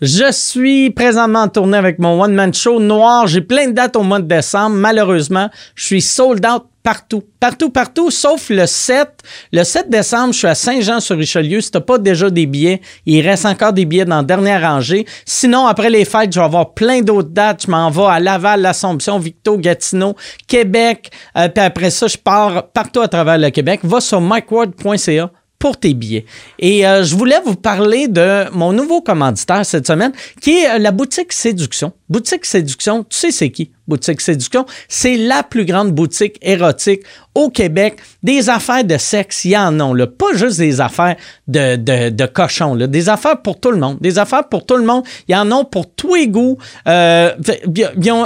[0.00, 3.26] Je suis présentement en tournée avec mon one-man show noir.
[3.26, 4.76] J'ai plein de dates au mois de décembre.
[4.76, 7.22] Malheureusement, je suis sold out partout.
[7.38, 9.10] Partout, partout, sauf le 7.
[9.52, 11.60] Le 7 décembre, je suis à Saint-Jean-sur-Richelieu.
[11.60, 15.04] Si t'as pas déjà des billets, il reste encore des billets dans la dernière rangée.
[15.26, 17.64] Sinon, après les fêtes, je vais avoir plein d'autres dates.
[17.66, 21.10] Je m'en vais à Laval, l'Assomption, Victo, Gatineau, Québec.
[21.36, 23.80] Euh, puis après ça, je pars partout à travers le Québec.
[23.82, 25.30] Va sur mikeward.ca
[25.60, 26.24] pour tes billets.
[26.58, 30.78] Et euh, je voulais vous parler de mon nouveau commanditaire cette semaine, qui est euh,
[30.78, 31.92] la boutique Séduction.
[32.08, 33.70] Boutique Séduction, tu sais c'est qui?
[33.86, 37.02] Boutique Séduction, c'est la plus grande boutique érotique
[37.34, 37.98] au Québec.
[38.22, 40.06] Des affaires de sexe, il y en a, là.
[40.06, 42.86] pas juste des affaires de, de, de cochons, là.
[42.86, 43.98] des affaires pour tout le monde.
[44.00, 46.56] Des affaires pour tout le monde, il y en a pour tous les goûts.
[46.88, 47.34] Euh,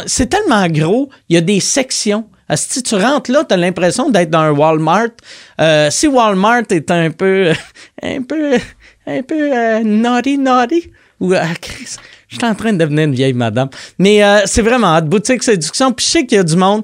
[0.07, 4.11] c'est tellement gros, il y a des sections si tu rentres là, tu as l'impression
[4.11, 5.11] d'être dans un Walmart.
[5.61, 7.53] Euh, si Walmart est un peu,
[8.03, 8.59] un peu,
[9.07, 10.91] un peu euh, naughty, naughty,
[11.21, 11.43] ou euh,
[12.29, 13.69] je suis en train de devenir une vieille madame.
[13.99, 15.93] Mais c'est vraiment boutique séduction.
[15.93, 16.83] Puis je sais qu'il y a du monde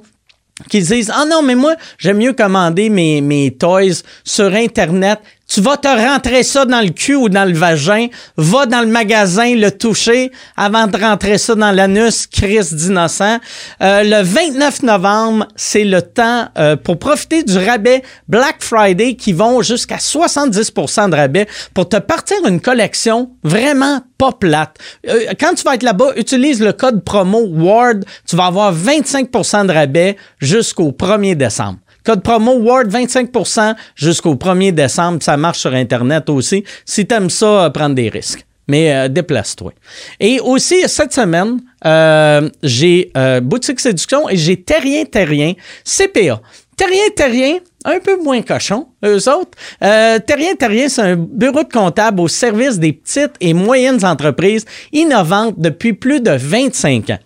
[0.68, 5.18] qui disent Ah non, mais moi, j'aime mieux commander mes, mes toys sur Internet
[5.50, 8.06] tu vas te rentrer ça dans le cul ou dans le vagin,
[8.36, 13.38] va dans le magasin le toucher avant de rentrer ça dans l'anus, Chris d'innocent.
[13.82, 19.32] Euh, le 29 novembre, c'est le temps euh, pour profiter du rabais Black Friday qui
[19.32, 24.76] vont jusqu'à 70% de rabais pour te partir une collection vraiment pas plate.
[25.08, 29.66] Euh, quand tu vas être là-bas, utilise le code promo WARD, tu vas avoir 25%
[29.66, 31.78] de rabais jusqu'au 1er décembre.
[32.04, 35.22] Code promo WARD 25% jusqu'au 1er décembre.
[35.22, 36.64] Ça marche sur Internet aussi.
[36.84, 38.44] Si tu aimes ça, euh, prendre des risques.
[38.68, 39.72] Mais euh, déplace-toi.
[40.18, 46.40] Et aussi, cette semaine, euh, j'ai Boutique Séduction et j'ai Terrien Terrien CPA.
[46.76, 49.58] Terrien Terrien, un peu moins cochon, eux autres.
[49.80, 55.56] Terrien Terrien, c'est un bureau de comptable au service des petites et moyennes entreprises innovantes
[55.58, 57.18] depuis plus de 25 ans.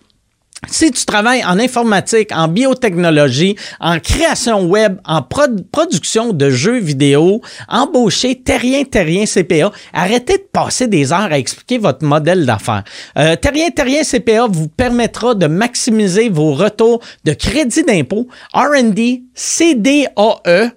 [0.71, 7.41] Si tu travailles en informatique, en biotechnologie, en création web, en production de jeux vidéo,
[7.69, 9.73] embauchez Terrien Terrien CPA.
[9.93, 12.85] Arrêtez de passer des heures à expliquer votre modèle d'affaires.
[13.19, 20.71] Euh, Terrien Terrien CPA vous permettra de maximiser vos retours de crédit d'impôt, R&D, CDAE.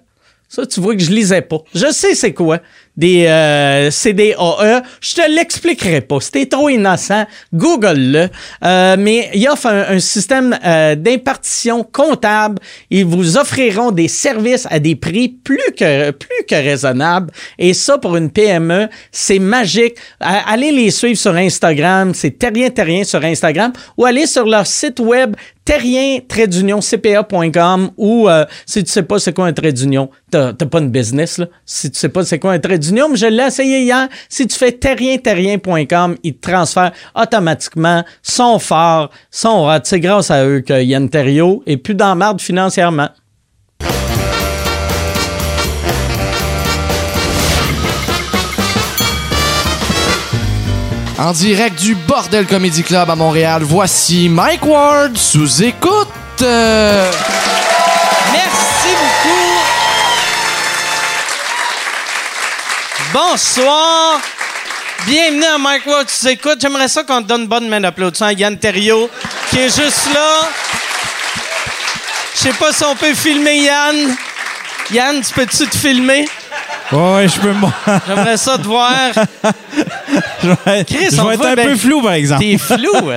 [0.48, 1.58] Ça, tu vois que je lisais pas.
[1.74, 2.60] Je sais c'est quoi
[2.98, 4.82] des euh, CDAE.
[5.00, 6.20] Je te l'expliquerai pas.
[6.20, 8.28] C'était trop innocent, google-le.
[8.64, 12.58] Euh, mais il offre un, système euh, d'impartition comptable.
[12.90, 16.12] Ils vous offriront des services à des prix plus que,
[16.50, 17.30] raisonnables.
[17.58, 19.96] Et ça, pour une PME, c'est magique.
[20.20, 22.12] allez les suivre sur Instagram.
[22.14, 23.72] C'est Terrien Terrien sur Instagram.
[23.96, 25.36] Ou allez sur leur site web
[25.68, 30.88] terrien-cpa.com ou euh, si tu sais pas c'est quoi un trait d'union, t'as pas une
[30.88, 31.36] business.
[31.36, 31.48] Là.
[31.66, 34.08] Si tu sais pas c'est quoi un trait d'union, je l'ai essayé hier.
[34.28, 39.80] Si tu fais terrien-terrien.com, ils te transfèrent automatiquement son fort, son rat.
[39.84, 43.08] C'est grâce à eux que Yann Terrio est plus dans financièrement.
[51.18, 56.08] En direct du Bordel Comedy Club à Montréal, voici Mike Ward sous écoute.
[63.12, 64.20] Bonsoir.
[65.06, 66.58] Bienvenue à Mike sous écoute.
[66.60, 69.08] J'aimerais ça qu'on te donne une bonne main d'applaudissement à Yann Terriot,
[69.50, 70.48] qui est juste là.
[72.34, 74.14] Je sais pas si on peut filmer Yann.
[74.90, 76.28] Yann, tu peux-tu te filmer?
[76.92, 77.54] Ouais, je peux.
[78.06, 79.12] J'aimerais ça te voir.
[80.42, 82.42] je vais, Chris, je vais être un peu flou, par exemple.
[82.42, 83.10] T'es flou,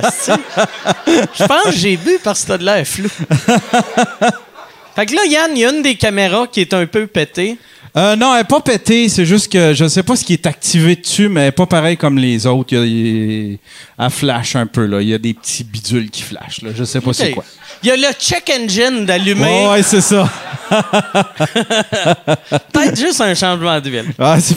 [1.38, 3.08] Je pense que j'ai bu parce que t'as de l'air flou.
[4.96, 7.58] fait que là, Yann, il y a une des caméras qui est un peu pétée.
[7.94, 9.08] Euh, non, elle n'est pas pétée.
[9.10, 11.52] C'est juste que je ne sais pas ce qui est activé dessus, mais elle n'est
[11.52, 12.74] pas pareil comme les autres.
[12.74, 13.58] Il
[13.98, 14.86] elle flash un peu.
[14.86, 15.02] Là.
[15.02, 16.62] Il y a des petits bidules qui flashent.
[16.62, 16.70] Là.
[16.74, 17.44] Je sais pas c'est quoi.
[17.82, 19.68] Il y a le check engine d'allumer.
[19.68, 20.30] ouais, c'est ça.
[22.72, 24.12] Peut-être juste un changement de ville.
[24.18, 24.56] Ah, c'est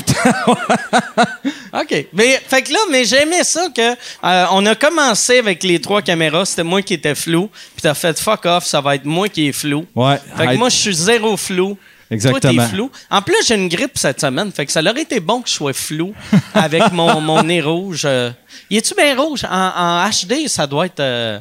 [1.74, 2.06] OK.
[2.14, 6.02] Mais, fait que là, mais j'aimais ça que euh, on a commencé avec les trois
[6.02, 6.46] caméras.
[6.46, 7.50] C'était moi qui étais flou.
[7.76, 9.86] Puis t'as fait fuck off, ça va être moi qui est flou.
[9.94, 10.18] Ouais.
[10.38, 11.78] Fait que moi, je suis zéro flou.
[12.12, 12.68] Exactement.
[12.68, 12.92] flou.
[13.10, 15.54] En plus, j'ai une grippe cette semaine, fait que ça aurait été bon que je
[15.54, 16.14] sois flou
[16.54, 18.04] avec mon, mon nez rouge.
[18.06, 18.32] Euh.
[18.70, 19.46] Y est-tu bien rouge?
[19.50, 21.00] En, HD, ça doit être.
[21.00, 21.40] Euh,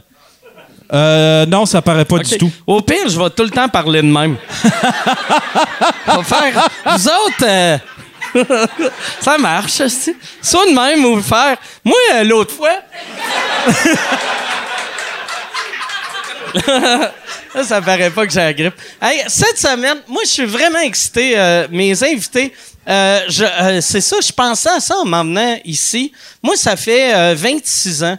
[0.92, 1.46] euh...
[1.46, 2.50] non, ça paraît pas du tout.
[2.66, 4.36] Au pire, je vais tout le temps parler de même.
[6.22, 6.68] faire.
[6.86, 7.78] Vous autres, euh,
[9.20, 9.82] ça marche,
[10.42, 11.56] soit de même ou faire.
[11.84, 12.78] Moi, l'autre fois.
[17.54, 18.74] Ça, ça paraît pas que j'ai la grippe.
[19.28, 21.34] Cette semaine, moi, je suis vraiment excité.
[21.36, 22.52] Euh, mes invités,
[22.88, 26.12] Euh, euh, c'est ça, je pensais à ça en m'emmenant ici.
[26.42, 28.18] Moi, ça fait euh, 26 ans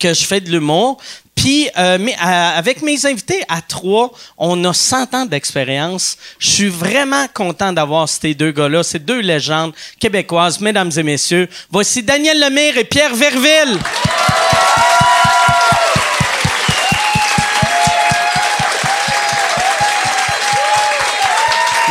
[0.00, 0.98] que je fais de l'humour.
[1.34, 6.16] Puis, avec mes invités à trois, on a 100 ans d'expérience.
[6.38, 11.46] Je suis vraiment content d'avoir ces deux gars-là, ces deux légendes québécoises, mesdames et messieurs.
[11.70, 13.78] Voici Daniel Lemire et Pierre Verville.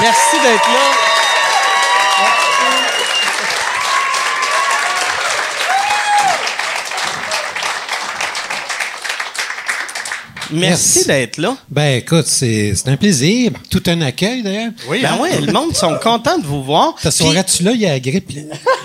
[0.06, 0.95] Merci d'être là.
[10.52, 11.08] Merci, Merci.
[11.08, 11.56] d'être là.
[11.70, 13.52] Ben écoute, c'est un plaisir.
[13.70, 14.72] Tout un accueil d'ailleurs.
[14.88, 16.96] Oui, ben ouais, le monde sont contents de vous voir.
[17.02, 18.30] Ta soirée-tu là, il y a la grippe.
[18.32, 18.42] là.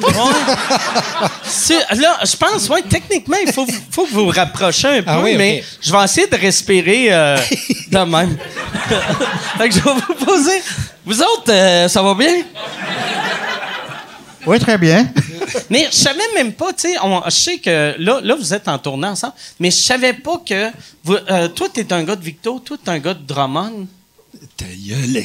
[0.08, 0.14] Ouais.
[1.96, 5.20] Là, je pense, ouais, techniquement, il faut, faut que vous vous rapprochiez un peu, Ah
[5.22, 5.38] oui, ok.
[5.38, 7.36] mais je vais essayer de respirer euh,
[7.90, 8.36] de même.
[9.58, 10.62] fait que je vais vous poser.
[11.04, 12.42] Vous autres, euh, ça va bien?
[14.46, 15.08] Oui, très bien.
[15.70, 18.68] Mais je savais même pas, tu sais, on- je sais que là, là, vous êtes
[18.68, 20.70] en tournée ensemble, mais je savais pas que.
[21.04, 23.86] Vous, euh, toi, t'es un gars de Victo, toi, t'es un gars de Drummond.
[24.56, 25.24] Ta gueule,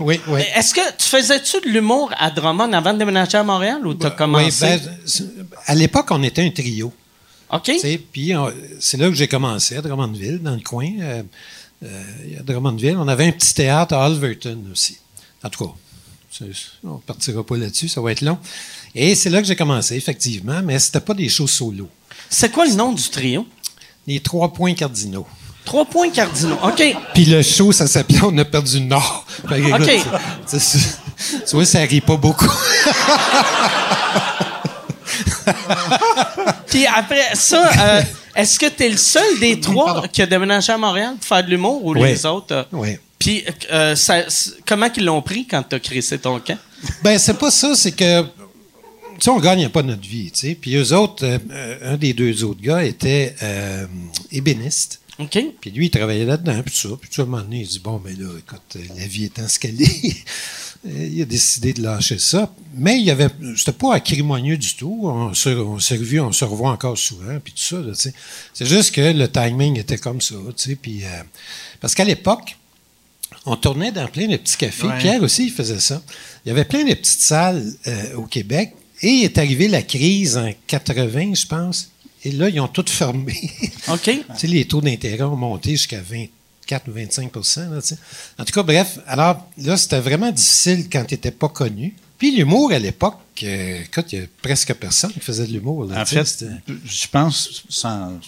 [0.00, 0.40] oui, oui.
[0.54, 4.10] Est-ce que tu faisais-tu de l'humour à Drummond avant de déménager à Montréal ou t'as
[4.10, 4.66] commencé?
[4.66, 5.26] Oui, ben,
[5.66, 6.92] à l'époque, on était un trio.
[7.50, 7.62] OK?
[7.64, 8.32] tu sais, Puis
[8.80, 10.88] c'est là que j'ai commencé, à Drummondville, dans le coin.
[11.00, 11.22] Euh,
[11.84, 12.02] euh,
[12.40, 14.98] à Drummondville, on avait un petit théâtre à Alverton aussi.
[15.42, 15.72] En tout cas,
[16.84, 18.38] on ne partira pas là-dessus, ça va être long.
[18.94, 21.88] Et c'est là que j'ai commencé, effectivement, mais c'était pas des shows solo.
[22.30, 23.46] C'est quoi le nom du trio?
[24.06, 25.26] Les trois points cardinaux.
[25.64, 26.58] Trois points cardinaux.
[26.62, 26.82] OK.
[27.14, 29.26] Puis le show, ça s'appelait On a perdu le Nord.
[29.48, 30.04] Fait que, OK.
[31.46, 32.50] Tu vois, ça rit pas beaucoup.
[36.68, 38.02] Puis après ça, euh,
[38.36, 41.44] est-ce que tu es le seul des trois qui a déménagé à Montréal pour faire
[41.44, 42.02] de l'humour ou Oui.
[42.08, 42.54] les autres?
[42.54, 42.64] euh?
[42.72, 42.96] Oui.
[43.28, 44.24] Puis euh, ça-
[44.66, 46.56] comment qu'ils l'ont pris quand tu as crissé ton camp?
[47.02, 48.22] Ben, c'est pas ça, c'est que.
[48.22, 48.28] Tu
[49.24, 50.54] sais, on gagne pas notre vie, tu sais.
[50.58, 53.86] Puis eux autres, euh, un des deux autres gars était euh,
[54.32, 55.00] ébéniste.
[55.18, 55.38] OK?
[55.60, 56.88] Puis lui, il travaillait là-dedans, puis ça.
[56.98, 59.46] Puis tout à un moment donné, il dit Bon, ben là, écoute, la vie étant
[59.46, 60.16] ce qu'elle est,
[60.90, 62.50] il a décidé de lâcher ça.
[62.76, 63.28] Mais il y avait.
[63.58, 65.00] C'était pas acrimonieux du tout.
[65.04, 68.00] On s'est on s'est revus, on se revoit encore souvent, puis tout ça, là, tu
[68.00, 68.14] sais.
[68.54, 70.76] C'est juste que le timing était comme ça, tu sais.
[70.76, 71.04] Puis.
[71.04, 71.08] euh,
[71.82, 72.56] parce qu'à l'époque,
[73.48, 74.86] on tournait dans plein de petits cafés.
[74.86, 74.98] Ouais.
[74.98, 76.02] Pierre aussi, il faisait ça.
[76.44, 78.74] Il y avait plein de petites salles euh, au Québec.
[79.00, 81.90] Et est arrivée la crise en 80, je pense.
[82.24, 83.34] Et là, ils ont toutes fermé.
[83.88, 84.02] OK?
[84.02, 87.40] Tu sais, les taux d'intérêt ont monté jusqu'à 24 ou 25 là,
[87.80, 87.96] tu sais.
[88.38, 91.94] En tout cas, bref, alors là, c'était vraiment difficile quand tu n'étais pas connu.
[92.18, 95.88] Puis l'humour à l'époque, euh, écoute, il y a presque personne qui faisait de l'humour.
[95.94, 96.46] En tu sais, fait,
[96.84, 98.18] je pense, sans-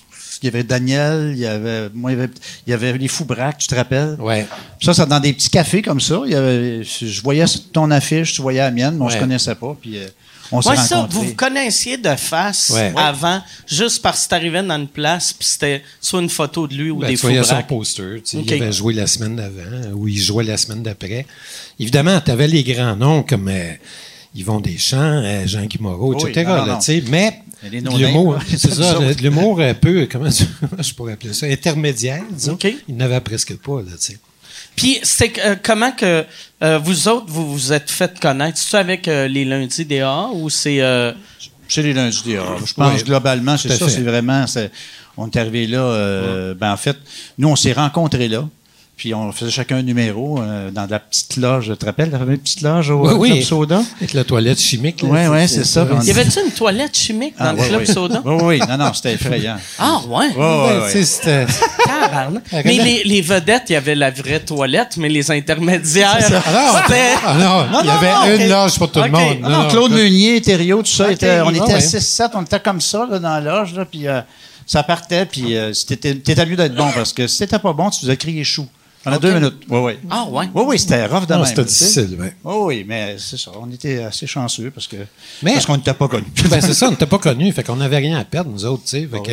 [0.43, 2.31] il y avait Daniel, il y avait, moi, il y avait,
[2.67, 4.17] il y avait les Fous Braques, tu te rappelles?
[4.21, 4.47] ouais.
[4.83, 6.23] Ça, c'est dans des petits cafés comme ça.
[6.25, 9.13] Il y avait, je voyais ton affiche, tu voyais la mienne, mais on Ouais.
[9.15, 9.77] se connaissait pas.
[9.81, 10.07] Puis euh,
[10.53, 11.19] on s'est Ouais, ça, rencontrés.
[11.21, 12.93] vous vous connaissiez de face Ouais.
[12.97, 16.91] avant, juste parce que t'arrivais dans une place, puis c'était soit une photo de lui
[16.91, 18.23] ou Ben, des tu voyais faux son poster.
[18.25, 18.43] tu sais.
[18.45, 21.27] Il avait joué la semaine d'avant ou il jouait la semaine d'après.
[21.79, 23.73] Évidemment, tu avais les grands noms comme euh,
[24.35, 26.47] Yvon Deschamps, euh, Jean-Guy Moreau, Oui, etc.
[26.49, 27.01] non, là, non.
[27.11, 30.45] mais L'humour, c'est c'est ça, l'humour un peu, comment tu-
[30.83, 32.53] je pourrais appeler ça, intermédiaire, disons.
[32.55, 32.67] OK.
[32.89, 34.19] Il n'avait presque pas, là, tu sais.
[34.77, 36.25] Puis c'est euh, comment que
[36.63, 38.57] euh, vous autres, vous vous êtes fait connaître?
[38.59, 40.81] C'est-tu avec euh, les lundis DA ou c'est...
[40.81, 41.13] euh,
[41.69, 42.59] Chez les lundis des Arts.
[42.65, 43.87] Je pense Oui, globalement, c'est ça.
[43.87, 43.91] fait.
[43.91, 44.47] C'est vraiment.
[44.47, 44.71] c'est-
[45.17, 45.81] on est arrivé là.
[45.81, 46.97] euh, ben, en fait,
[47.37, 48.49] nous, on s'est rencontrés là.
[49.01, 51.69] Puis on faisait chacun un numéro euh, dans la petite loge.
[51.71, 53.31] Tu te rappelles la fameuse petite loge au Oui, euh, oui.
[53.31, 53.83] Club Soda?
[53.97, 55.01] Avec la toilette chimique.
[55.01, 55.85] sais, ouais, c'est ça.
[55.85, 56.05] ouais.
[56.05, 57.85] Y avait-tu une toilette chimique dans Ah, le ouais, Club.
[57.87, 58.23] Soda?
[58.27, 58.59] Oui, oui.
[58.69, 59.57] Non, non, c'était effrayant.
[59.79, 60.29] Ah, ouais?
[61.03, 61.47] C'était-.
[62.13, 62.29] Ah,
[62.63, 66.19] Mais les, les vedettes, il y avait la vraie toilette, mais les intermédiaires.
[66.21, 69.41] Ah non, c'était- ah non, il y non, avait une loge pour tout le monde.
[69.41, 71.81] Non, non, Claude Meunier, Thériault, tout ça, était- on était à ouais.
[71.81, 74.21] 6-7, on était comme ça là, dans la loge, là, puis euh,
[74.67, 77.89] ça partait, puis euh, c'était t'étais mieux d'être bon, parce que si t'étais pas bon,
[77.91, 78.67] tu faisais crier chou.
[79.03, 79.63] Pendant deux minutes.
[79.69, 79.93] Oui, oui.
[80.11, 80.47] Ah, ouais.
[80.55, 81.49] Oui, oui, c'était rough de Non, même.
[81.49, 82.35] c'était difficile, ouais.
[82.45, 83.51] Oui, oui, mais c'est ça.
[83.59, 84.97] On était assez chanceux parce que
[85.43, 86.27] Mais- parce qu'on n'était pas connus.
[86.51, 88.83] ben, c'est ça, on n'était pas connus, fait qu'on n'avait rien à perdre, nous autres,
[88.85, 89.09] tu sais.
[89.11, 89.31] Fait que,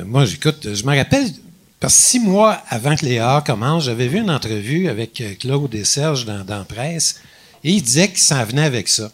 [0.00, 1.30] euh, moi, j'écoute, je me rappelle,
[1.78, 5.34] parce que six mois avant que les A commencent, j'avais vu une entrevue avec euh,
[5.38, 7.20] Claude et Serge dans, presse,
[7.62, 9.10] et il disait qu'il s'en venait avec ça.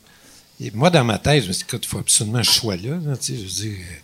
[0.59, 2.51] Et moi, dans ma tête, je me suis dit, écoute, il faut absolument que je
[2.51, 3.95] sois là, là, tu sais, je veux dire, euh,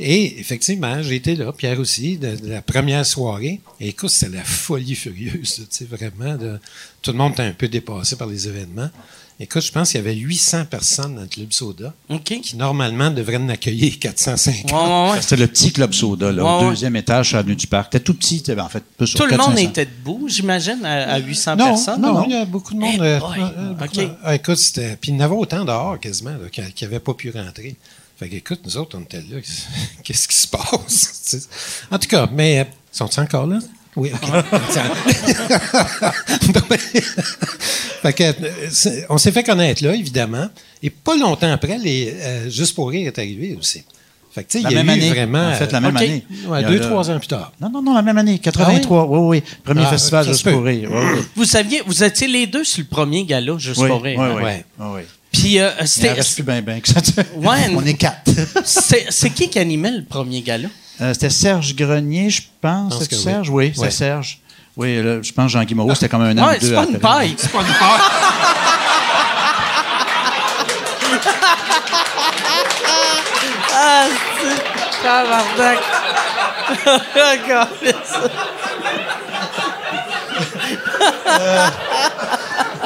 [0.00, 3.60] Et effectivement, j'ai été là, Pierre aussi, de, de la première soirée.
[3.80, 6.34] Et écoute, c'était la folie furieuse, tu sais, vraiment.
[6.36, 6.58] de-
[7.02, 8.90] tout le monde était un peu dépassé par les événements.
[9.38, 11.92] Écoute, je pense qu'il y avait 800 personnes dans le Club Soda,
[12.24, 14.70] qui normalement devraient en accueillir 450.
[14.70, 15.20] Ouais, ouais, ouais.
[15.22, 16.70] C'était le petit club soda, là, Ouais, au ouais.
[16.70, 17.92] deuxième étage sur l'avenue du Parc.
[17.92, 19.68] C'était tout petit, c'était- en fait, peu sur Tout le monde 400.
[19.70, 22.00] était debout, j'imagine, à, à 800 Non, personnes.
[22.00, 22.24] non, non.
[22.26, 22.94] il y a beaucoup de monde.
[22.96, 23.96] Eh euh, euh, beaucoup OK.
[24.04, 24.96] de- ah, écoute, c'était.
[25.00, 27.74] Puis il y en avait autant dehors quasiment là, qui n'avaient pas pu rentrer.
[28.18, 29.38] Fait que, écoute, nous autres, on était là.
[30.04, 31.48] Qu'est-ce qui se passe?
[31.90, 33.58] En tout cas, mais euh, sont-ils encore là?
[33.96, 34.28] Oui, OK.
[38.02, 40.48] Fait que, euh, on s'est fait connaître là, évidemment.
[40.82, 43.82] Et pas longtemps après, les euh, Juste pour rire est arrivé aussi.
[44.32, 45.10] Fait que, tu sais, La il y a même eu année.
[45.10, 45.48] vraiment.
[45.48, 46.02] En fait, la même OK.
[46.02, 46.26] année.
[46.46, 47.52] Ouais, deux, le- trois ans plus tard.
[47.60, 49.06] Non, non, non, la même année, 83.
[49.08, 50.90] oui, oui, Premier Ah, festival Juste pour rire.
[50.92, 51.22] Oui, oui.
[51.36, 54.18] Vous saviez, vous étiez les deux sur le premier gala, juste Oui, pour rire.
[54.20, 54.42] oui,
[54.80, 55.00] oui.
[55.34, 56.12] Puis euh, Il en c'était.
[56.12, 57.00] reste plus bien, bien que ça.
[57.36, 58.30] Ouais, On est quatre.
[58.64, 60.68] c'est c'est qui qui animait le premier gala?
[61.00, 62.94] Euh, c'était Serge Grenier, je pense.
[62.94, 63.50] pense C'était que Serge?
[63.50, 63.90] Oui, c'est Ouais.
[63.90, 64.38] Serge.
[64.76, 66.84] Oui, là, je pense Jean-Guy Moreau, c'était comme un an Ouais, ou deux c'est pas
[66.86, 67.34] une paille.
[67.38, 68.00] C'est pas une paille.
[73.72, 74.06] ah,
[74.40, 75.78] c'est tabarnak.
[77.14, 77.68] Regarde
[78.04, 78.30] ça.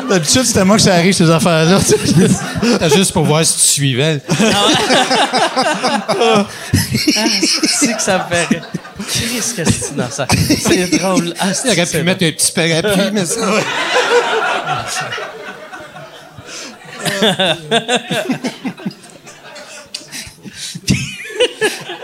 [0.09, 1.79] D'habitude, c'était moi que ça arrive, ces affaires-là.
[2.63, 4.21] C'était juste pour voir si tu suivais.
[6.21, 6.47] Ah,
[7.67, 8.63] c'est que ça me fait rire.
[9.13, 10.27] Qu'est-ce que c'est dans ça?
[10.29, 11.35] C'est drôle.
[11.39, 13.41] Ah, Il aurait pu mettre un petit parapluie, mais ça.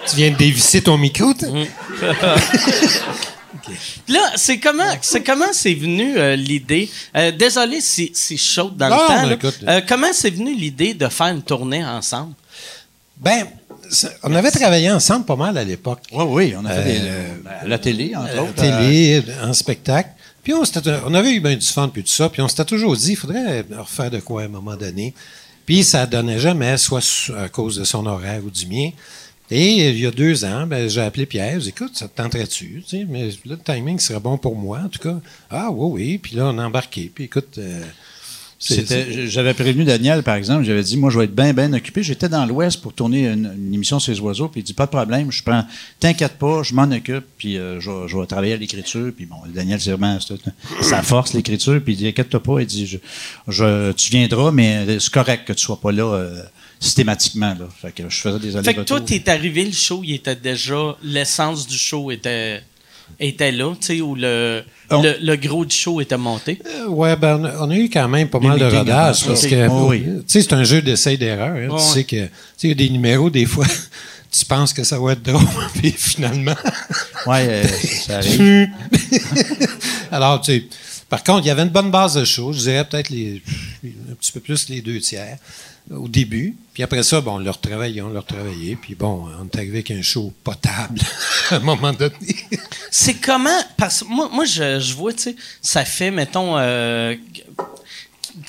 [0.08, 1.32] tu viens de dévisser ton micro,
[4.08, 6.90] Là, c'est comment, c'est comment c'est venu euh, l'idée?
[7.16, 9.22] euh, désolé si c'est chaud dans Non, le temps.
[9.22, 9.34] mais là.
[9.34, 9.58] écoute.
[9.66, 12.34] Euh, comment c'est venu l'idée de faire une tournée ensemble?
[13.16, 13.46] Ben,
[14.22, 16.00] on avait travaillé ensemble pas mal à l'époque.
[16.12, 17.34] Oui, oui, on a fait des- euh,
[17.66, 18.52] la télé, entre à autres.
[18.62, 20.10] la télé, en spectacle.
[20.42, 22.28] Puis on, avait eu bien du fun, puis tout ça.
[22.28, 25.14] Puis on s'était toujours dit, il faudrait refaire de quoi à un moment donné.
[25.64, 27.00] Puis ça donnait jamais, soit
[27.38, 28.90] à cause de son horaire ou du mien.
[29.50, 31.54] Et il y a deux ans, ben, j'ai appelé Pierre.
[31.54, 32.82] J'ai dit, écoute, ça te tenterait-tu?
[32.88, 35.18] Tu sais, mais là, le timing serait bon pour moi, en tout cas.
[35.50, 36.18] Ah, oui, oui.
[36.18, 37.10] Puis là, on a embarqué.
[37.14, 37.82] Puis écoute, euh,
[38.58, 42.02] C'était- J'avais prévenu Daniel, par exemple, j'avais dit, moi, je vais être bien, bien occupé.
[42.02, 44.86] J'étais dans l'Ouest pour tourner une, une émission sur les oiseaux, puis il dit, pas
[44.86, 45.66] de problème, je prends,
[46.00, 49.12] t'inquiète pas, je m'en occupe, puis euh, je, vais- je vais travailler à l'écriture.
[49.14, 50.16] Puis bon, Daniel, c'est vraiment
[50.80, 52.96] sa force, l'écriture, puis il dit, inquiète-toi pas, il dit, je,
[53.48, 56.42] je- tu viendras, mais c'est correct que tu sois pas là euh,
[56.84, 57.54] systématiquement.
[57.58, 57.68] Là.
[57.80, 58.98] Fait que je faisais des Fait que allers-retours.
[58.98, 60.96] toi, t'es arrivé, le show, il était déjà.
[61.02, 62.62] L'essence du show était,
[63.20, 66.58] était là, tu sais, où le, On- le, le gros du show était monté?
[66.66, 69.46] Euh, ouais, ben, on a- eu quand même pas mal de meetings rodage avant parce
[69.46, 70.02] que, Oh, oui.
[70.04, 71.54] tu sais, c'est un jeu d'essai d'erreur.
[71.56, 71.66] hein.
[71.68, 71.80] Tu ouais.
[71.80, 73.66] sais que, tu sais, il y a des numéros, des fois,
[74.30, 75.42] tu penses que ça va être drôle,
[75.74, 76.56] puis finalement.
[77.26, 77.64] Ouais, euh,
[78.06, 78.68] ça arrive.
[80.10, 80.64] Alors, tu sais,
[81.08, 82.52] par contre, il y avait une bonne base de show.
[82.52, 83.42] Je dirais peut-être les,
[83.84, 86.56] un petit peu plus les deux tiers euh, au début.
[86.72, 88.76] Puis après ça, bon, on leur travaillait, on leur travaillait.
[88.76, 91.00] Puis bon, on est arrivé avec un show potable
[91.50, 92.36] à un moment donné.
[92.90, 93.60] C'est comment.
[93.76, 97.14] Parce que moi, moi je, vois, tu sais, ça fait, mettons, euh,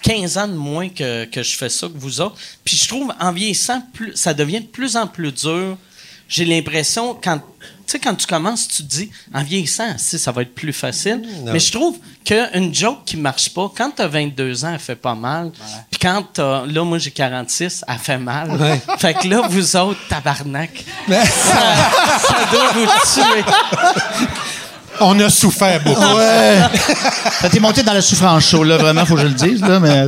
[0.01, 2.37] 15 ans de moins que, que je fais ça que vous autres.
[2.63, 5.77] Puis je trouve, en vieillissant, plus, ça devient de plus en plus dur.
[6.27, 7.41] J'ai l'impression, quand,
[7.91, 11.21] sais, quand tu commences, tu te dis, en vieillissant, si, ça va être plus facile.
[11.43, 11.51] Non.
[11.53, 14.95] Mais je trouve qu'une joke qui marche pas, quand tu as 22 ans, elle fait
[14.95, 15.51] pas mal.
[15.91, 18.51] Puis quand t'as- là, moi, j'ai 46, elle fait mal.
[18.51, 18.81] Ouais.
[18.99, 23.43] Fait que là, vous autres, tabarnak, ça, ça doit vous tuer.
[24.99, 25.99] on a souffert beaucoup.
[26.01, 26.59] Ouais.
[27.41, 29.79] Ça t'est monté dans la souffrance chaude, là, vraiment, faut que je le dise, là,
[29.79, 30.07] mais.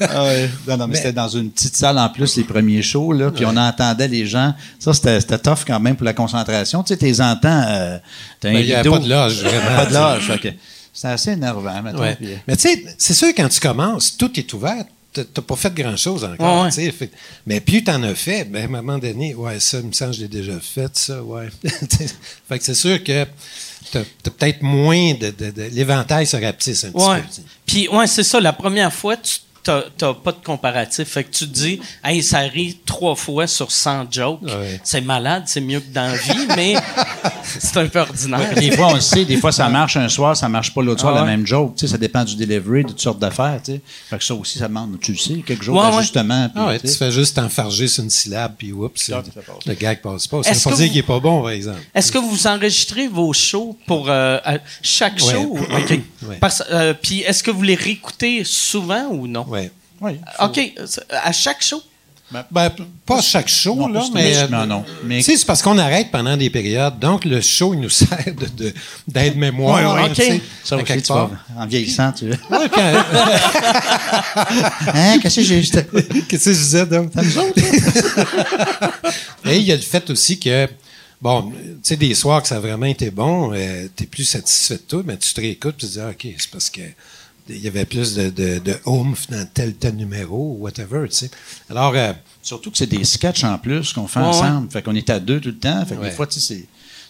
[0.00, 0.50] Ah ouais.
[0.68, 3.44] Non, non, mais, c'était dans une petite salle en plus, les premiers shows, là, puis
[3.44, 4.54] on entendait les gens.
[4.78, 6.82] Ça, c'était, c'était tough quand même pour la concentration.
[6.82, 7.98] Tu sais, t'es entends, euh,
[8.40, 8.92] t'as un Ben, il y rideau.
[8.92, 9.76] pas de loge, vraiment.
[9.76, 10.48] Pas de loge, que
[10.92, 12.00] c'était assez énervant, mettons.
[12.00, 12.14] Ouais.
[12.16, 14.84] puis, euh, Mais tu sais, c'est sûr, quand tu commences, tout est ouvert.
[15.12, 16.56] T'as pas fait grand-chose encore.
[16.56, 16.68] Ouais, ouais.
[16.70, 16.90] tu sais.
[16.90, 17.10] Fait-
[17.46, 19.92] mais plus tu en as fait, ben, à un moment donné, ouais, ça, il me
[19.92, 21.50] semble que je l'ai déjà fait, ça, ouais.
[22.48, 23.24] fait que c'est sûr que
[23.90, 25.30] tu as, peut-être moins de.
[25.30, 27.20] de- de- L'éventail se rapetisse un petit Ouais.
[27.22, 27.42] peu.
[27.66, 28.40] Puis, ouais, c'est ça.
[28.40, 29.38] La première fois, tu
[29.70, 31.08] n'as pas de comparatif.
[31.08, 34.42] Fait que tu te dis, hey, ça arrive trois fois sur 100 jokes.
[34.42, 34.80] Ouais.
[34.84, 36.74] C'est malade, c'est mieux que dans la vie, mais
[37.42, 38.54] c'est un peu ordinaire.
[38.54, 41.00] Des fois, on le sait, des fois, ça marche un soir, ça marche pas l'autre
[41.00, 41.74] soir, la même joke.
[41.76, 43.60] Tu sais, ça dépend du delivery, de toutes sortes d'affaires.
[43.64, 43.80] tu sais.
[44.10, 45.96] Fait que ça aussi, ça demande, tu le sais, quelques jours Ouais, ouais.
[45.96, 46.50] d'ajustement.
[46.54, 49.10] Ah ouais, tu fais juste t'enfarger sur une syllabe, puis oups,
[49.66, 50.42] le gag passe pas.
[50.42, 51.80] Ça Est-ce veut pas dire vous- qu'il est pas bon, par exemple.
[51.94, 54.38] Est-ce que vous enregistrez vos shows pour euh,
[54.82, 55.32] chaque Ouais.
[55.32, 55.58] show?
[55.58, 56.00] OK.
[56.70, 59.46] Euh, Puis est-ce que vous les réécoutez souvent ou non?
[60.00, 60.18] Ouais.
[60.40, 60.44] Oui.
[60.46, 60.74] OK.
[61.10, 61.82] À chaque show?
[62.50, 64.22] Ben, p- pas chaque show, Non, là, mais.
[64.32, 64.84] systématiquement, non.
[65.04, 66.98] Mais- sais, c'est parce qu'on arrête pendant des périodes.
[66.98, 68.74] Donc, le show, il nous sert de- de-
[69.06, 69.94] d'aide-mémoire.
[69.94, 70.08] Ouais, ouais.
[70.08, 70.42] tu sais, OK.
[70.64, 72.36] Ça aussi, quelque tu vas, en vieillissant, tu Ouais,
[72.72, 73.02] puis, euh,
[74.94, 75.84] Hein, qu'est-ce que j'ai juste.
[76.28, 77.12] Qu'est-ce que je disais, donc?
[79.44, 80.68] Et il y a le fait aussi que,
[81.20, 84.24] bon, tu sais, des soirs que ça a vraiment été bon, euh, tu es plus
[84.24, 86.70] satisfait de tout, mais tu te réécoutes et tu te dis, ah, OK, c'est parce
[86.70, 86.80] que
[87.48, 91.16] il y avait plus de, de, de oomph dans tel, tel numéro, ou whatever, tu
[91.16, 91.30] sais.
[91.70, 94.70] Alors, euh, Surtout que c'est des sketchs en plus qu'on fait Ouais, ensemble.
[94.70, 95.84] Fait qu'on est à deux tout le temps.
[95.86, 96.10] Fait que Ouais.
[96.10, 96.66] des fois, tu sais, c'est-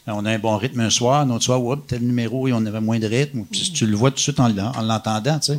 [0.07, 2.81] on a un bon rythme un soir, un autre soir, tel numéro, et on avait
[2.81, 3.45] moins de rythme.
[3.51, 5.59] Puis tu le vois tout de suite en, l'en- en l'entendant, tu sais.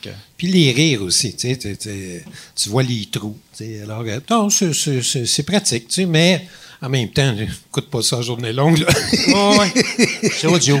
[0.00, 2.22] Que- Puis les rires aussi, tu sais, tu- tu-
[2.54, 3.36] tu vois les trous.
[3.56, 3.80] tu sais.
[3.82, 6.46] Alors, euh, non, c'est pratique, tu sais, mais
[6.82, 7.34] en même temps,
[7.68, 8.78] écoute pas ça à journée longue.
[8.78, 8.86] là.
[10.32, 10.78] C'est audio.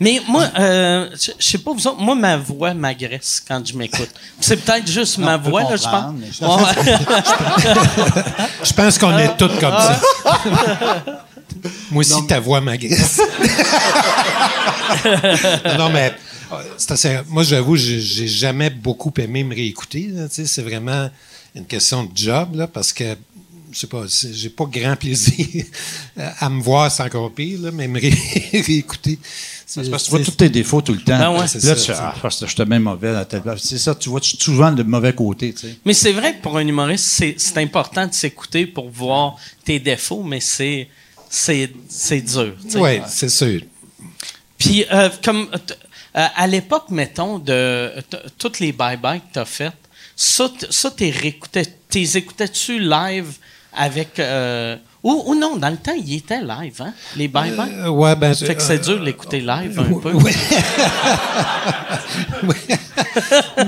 [0.00, 4.08] Mais moi, euh, je sais pas vous autres, moi, ma voix m'agresse quand je m'écoute.
[4.40, 6.14] C'est peut-être juste ma voix, là, je pense.
[6.40, 6.96] Ouais.
[8.64, 10.00] Je pense qu'on est tous comme ça.
[11.90, 13.20] Moi aussi, ta voix m'agresse.
[15.78, 16.14] non, mais
[16.76, 20.10] c'est assez- moi, j'avoue, j'ai j'ai jamais beaucoup aimé me réécouter.
[20.30, 21.10] C'est vraiment
[21.54, 23.16] une question de job, là, parce que
[23.72, 25.64] je sais pas, j'ai pas grand plaisir
[26.16, 28.12] à me voir, c'est encore pire, là, mais me ré-
[28.66, 29.18] réécouter.
[29.66, 31.18] C'est parce que tu vois tous tes défauts tout le temps.
[31.18, 31.40] Ben ouais.
[31.40, 33.42] Là, ça, tu ah, parce que j'étais bien mauvais à telle.
[33.58, 35.76] C'est ça, tu vois souvent le mauvais côté, tu sais.
[35.84, 37.04] Mais c'est vrai que pour un humoriste,
[37.36, 40.88] c'est important de s'écouter pour voir tes défauts, mais c'est
[41.28, 42.54] c'est c'est dur.
[42.62, 42.78] tu sais.
[42.78, 43.60] Oui, c'est sûr.
[44.56, 45.58] Puis, euh, comme euh,
[46.16, 47.92] euh, à l'époque, mettons, de
[48.38, 49.74] toutes les bye-bye que tu as faites,
[50.14, 53.32] ça, ça t'es réécoutais, t'es écoutais-tu live
[53.76, 54.18] avec.
[54.18, 57.84] euh, ou, ou non, dans le temps, il était live, hein, les bye-bye?
[57.84, 60.12] Euh, ouais, ben, fait que c'est dur de l'écouter live un peu.
[62.42, 62.54] Oui.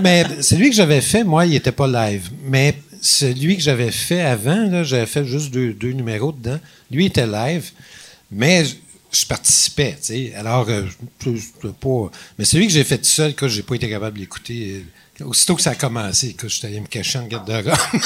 [0.01, 2.31] Mais celui que j'avais fait, moi, il n'était pas live.
[2.45, 6.59] Mais celui que j'avais fait avant, j'avais fait juste deux, deux numéros dedans.
[6.91, 7.71] Lui était live,
[8.31, 8.75] mais je,
[9.13, 10.33] je participais, tu sais.
[10.37, 10.83] Alors, euh,
[11.25, 12.11] je- je- pas.
[12.39, 14.81] Mais celui que j'ai fait tout seul, que j'ai pas été capable euh,
[15.25, 17.75] Aussitôt que ça a commencé, que je suis allé me cacher en garde-robe.
[17.93, 17.99] tu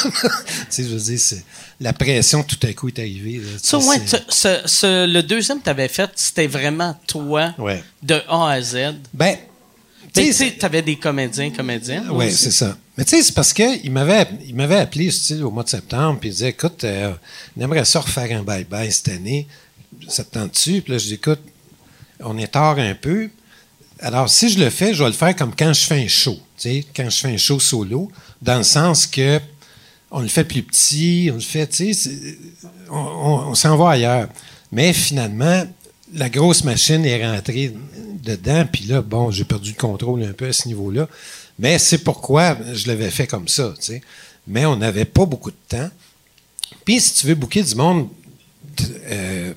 [0.71, 1.45] sais, je veux dire, c'est-
[1.81, 3.39] la pression tout à coup est arrivée.
[3.39, 4.01] là, ouais,
[4.31, 7.83] ce- ce- le deuxième que tu avais fait, c'était vraiment toi, Ouais.
[8.03, 8.95] de A à Z?
[9.13, 9.37] Ben,
[10.15, 12.09] Tu tu sais, tu avais des comédiens, comédiennes.
[12.11, 12.77] Oui, c'est ça.
[12.97, 15.11] Mais tu sais, c'est parce qu'il m'avait, il m'avait appelé
[15.43, 17.13] au mois de septembre, puis il disait Écoute, euh,
[17.57, 19.47] on aimerait ça refaire un bye-bye cette année.
[20.09, 20.81] Ça te tente-tu?
[20.83, 21.41] Puis là, je dis Écoute,
[22.21, 23.29] on est tard un peu.
[24.03, 26.35] Alors, si je le fais, je vais le faire comme quand je fais un show.
[26.59, 28.11] Tu sais, quand je fais un show solo,
[28.41, 29.41] dans le sens que
[30.11, 32.11] on le fait plus petit, on le fait, tu sais,
[32.91, 32.97] on,
[33.51, 34.29] on- s'en va ailleurs.
[34.73, 35.65] Mais finalement,
[36.13, 37.73] la grosse machine est rentrée
[38.23, 41.09] dedans, puis là, bon, j'ai perdu le contrôle un peu à ce niveau-là.
[41.59, 44.03] Mais c'est pourquoi je l'avais fait comme ça, tu sais.
[44.47, 45.89] Mais on n'avait pas beaucoup de temps.
[46.85, 48.09] Puis si tu veux booker du monde
[49.07, 49.53] euh,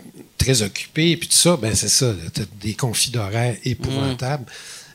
[0.45, 2.13] très occupé, puis tout ça, ben c'est ça,
[2.61, 4.45] des conflits d'horaires épouvantables.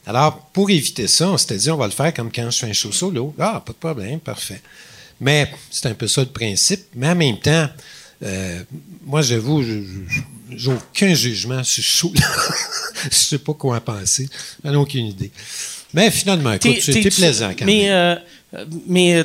[0.06, 2.68] Alors, pour éviter ça, on s'était dit, on va le faire comme quand je fais
[2.68, 3.34] un show solo.
[3.38, 4.60] Ah, pas de problème, parfait.
[5.20, 6.80] Mais c'est un peu ça le principe.
[6.94, 7.68] Mais en même temps,
[8.22, 8.62] euh,
[9.04, 9.62] moi, j'avoue,
[10.50, 12.26] j'ai aucun jugement sur ce show-là.
[13.10, 14.28] je sais pas quoi en penser.
[14.64, 15.30] J'en ai aucune idée.
[15.92, 18.18] Mais finalement, écoute, c'était plaisant quand mais, même.
[18.54, 19.24] euh, mais euh,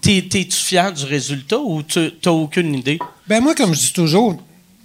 [0.00, 2.98] t'es-tu fier du résultat ou tu n'as aucune idée?
[3.26, 4.40] Ben moi, comme je dis toujours,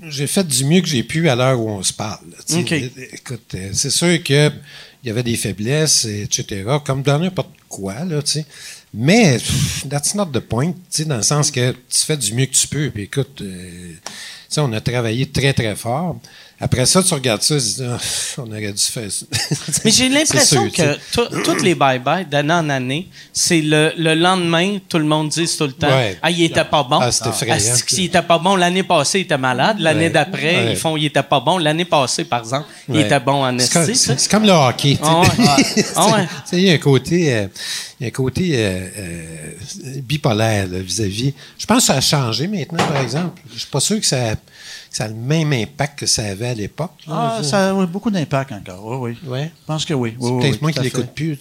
[0.07, 2.25] j'ai fait du mieux que j'ai pu à l'heure où on se parle.
[2.31, 2.59] là, tu sais.
[2.61, 2.91] OK.
[3.13, 4.51] Écoute, euh, c'est sûr que
[5.03, 8.45] il y avait des faiblesses, et etc., comme dans n'importe quoi, là, tu sais.
[8.93, 9.37] Mais
[9.89, 12.53] that's not the point, tu sais, dans le sens que tu fais du mieux que
[12.53, 12.89] tu peux.
[12.89, 14.11] Puis écoute, euh, tu
[14.49, 16.19] sais, on a travaillé très, très fort.
[16.63, 17.97] Après ça, tu regardes ça, tu dis, Ah,
[18.37, 19.25] on aurait dû faire ça.
[19.83, 24.77] Mais j'ai l'impression que tout- toutes les bye-bye d'année en année, c'est le, le lendemain,
[24.87, 26.17] tout le monde dit tout le temps Ouais.
[26.21, 26.99] Ah, il était pas bon.
[27.01, 27.55] Ah, c'était effrayant.
[27.55, 28.55] Asti que il était pas bon?
[28.55, 29.77] L'année passée, il était malade.
[29.79, 30.09] L'année Ouais.
[30.09, 30.71] d'après, Ouais.
[30.71, 31.57] ils font il était pas bon.
[31.57, 33.93] L'année passée, par exemple, il était bon en esti.
[33.95, 34.97] c'est- comme le hockey.
[35.03, 35.21] Ah
[35.97, 37.47] Ah Il y a un côté, euh,
[37.99, 39.45] il y a un côté euh, euh,
[40.01, 41.33] bipolaire vis-à-vis.
[41.57, 43.41] Je pense que ça a changé maintenant, par exemple.
[43.53, 44.35] Je suis pas sûr que ça, a,
[44.93, 46.91] ça a le même impact que ça avait à l'époque.
[47.07, 49.01] Ah, ça a beaucoup d'impact encore.
[49.01, 49.29] Oui, oui.
[49.29, 49.51] Ouais.
[49.61, 50.15] Je pense que oui.
[50.19, 51.37] C'est oui, oui, peut-être oui, moi qui l'écoute plus.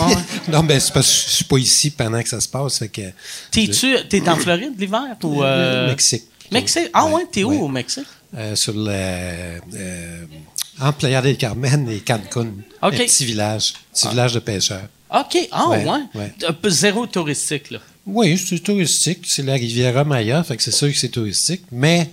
[0.00, 0.08] Ah
[0.48, 2.78] non, ben c'est parce que je suis pas ici pendant que ça se passe.
[2.78, 3.02] Fait que,
[3.50, 6.24] T'es-tu t'es en Floride l'hiver ou euh, Mexique.
[6.50, 6.88] Mexique?
[6.94, 7.58] Ah ouais, t'es où Ouais.
[7.58, 8.06] au Mexique?
[8.36, 10.24] Euh, sur le euh,
[10.80, 12.46] entre Playa del Carmen et Cancun.
[12.46, 12.54] OK.
[12.82, 13.74] Un petit village.
[13.92, 14.88] Petit village de pêcheurs.
[15.14, 15.48] OK.
[15.52, 15.84] Ah ouais.
[15.84, 16.32] Ouais, ouais.
[16.48, 17.78] Un peu zéro touristique, là.
[18.06, 19.20] Oui, c'est touristique.
[19.26, 22.10] C'est la Riviera Maya, fait que c'est sûr que c'est touristique, mais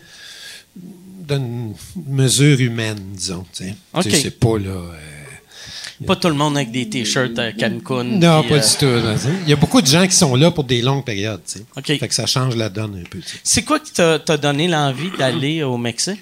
[1.28, 1.74] d'une
[2.08, 3.46] mesure humaine, disons.
[3.54, 3.76] tu sais.
[3.94, 4.04] OK.
[4.04, 4.70] Tu sais, C'est pas là.
[4.72, 8.04] euh, Pas tout le monde avec des t-shirts à Cancun.
[8.04, 9.30] Non, pas euh, du tout.
[9.44, 11.42] Il y a beaucoup de gens qui sont là pour des longues périodes.
[11.46, 11.66] tu sais.
[11.78, 11.86] OK.
[12.00, 13.20] Fait que ça change la donne un peu.
[13.44, 16.20] C'est quoi qui t'a donné l'envie d'aller au Mexique?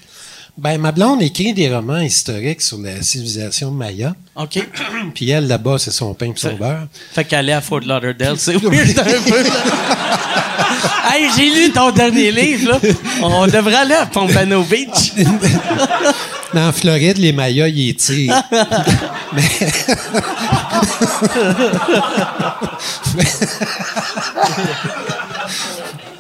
[0.60, 4.14] Ben, ma blonde écrit des romans historiques sur la civilisation maya.
[4.36, 4.60] OK.
[5.16, 6.88] Puis elle, là-bas, c'est son pain et son beurre.
[7.14, 9.38] Fait qu'aller à Fort Lauderdale, c'est weird un peu.
[11.14, 12.80] hey, j'ai lu ton dernier livre, là.
[13.22, 15.14] On devrait aller à Pompano Beach.
[16.54, 18.44] Mais en Floride, les mayas, ils tirent.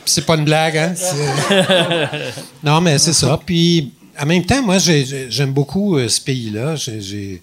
[0.06, 0.93] c'est pas une blague, hein?
[2.63, 3.39] Non, mais c'est ça.
[3.43, 6.75] Puis, en même temps, moi, j'ai- j'ai- j'aime beaucoup euh, ce pays-là.
[6.75, 7.41] J'ai-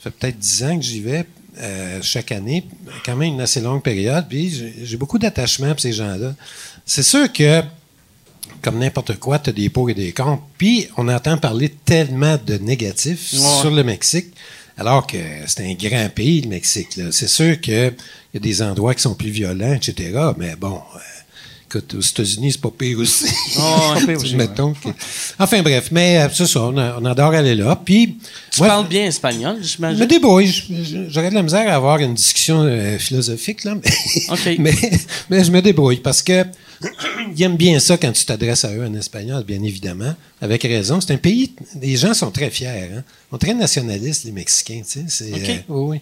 [0.00, 1.24] fait peut-être dix ans que j'y vais
[1.60, 2.64] euh, chaque année.
[3.04, 4.26] Quand même une assez longue période.
[4.28, 6.34] Puis, j'ai- beaucoup d'attachement pour ces gens-là.
[6.86, 7.62] C'est sûr que
[8.62, 10.42] comme n'importe quoi, tu as des pour et des contre.
[10.56, 13.60] Puis, on entend parler tellement de négatifs Ouais.
[13.60, 14.28] sur le Mexique,
[14.76, 16.98] alors que c'est un grand pays, le Mexique.
[17.10, 17.92] C'est sûr qu'il
[18.34, 20.12] y a des endroits qui sont plus violents, etc.
[20.38, 20.98] Mais bon, euh,
[21.68, 23.26] écoute, aux États-Unis, c'est pas pire aussi.
[23.26, 24.16] Ouais.
[24.36, 24.88] Mettons que-
[25.38, 27.80] Enfin, bref, mais euh, c'est ça, on, a- on adore aller là.
[27.84, 28.16] Puis,
[28.50, 30.06] Tu moi, parles bien espagnol, je me j'imagine?
[30.06, 30.52] débrouille.
[31.08, 33.74] J'aurais de la misère à avoir une discussion euh, philosophique, là.
[33.74, 34.74] Mais, mais,
[35.30, 36.44] mais je me débrouille parce que
[37.34, 40.14] ils aiment bien ça quand tu t'adresses à eux en espagnol, bien évidemment.
[40.40, 41.00] Avec raison.
[41.00, 42.68] C'est un pays, les gens sont très fiers.
[42.68, 43.02] Hein?
[43.02, 44.82] Ils sont très nationalistes, les Mexicains.
[44.88, 46.00] Tu sais, euh, oui, oui.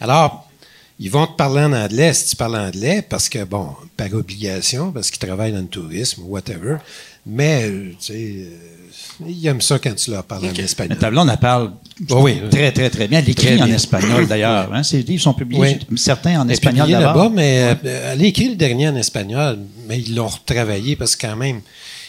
[0.00, 0.50] Alors,
[0.98, 4.92] ils vont te parler en anglais si tu parles anglais, parce que, bon, par obligation,
[4.92, 6.76] parce qu'ils travaillent dans le tourisme ou whatever.
[7.24, 10.96] Mais, euh, tu sais, euh, ils aiment ça quand tu leur parles en espagnol.
[10.96, 11.72] Mais ta blonde, elle parle
[12.10, 12.40] Oh oui.
[12.50, 13.20] très, très, très bien.
[13.20, 14.72] Elle écrit en espagnol, d'ailleurs.
[14.72, 14.82] Hein.
[14.82, 15.96] Ses livres sont publiés, Oui.
[15.98, 17.16] certains en espagnol d'abord.
[17.16, 21.14] là-bas, mais euh, elle a écrit le dernier en espagnol, mais ils l'ont retravaillé parce
[21.14, 21.60] que quand même,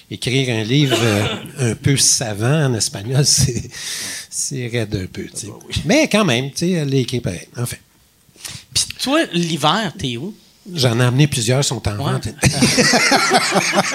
[0.09, 3.69] écrire un livre euh, un peu savant en espagnol, c'est,
[4.31, 5.25] c'est raide un peu.
[5.25, 5.47] tu sais.
[5.85, 7.47] Mais quand même, tu sais, elle l'a écrit pareil.
[7.57, 7.77] Enfin,
[8.73, 10.33] Puis toi, l'hiver, t'es où?
[10.75, 12.13] j'en ai amené plusieurs, sont en Ouais.
[12.13, 12.25] vente.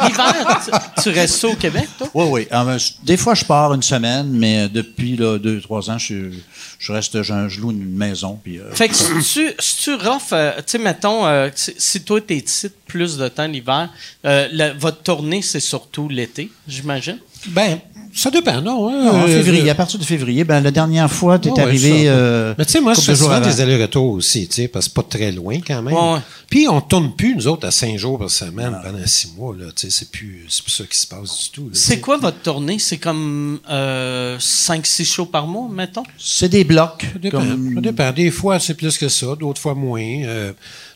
[0.03, 0.61] L'hiver,
[0.95, 2.09] tu, tu restes au Québec, toi?
[2.15, 2.49] Oui, oui.
[2.51, 5.99] Ah, ben, des fois, je pars une semaine, mais euh, depuis là, deux, trois ans,
[5.99, 6.31] je,
[6.79, 8.39] je reste, je, je loue une maison.
[8.43, 12.21] Puis, euh, Fait que si tu, si tu euh, tu sais, mettons, euh, si, toi,
[12.21, 12.45] t'es
[12.87, 13.89] plus de temps l'hiver,
[14.27, 17.19] euh, votre tournée, c'est surtout l'été, j'imagine?
[17.47, 17.79] ben,
[18.21, 18.89] ça dépend, non?
[18.89, 19.11] hein?
[19.13, 22.05] en Euh, février, à partir de février, ben, la dernière fois, tu es Ouais, arrivé.
[22.07, 22.11] ça.
[22.11, 23.47] euh, Mais tu sais, moi, je fais souvent avant.
[23.47, 25.95] des allers-retours aussi, tu sais, parce que c'est pas très loin quand même.
[25.95, 26.21] Ouais, ouais.
[26.51, 29.67] Puis on tourne plus, nous autres, à cinq jours par semaine pendant six mois, là,
[29.75, 31.71] tu sais, c'est plus, c'est plus ça qui se passe du tout.
[31.73, 32.79] C'est quoi votre tournée?
[32.79, 36.03] C'est comme 5-6 shows par mois, mettons?
[36.19, 37.07] C'est des blocs.
[37.13, 37.39] Ça dépend.
[37.41, 38.13] comme- Ça dépend.
[38.13, 40.01] Des fois, c'est plus que ça, d'autres fois moins.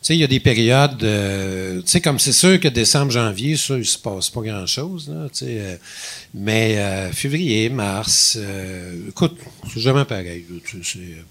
[0.03, 3.13] Tu sais, il y a des périodes, euh, tu sais, comme c'est sûr que décembre,
[3.13, 5.61] janvier, ça, il se passe pas grand-chose, là, tu sais.
[5.61, 5.77] euh,
[6.35, 9.39] mais euh, février, mars, euh, écoute,
[9.73, 10.45] c'est jamais pareil.
[10.83, 11.23] c'est, euh,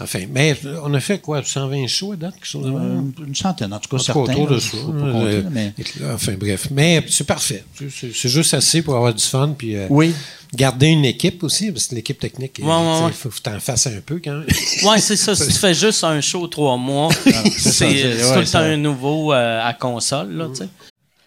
[0.00, 3.12] enfin, mais on a fait quoi, 120 shows à date, même?
[3.18, 4.20] Euh, une centaine, en tout cas, En certains.
[4.32, 4.76] autour de ça.
[4.76, 5.72] euh, mais-
[6.12, 6.68] Enfin, bref.
[6.70, 7.64] Mais c'est parfait.
[7.90, 9.54] C'est- juste assez pour avoir du fun.
[9.56, 10.14] Puis, euh, Oui.
[10.54, 13.12] Garder une équipe aussi, parce que l'équipe technique, il Ouais, ouais, ouais.
[13.12, 14.46] faut que tu en fasses un peu quand même.
[14.84, 15.34] Ouais, c'est ça.
[15.34, 18.64] Si tu fais juste un show trois mois, c'est ça, c'est- tout le ça- temps
[18.64, 20.68] un nouveau euh, à console, là, tu sais.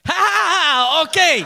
[0.10, 1.46] Ah, OK!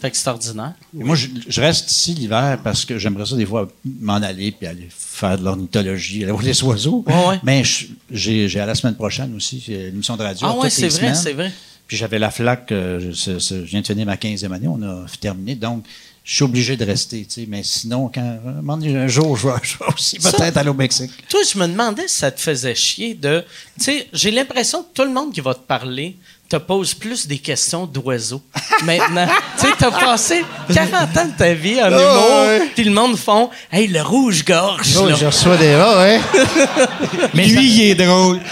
[0.00, 0.72] Fait que c'est ordinaire.
[0.98, 3.68] Et Moi, je, je reste ici l'hiver parce que j'aimerais ça des fois
[4.00, 7.04] m'en aller puis aller faire de l'ornithologie, aller voir les oiseaux.
[7.06, 7.38] Ouais.
[7.42, 7.62] Mais
[8.10, 10.46] j'ai à la semaine prochaine aussi c'est une émission de radio.
[10.48, 11.52] Ah toutes c'est vrai, c'est vrai.
[11.86, 15.56] Puis j'avais la flaque, euh, je, viens de finir ma 15e année, on a terminé.
[15.56, 15.84] Donc,
[16.22, 17.24] je suis obligé de rester.
[17.24, 17.46] tu sais.
[17.48, 21.10] Mais sinon, quand, un, jour, je vais, je vais aussi peut-être aller au Mexique.
[21.28, 23.44] Toi, je me demandais si ça te faisait chier de.
[23.76, 26.16] Tu sais, j'ai l'impression que tout le monde qui va te parler
[26.50, 28.42] te poses plus des questions d'oiseaux.
[28.84, 29.26] Maintenant,
[29.58, 33.50] tu sais, t'as passé 40 ans de ta vie en humour, puis le monde font
[33.72, 35.74] «Hey, le rouge-gorge, Oh, je reçois des.
[35.74, 36.20] Ah, ouais.
[37.34, 38.40] Mais lui, il est drôle.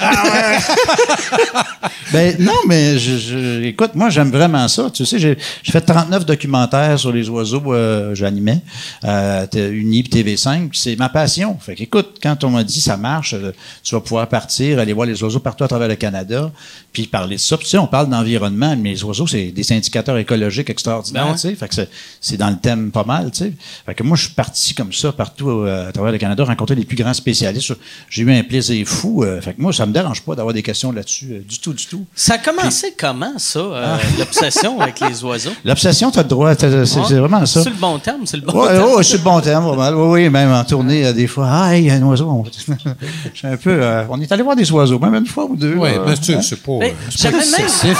[2.10, 4.88] Ben, non, mais je, je- écoute, moi, j'aime vraiment ça.
[4.90, 8.62] Tu sais, j'ai j'ai fait 39 documentaires sur les oiseaux, euh, j'animais,
[9.04, 11.58] euh, t- Uni puis TV5, puis c'est ma passion.
[11.60, 13.52] Fait qu'écoute, quand on m'a dit ça marche, euh,
[13.84, 16.50] tu vas pouvoir partir, aller voir les oiseaux partout à travers le Canada,
[16.94, 17.58] puis parler de ça.
[17.88, 21.36] Parle d'environnement, mais les oiseaux, c'est des indicateurs écologiques extraordinaires, Ben ouais.
[21.36, 21.54] tu sais.
[21.54, 21.74] Fait que
[22.20, 23.52] c'est- dans le thème pas mal, tu sais.
[23.86, 26.74] Fait que moi, je suis parti comme ça partout euh, à travers le Canada, rencontrer
[26.76, 27.72] les plus grands spécialistes.
[28.08, 29.24] J'ai eu un plaisir fou.
[29.24, 31.72] euh, fait que moi, ça me dérange pas d'avoir des questions là-dessus, euh, du tout,
[31.72, 32.04] du tout.
[32.14, 35.50] Ça a commencé comment, ça, euh, l'obsession avec les oiseaux?
[35.64, 37.62] L'obsession, tu as le droit, c'est c'est vraiment ça.
[37.62, 38.92] C'est le bon terme, c'est le bon Ouais, terme.
[38.94, 39.94] ouais, c'est le bon terme, pas mal.
[39.96, 41.46] Oui, oui, même en tournée, euh, des fois.
[41.50, 42.28] Ah, hey, il y a un oiseau.
[42.28, 45.44] On, je suis un peu, euh, on est allé voir des oiseaux, même une fois
[45.46, 45.74] ou deux.
[45.76, 47.46] Oui, c'est c'est pas, Mais c'est pas même-
[47.84, 47.98] excessif.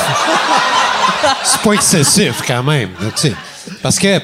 [1.45, 2.91] c'est pas excessif quand même.
[3.01, 3.31] là.
[3.83, 4.21] Parce que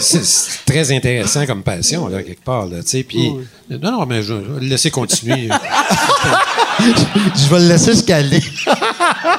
[0.00, 2.66] c'est très intéressant comme passion, là, quelque part.
[2.66, 2.78] Là,
[3.70, 5.48] non, non, mais je, je vais le laisser continuer.
[6.80, 8.42] je vais le laisser se caler.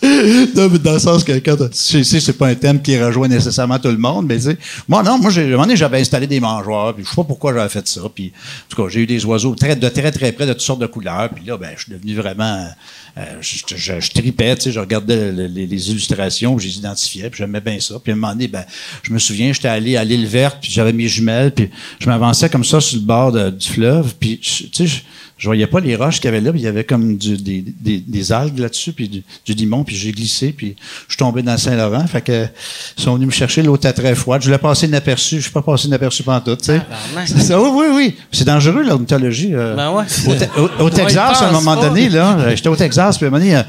[0.54, 3.78] non, dans le sens que quand tu sais, c'est pas un thème qui rejoint nécessairement
[3.78, 7.04] tout le monde, mais tu sais, moi, non, moi, j'ai, j'avais installé des mangeoires, puis
[7.04, 9.54] je sais pas pourquoi j'avais fait ça, puis en tout cas, j'ai eu des oiseaux
[9.54, 12.14] de très, très près de toutes sortes de couleurs, puis là, ben, je suis devenu
[12.14, 12.68] vraiment,
[13.16, 17.30] euh, je, je, je tripais, tu sais, je regardais le- les, illustrations, je les identifiais,
[17.30, 18.64] puis j'aimais bien ça, puis à un moment donné, ben,
[19.02, 22.48] je me souviens, j'étais allé à l'île verte, puis j'avais mes jumelles, puis je m'avançais
[22.48, 25.02] comme ça sur le bord du fleuve, puis, tu sais,
[25.38, 27.36] je, voyais pas les roches qu'il y avait là, puis il y avait comme du-
[27.36, 31.18] des, des, des algues là-dessus, puis du, du limon, puis j'ai glissé, puis je suis
[31.18, 32.06] tombé dans Saint-Laurent.
[32.06, 32.46] Fait que
[32.98, 34.42] ils sont venus me chercher, l'eau était très froide.
[34.42, 36.80] Je l'ai passé inaperçu, je suis pas passé inaperçu pendant tout, tu sais.
[37.26, 38.14] C'est ça, oui, oui, oui.
[38.32, 39.54] C'est dangereux, l'ornithologie.
[39.54, 39.74] euh.
[39.76, 40.04] Ben ouais.
[40.80, 43.56] Au, Texas, à un moment donné, là, j'étais au Texas, puis à un moment donné,
[43.56, 43.62] euh,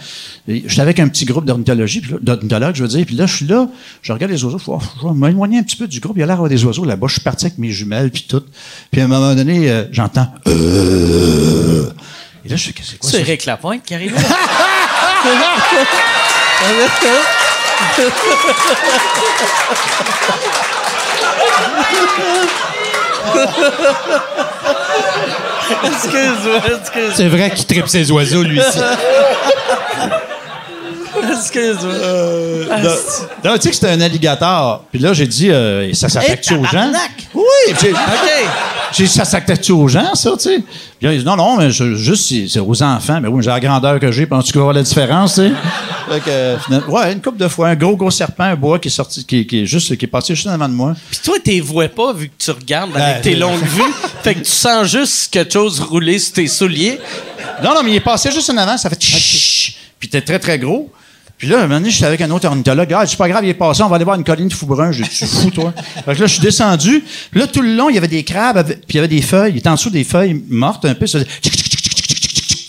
[0.66, 3.68] j'étais avec un petit groupe d'ornithologie, d'ornithologues, je veux dire, puis là, je suis là,
[4.02, 6.24] je regarde les oiseaux, Oh, je vais m'éloigner un petit peu du groupe, il y
[6.24, 8.42] a l'air d'avoir des oiseaux là-bas, je suis parti avec mes jumelles, puis tout.
[8.92, 10.28] Puis à un moment donné, euh, j'entends...
[11.60, 11.94] Euh,
[12.46, 13.20] et là, je fais, c'est quoi C'est?
[13.20, 14.16] Eric Lapointe qui arrive.
[25.86, 28.60] excuse-moi, excuse-moi, C'est vrai qu'il tripe ses oiseaux, lui.
[31.40, 31.94] excuse-moi.
[32.84, 34.86] Non, non, tu sais que c'était un alligator.
[34.92, 36.92] Puis là, j'ai dit, euh, ça s'attaque-tu aux gens?
[37.34, 37.44] Oui,
[37.82, 37.98] j'ai- OK.
[38.94, 40.58] j'ai dit, ça s'attaque-tu aux gens, ça, tu sais?
[40.98, 43.20] Puis là, il dit, non, non, mais je- juste, c'est aux enfants.
[43.22, 45.42] Mais oui, mais j'ai la grandeur que j'ai, penses-tu qu'on va voir la différence, tu
[45.42, 45.52] sais?
[46.10, 48.80] Fait que, euh, finalement, ouais, une couple de fois, un gros, gros serpent, un bois
[48.80, 50.96] qui est sorti, qui, qui est juste, qui est passé juste en avant de moi.
[51.12, 53.94] Puis toi, t'es vois pas vu que tu regardes avec Ben, tes euh, longues vues.
[54.24, 57.00] Fait que tu sens juste quelque chose rouler sur tes souliers.
[57.64, 60.40] Non, non, mais il est passé juste en avant, ça fait tch, Puis était très,
[60.40, 60.92] très gros.
[61.40, 62.94] Puis là, un moment donné, j'étais avec un autre ornithologue.
[62.94, 64.92] Ah, c'est pas grave, il est passé, on va aller voir une colline de fou-brun.
[64.92, 65.74] J'ai dit, tu fous, toi.
[66.06, 67.04] Fait que là, je suis descendu.
[67.32, 69.08] Puis là, tout le long, il y avait des crabes, avec- puis il y avait
[69.08, 69.54] des feuilles.
[69.54, 71.08] Il était en dessous des feuilles mortes un peu.
[71.08, 71.20] Ça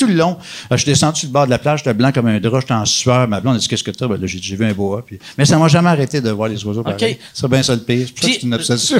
[0.00, 0.36] tout le long.
[0.70, 2.60] Que je suis descendu sur le bord de la plage, j'étais blanc comme un drap,
[2.60, 3.28] j'étais en sueur.
[3.28, 4.08] Ma blonde a dit, qu'est-ce que t'as?
[4.08, 5.02] Ben là, j'ai dit, j'ai vu un boa.
[5.06, 5.18] Puis...
[5.36, 7.12] Mais ça m'a jamais arrêté de voir les oiseaux pareil.
[7.12, 7.18] OK.
[7.34, 8.08] C'est bien ça le pire.
[8.20, 8.98] C'est une obsession.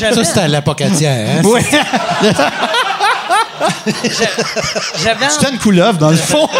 [0.00, 1.38] J'avais, Ça, c'était à l'apocatière.
[1.38, 1.42] Hein?
[1.44, 1.62] Ouais.
[5.02, 6.48] j'avais, C'était une couleuvre, dans le fond.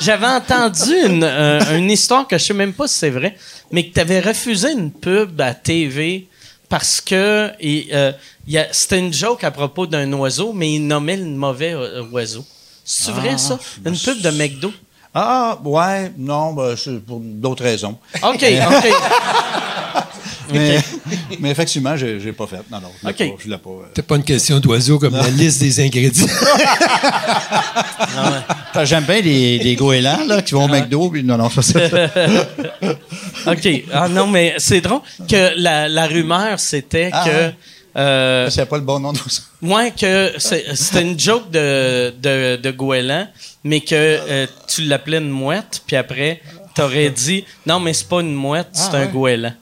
[0.00, 3.36] j'avais entendu une, euh, une histoire que je sais même pas si c'est vrai,
[3.70, 6.28] mais que tu avais refusé une pub à TV
[6.68, 8.12] parce que euh,
[8.72, 12.44] c'était une joke à propos d'un oiseau, mais il nommait le mauvais euh, oiseau.
[12.84, 13.58] C'est vrai, ça?
[13.84, 14.72] Une pub de McDo?
[15.14, 17.98] Ah, ouais, non, ben, c'est pour d'autres raisons.
[18.22, 18.86] OK, OK.
[20.52, 20.78] Mais,
[21.40, 22.60] mais effectivement, j'ai, j'ai pas fait.
[22.70, 23.18] Non, non, je l'ai OK.
[23.36, 23.42] pas.
[23.44, 24.02] Je l'ai pas euh.
[24.02, 26.26] Pas une question d'oiseau comme la liste des ingrédients?
[28.84, 31.10] J'aime bien les, les goélands là, qui vont au McDo.
[31.10, 31.92] Puis non, non, ça, c'est.
[33.46, 33.84] OK.
[33.92, 37.30] Ah non, mais c'est drôle que la, la rumeur, c'était Ah, que...
[37.30, 37.54] ouais.
[37.96, 39.42] euh, c'est pas le bon nom de ça.
[39.60, 43.28] Ouais, que c'est- c'était une joke de, de, de Goéland,
[43.64, 46.40] mais que euh, tu l'appelais une mouette, puis après,
[46.74, 49.12] t'aurais dit non, mais c'est pas une mouette, c'est Ah, un ouais.
[49.12, 49.52] goéland.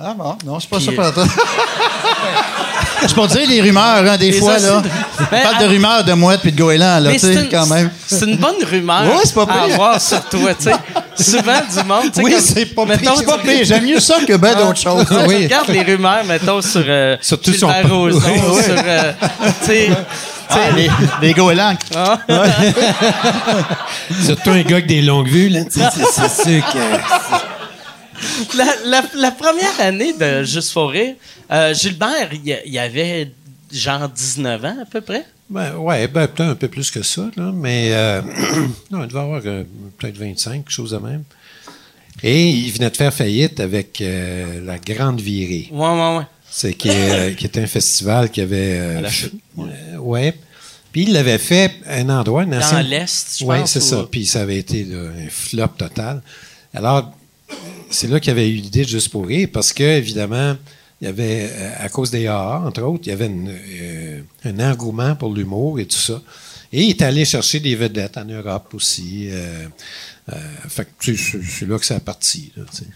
[0.00, 1.24] Ah bon, non, c'est pas Puis, ça euh, pour
[3.00, 4.78] C'est pour dire les rumeurs, hein, des fois, là.
[4.78, 4.88] hosties-
[5.20, 7.40] On Ben, parle ah- de rumeurs de mouettes puis de goélands, là, tu sais, c'est
[7.42, 7.90] une, quand même.
[8.06, 9.74] c'est une bonne rumeur Ouais, c'est pas à pire.
[9.74, 10.72] avoir sur toi, tu sais.
[11.32, 13.14] Souvent, du monde, tu sais, Oui, c'est pas mettons, pire.
[13.18, 13.64] C'est pas pire.
[13.64, 15.04] J'aime mieux ça que ben d'autres choses.
[15.10, 15.36] Ah, Oui.
[15.40, 18.62] Je regarde les rumeurs, mettons, sur euh, Surtout Gilbert son- Rozon, Oui, oui.
[18.64, 18.74] sur...
[18.76, 19.12] euh,
[19.62, 19.88] tu sais,
[20.50, 20.88] Ah, les,
[21.22, 21.74] les goélands.
[21.96, 22.18] ah,
[24.24, 25.60] Surtout un gars avec des longues vues, là.
[25.64, 27.57] tu sais, C'est c'est sûr que.
[28.56, 31.14] La, la- la première année de Juste pour rire,
[31.50, 32.30] euh, Gilbert,
[32.64, 33.30] il avait
[33.72, 35.24] genre 19 ans à peu près?
[35.50, 38.20] Ben, ouais, ben, peut-être un peu plus que ça, là, mais euh,
[38.90, 39.64] non, il devait avoir euh,
[39.98, 41.24] peut-être 25, quelque chose de même.
[42.22, 45.68] Et il venait de faire faillite avec euh, la Grande Virée.
[45.70, 46.24] Ouais, ouais, ouais.
[46.50, 49.00] C'est qui, est, qui était un festival qui avait.
[49.00, 49.34] la chute.
[49.98, 50.34] ouais.
[50.90, 53.70] Puis il l'avait fait à un endroit, une Dans l'Est, je Oui, pense.
[53.72, 54.08] c'est ou- ça.
[54.10, 56.22] Puis ça avait été là, un flop total.
[56.74, 57.12] Alors,
[57.90, 60.56] c'est là qu'il avait eu l'idée de Juste pour parce que, évidemment,
[61.00, 64.58] il y avait, euh, à cause des AA, entre autres, il y avait euh, un
[64.70, 66.20] engouement pour l'humour et tout ça.
[66.72, 69.28] Et il est allé chercher des vedettes en Europe aussi.
[69.30, 69.66] euh,
[71.00, 72.52] c'est- là que ça a parti,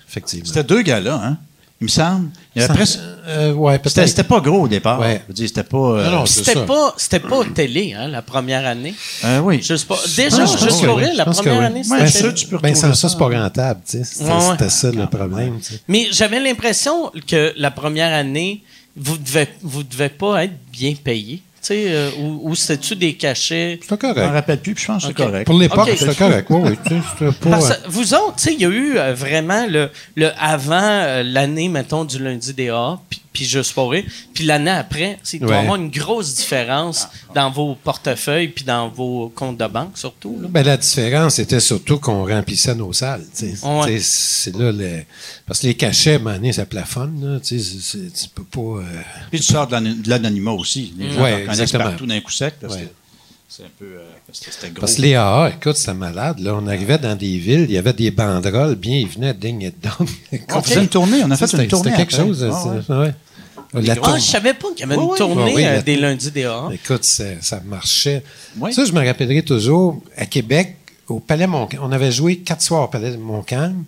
[0.09, 0.47] effectivement.
[0.47, 1.39] C'était deux gars-là, hein?
[1.83, 2.29] Il me semble.
[2.55, 5.01] Il y avait Ça- presque- euh, ouais, C'était pas gros au départ.
[5.01, 5.21] Ouais.
[5.25, 5.77] Je veux dire, c'était pas.
[5.77, 6.61] euh, Non, non, C'était ça.
[6.61, 8.95] pas, c'était pas télé, hein, la première année.
[9.25, 9.61] euh, oui.
[9.63, 9.99] Je sais pas.
[10.17, 11.65] Déjà, je juste pour la première oui.
[11.65, 13.09] année, Ouais, c'était sûr, tu peux Ben, ça, ça, ça.
[13.09, 14.05] c'est pas rentable, tu sais.
[14.05, 14.43] C'était Ouais, ouais.
[14.53, 15.81] c'était ça le problème, tu sais.
[15.89, 18.63] Mais j'avais l'impression que la première année,
[18.97, 21.43] vous devez, vous devez pas être bien payé.
[21.71, 23.79] Euh, ou, ou c'était-tu des cachets?
[23.81, 24.33] C'était Je m'en correct.
[24.33, 25.29] rappelle plus, puis je pense que c'est Ok.
[25.29, 25.47] correct.
[25.47, 25.97] Pour l'époque, Ok.
[25.97, 26.47] c'était correct.
[26.51, 27.51] Oui, oui, tu sais, c'était pas...
[27.51, 30.31] Parce euh, que vous autres, tu sais, il y a eu euh, vraiment le, le
[30.41, 34.71] avant euh, l'année, mettons, du lundi des A, puis, puis juste pour rire, puis l'année
[34.71, 35.55] après, c'est Ouais.
[35.57, 40.39] avoir une grosse différence dans vos portefeuilles puis dans vos comptes de banque, surtout.
[40.41, 40.49] Là.
[40.51, 43.25] Ben, la différence était surtout qu'on remplissait nos salles.
[43.63, 43.99] Ouais.
[44.01, 45.03] C'est là le-
[45.47, 47.21] Parce que les cachets, à un moment donné, ça plafonne.
[47.35, 48.81] Là, tu sais, c'est- c'est- tu peux pas.
[48.81, 48.83] euh,
[49.31, 49.77] Puis tu sors de
[50.09, 50.93] l'anonymat aussi.
[50.99, 51.85] Les gens Ouais, exactement.
[51.85, 52.55] partout d'un coup sec.
[52.61, 52.93] parce que Ouais.
[53.55, 53.85] C'est un peu.
[53.85, 54.81] euh, parce que c'était gros.
[54.81, 56.39] Parce que les AA, écoute, c'était malade.
[56.39, 60.09] Là, on arrivait dans des villes, il y avait des banderoles, bienvenue, ding et dong.
[60.55, 61.23] On faisait une tournée.
[61.23, 61.91] On a fait une tournée.
[61.91, 62.27] C'était quelque après.
[62.29, 62.49] chose.
[62.51, 62.81] Ah, ouais.
[62.87, 63.15] c'est- ouais.
[63.83, 66.31] La Ah, je savais pas qu'il y avait une tournée oui, euh, la- des lundis
[66.31, 66.71] des A.
[66.73, 68.23] Écoute, c'est- ça marchait.
[68.73, 70.77] Ça, je me rappellerai toujours, à Québec,
[71.09, 73.85] au Palais Montcalm, on avait joué quatre soirs au Palais Montcalm,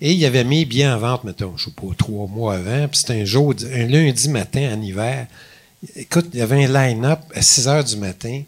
[0.00, 2.98] et il avait mis bien en vente, mettons, je sais pas, trois mois avant, puis
[2.98, 5.26] c'était un jour, un lundi matin en hiver.
[5.94, 8.42] Écoute, il y avait un line-up à 6 heures du matin,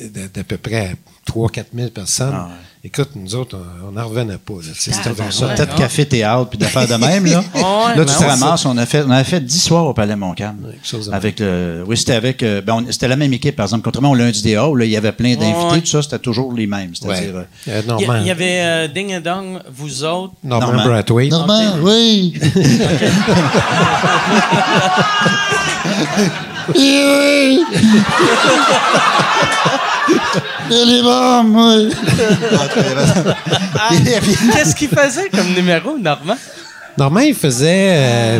[0.00, 0.94] d'à peu près
[1.26, 2.32] 3-4 000 personnes.
[2.34, 2.52] Ah ouais.
[2.84, 4.54] Écoute, nous autres, on n'en revenait pas.
[4.54, 4.60] là.
[4.74, 7.24] Tu sais, C'était Ah, vraiment- Ça, Ouais, peut-être café, théâtre, puis d'affaires de même.
[7.26, 8.64] Là, Ouais, là ben tu te ouais, ramasses.
[8.66, 10.56] On a, fait, on avait fait 10 soirs au Palais Montcalm.
[11.12, 12.42] avec le, oui, c'était avec.
[12.42, 13.84] euh, ben, on- c'était la même équipe, par exemple.
[13.84, 15.74] Contrairement au lundi des Hauts, là, il y avait plein d'invités.
[15.74, 15.80] Ouais.
[15.80, 16.90] Tout ça, c'était toujours les mêmes.
[17.04, 17.14] Ouais.
[17.14, 17.36] C'est-à-dire.
[17.36, 20.32] euh, Euh, Il y, Normand, il y avait euh, Ding et Dong, vous autres?
[20.42, 20.84] Norman Normand.
[20.86, 21.30] Brathwaite.
[21.30, 22.34] Normand, oui.
[26.74, 27.64] oui.
[30.70, 31.94] Elle est oui.
[33.78, 33.90] Ah,
[34.52, 36.36] Qu'est-ce qu'il faisait comme numéro, Normand?
[36.98, 38.38] Normand, il faisait, euh,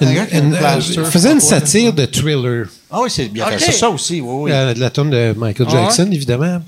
[0.00, 1.66] une, gars qui a une une- euh, plaster, il faisait je une sais pas quoi.
[1.66, 2.66] satire de thriller.
[2.90, 3.54] Ah oui, c'est bien Ok.
[3.58, 4.52] C'est ça aussi, oui, oui.
[4.52, 5.80] Euh, de la tombe de Michael Ah ouais?
[5.82, 6.60] Jackson, évidemment.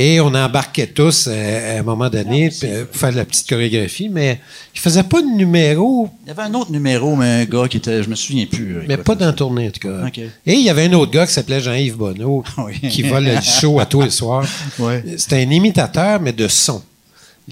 [0.00, 3.24] Et on embarquait tous euh, à un moment donné puis, euh, pour faire de la
[3.24, 4.38] petite chorégraphie, mais
[4.72, 7.78] il faisait pas de numéro, Il y avait un autre numéro, mais un gars qui
[7.78, 8.00] était.
[8.04, 8.76] Je me souviens plus.
[8.76, 10.06] euh, mais pas dans la tournée, en tout cas.
[10.46, 12.78] Et il y avait un autre gars qui s'appelait Jean-Yves Bonneau, Oui.
[12.88, 14.46] qui volait le show à tous les soirs.
[14.78, 15.02] Ouais.
[15.16, 16.80] C'était un imitateur, mais de son.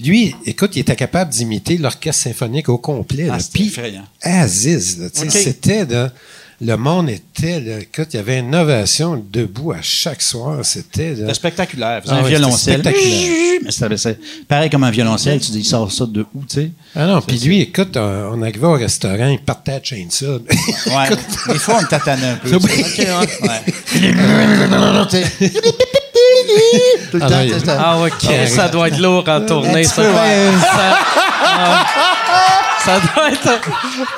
[0.01, 3.27] Lui, écoute, il était capable d'imiter l'orchestre symphonique au complet.
[3.29, 4.05] Ah, Puis, effrayant.
[4.21, 5.85] Aziz, c'était
[6.59, 11.13] le monde était là, écoute, il y avait une ovation debout à chaque soir, c'était
[11.13, 12.01] là, spectaculaire.
[12.01, 12.79] Faisait Ah un ouais, violoncelle.
[12.81, 14.15] spectaculaire.
[14.47, 16.71] Pareil comme un violoncelle, tu dis, il sort ça de où, tu sais?
[16.95, 20.39] Ah non, puis lui, écoute, on, on arrivait au restaurant, il partait à Chainsaw.
[20.87, 21.09] Ouais.
[21.49, 22.49] Des fois, on le tatanait un peu.
[22.55, 22.59] Ouais.
[27.11, 28.47] Tout le Ah temps, Ah, ok.
[28.47, 30.01] ça doit être lourd en tournée, ça.
[30.01, 30.51] ouais.
[30.61, 30.97] Ça,
[31.43, 31.85] ah,
[32.87, 33.61] ça doit être.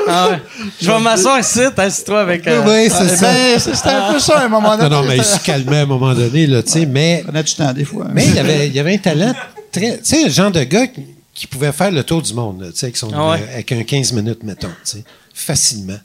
[0.07, 0.39] Ah ouais.
[0.81, 2.47] Je vais m'asseoir ici, assis-toi avec.
[2.47, 3.31] euh, Oui, c'est Eh ça.
[3.31, 4.89] ben, C'était un peu ça à un moment donné.
[4.89, 7.35] Non, non, mais il se calmait à un moment donné, là, tu sais, mais, On
[7.35, 8.07] a du temps, des fois.
[8.13, 9.33] mais il, y avait, il y avait un talent
[9.71, 9.97] très.
[9.97, 11.01] Tu sais, le genre de gars qui,
[11.33, 13.41] qui pouvait faire le tour du monde, tu sais, avec, son, Ah ouais.
[13.41, 15.03] euh, avec un 15 minutes, mettons, tu sais,
[15.33, 15.99] facilement.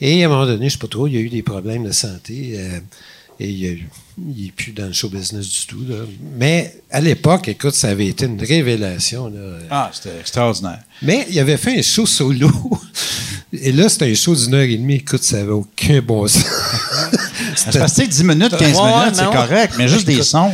[0.00, 1.84] Et à un moment donné, je sais pas trop, il y a eu des problèmes
[1.84, 2.54] de santé.
[2.56, 2.78] euh,
[3.40, 5.84] et il y a eu- il n'est plus dans le show business du tout.
[5.88, 5.96] Là.
[6.38, 9.28] Mais à l'époque, écoute, ça avait été une révélation.
[9.28, 9.58] Là.
[9.70, 10.80] Ah, c'était extraordinaire.
[11.02, 12.50] Mais il avait fait un show solo.
[13.52, 14.96] Et là, c'était un show d'une heure et demie.
[14.96, 16.44] Écoute, ça n'avait aucun bon sens.
[17.70, 20.50] Tu sais, 10 minutes, 15 Ouais, ouais, minutes, c'est correct, mais juste des sons,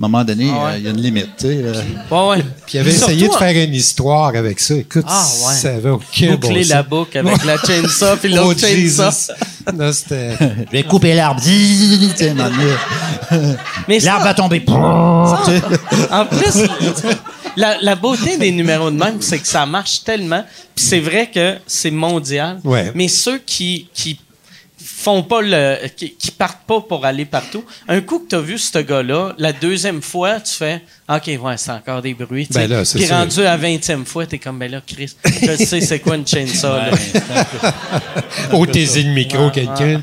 [0.00, 0.70] un moment donné, Ah ouais.
[0.72, 1.62] euh, il y a une limite, tu sais.
[2.10, 2.38] Ouais, ouais.
[2.66, 4.74] Puis il avait essayé de faire une histoire avec ça.
[4.74, 5.54] Écoute, Ah, ouais.
[5.54, 9.10] ça n'avait aucun bon Boucler la boucle avec la chainsaw puis Oh, l'autre chainsaw.
[9.10, 9.32] Jesus.
[9.72, 10.32] Non, c'était...
[10.40, 11.40] Je vais couper l'arbre.
[13.88, 14.64] Mais L'arbre va tomber.
[14.68, 16.66] En plus,
[17.56, 20.44] la, la beauté des numéros de même, c'est que ça marche tellement.
[20.74, 22.58] Puis c'est vrai que c'est mondial.
[22.64, 22.90] Ouais.
[22.94, 24.18] Mais ceux qui, qui
[25.04, 25.76] font pas le.
[25.96, 27.64] qui, qui partent pas pour aller partout.
[27.88, 31.56] Un coup que tu as vu ce gars-là, la deuxième fois, tu fais OK, ouais,
[31.58, 32.48] c'est encore des bruits.
[32.50, 35.82] Ben là, Puis rendu à 20e fois, tu es comme, ben là, Chris, je sais
[35.82, 36.76] c'est quoi une chainsaw.
[36.76, 36.90] là?
[38.52, 40.02] Au taiser le micro, quelqu'un.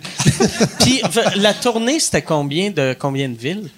[0.79, 1.01] Puis
[1.37, 3.69] la tournée, c'était combien de combien de villes?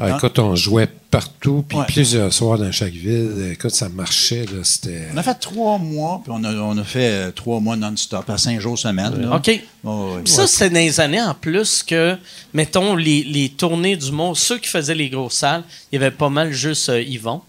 [0.00, 1.84] Ah, écoute, on jouait partout, puis Ouais.
[1.86, 3.50] plusieurs soirs dans chaque ville.
[3.52, 4.62] Écoute, ça marchait, là.
[4.62, 5.08] C'était.
[5.12, 8.28] On a fait trois mois, puis on a, on a fait euh, trois mois non-stop,
[8.30, 9.20] à cinq jours semaine.
[9.20, 9.36] là.
[9.36, 9.50] OK.
[9.84, 12.16] Oh, ça, c'était dans les années en plus que,
[12.54, 16.14] mettons, les, les tournées du monde, ceux qui faisaient les grosses salles, il y avait
[16.14, 17.42] pas mal juste euh, Yvon.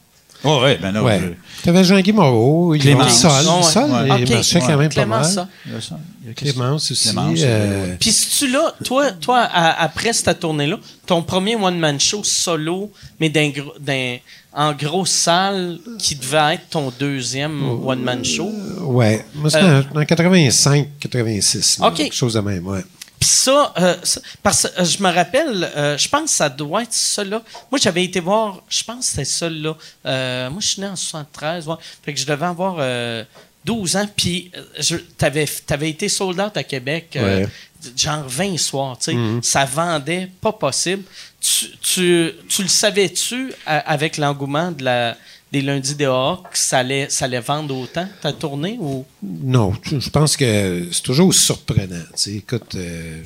[0.43, 1.19] Oh, ouais, ben là, Ouais.
[1.21, 3.19] je- T'avais Jean-Guy Moreau, il Clémence.
[3.21, 3.31] Sol.
[3.31, 3.63] Ouais.
[3.63, 4.07] Sol, Ouais.
[4.19, 4.29] il OK.
[4.31, 5.45] marchait quand même pas Clémence, mal.
[5.45, 5.47] ça.
[5.67, 5.99] il y a ça.
[6.23, 7.03] Il y a Clémence aussi.
[7.09, 7.97] Clémence, euh, ouais.
[7.99, 12.91] Puis si tu là, toi, toi à- après cette tournée-là, ton premier one-man show solo,
[13.19, 14.17] mais d'un gros- d'un-
[14.53, 18.51] en grosse salle, qui devait être ton deuxième one-man show?
[18.81, 19.23] Ouais.
[19.35, 21.77] Moi, c'était Euh, en- en 85, 86.
[21.79, 21.93] là, OK.
[21.95, 22.81] Quelque chose de même, ouais.
[23.21, 26.49] Puis ça, euh, ça- parce que euh, je me rappelle, euh, je pense que ça
[26.49, 27.41] doit être ça là.
[27.71, 29.77] Moi, j'avais été voir, je pense que c'était ça là.
[30.07, 31.75] Euh, moi, je suis né en 73, ouais.
[32.03, 33.23] Fait que je devais avoir euh,
[33.63, 34.09] 12 ans.
[34.15, 34.51] Puis
[34.87, 35.45] tu avais,
[35.89, 37.49] été sold out à Québec, euh, Ouais.
[37.95, 39.17] genre 20 soirs, tu sais.
[39.43, 41.03] Ça vendait pas possible.
[41.39, 45.15] Tu, tu, tu le savais-tu avec l'engouement de la,
[45.51, 48.77] des lundis dehors que ça allait, ça allait vendre autant, ta tournée?
[48.79, 49.05] Ou...
[49.21, 52.03] Non, je pense que c'est toujours surprenant.
[52.15, 52.33] tu sais.
[52.35, 53.21] Écoute, euh,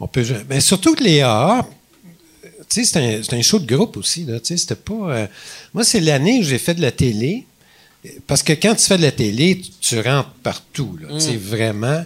[0.00, 0.24] on peut.
[0.48, 1.66] Mais surtout que les AA,
[2.68, 4.24] c'est un, un show de groupe aussi.
[4.24, 4.94] Là, c'était pas.
[4.94, 5.26] euh,
[5.72, 7.46] moi, c'est l'année où j'ai fait de la télé.
[8.26, 10.98] Parce que quand tu fais de la télé, tu, tu rentres partout.
[11.00, 12.04] Là, sais, vraiment.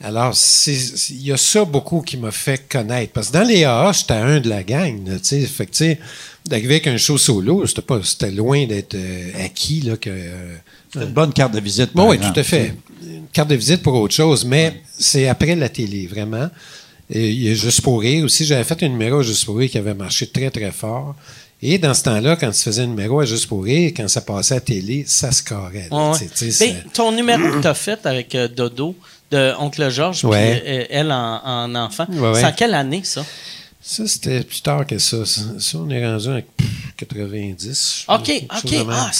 [0.00, 0.32] Alors,
[0.66, 3.12] il y a ça beaucoup qui m'a fait connaître.
[3.12, 5.06] Parce que dans les AA, j'étais un de la gang.
[5.08, 5.40] Là, tu sais.
[5.40, 5.98] fait que, tu sais,
[6.46, 10.08] d'arriver avec un show solo, c'était pas, c'était loin d'être euh, acquis là, que.
[10.10, 10.56] euh,
[10.94, 11.90] une bonne carte de visite.
[11.94, 12.34] Bon, oui, exemple.
[12.34, 12.74] tout à fait.
[13.02, 16.48] Une carte de visite pour autre chose, mais c'est après la télé, vraiment.
[17.10, 18.44] Et il y a Juste pour rire aussi.
[18.44, 21.16] J'avais fait un numéro à Juste pour rire qui avait marché très, très fort.
[21.60, 24.20] Et dans ce temps-là, quand tu faisais un numéro à Juste pour rire, quand ça
[24.20, 25.88] passait à la télé, ça se carrait.
[25.90, 26.18] là, Ouais.
[26.60, 28.94] Ben, ton numéro que tu as fait avec euh, Dodo,
[29.30, 30.62] de Oncle Georges, puis Ouais.
[30.66, 32.40] euh, elle en, en enfant, Ouais, ouais.
[32.40, 33.24] c'est en quelle année, ça?
[33.80, 35.24] Ça, c'était plus tard que ça.
[35.24, 36.66] Ça, ça, on est rendu en pff,
[36.98, 38.04] 90.
[38.08, 38.30] OK,
[38.64, 38.74] OK.
[38.90, 39.10] Ah,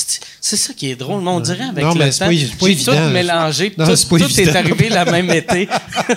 [0.43, 1.23] c'est ça qui est drôle.
[1.23, 2.93] mais On dirait avec Non, mais le c'est temps, pas évi- pas j'ai évident.
[3.07, 3.75] tout mélangé.
[3.79, 5.69] Non, tout pas est arrivé la même été.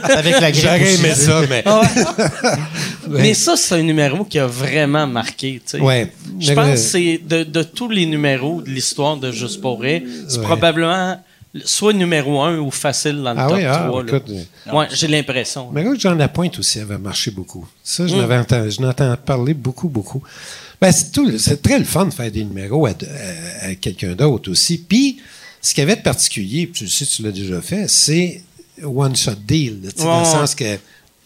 [0.03, 1.63] Avec la grippe J'aurais aimé ça, mais.
[3.09, 5.61] Mais ça, c'est un numéro qui a vraiment marqué.
[5.65, 5.79] tu sais.
[5.79, 6.11] Ouais.
[6.39, 9.81] Je Mais, pense que c'est de, de tous les numéros de l'histoire de Juste pour
[9.81, 10.43] rire, c'est Ouais.
[10.43, 11.21] probablement
[11.65, 14.03] soit numéro un ou facile dans le Ah top oui, ah, 3.
[14.03, 14.07] là.
[14.17, 15.69] écoute, euh, Ouais, j'ai l'impression.
[15.71, 17.67] Mais là, Jean Lapointe aussi avait marché beaucoup.
[17.83, 18.07] Ça, Mm.
[18.07, 20.23] je n'avais entendu, je parler beaucoup, beaucoup.
[20.79, 24.13] Ben, c'est, tout, c'est très le fun de faire des numéros à, à- à quelqu'un
[24.15, 24.77] d'autre aussi.
[24.77, 25.19] Puis,
[25.61, 28.41] ce qu'il y avait de particulier, puis tu le sais, tu l'as déjà fait, c'est
[28.81, 29.81] one-shot deal.
[29.83, 30.77] là, tu sais, dans le Ouais, sens que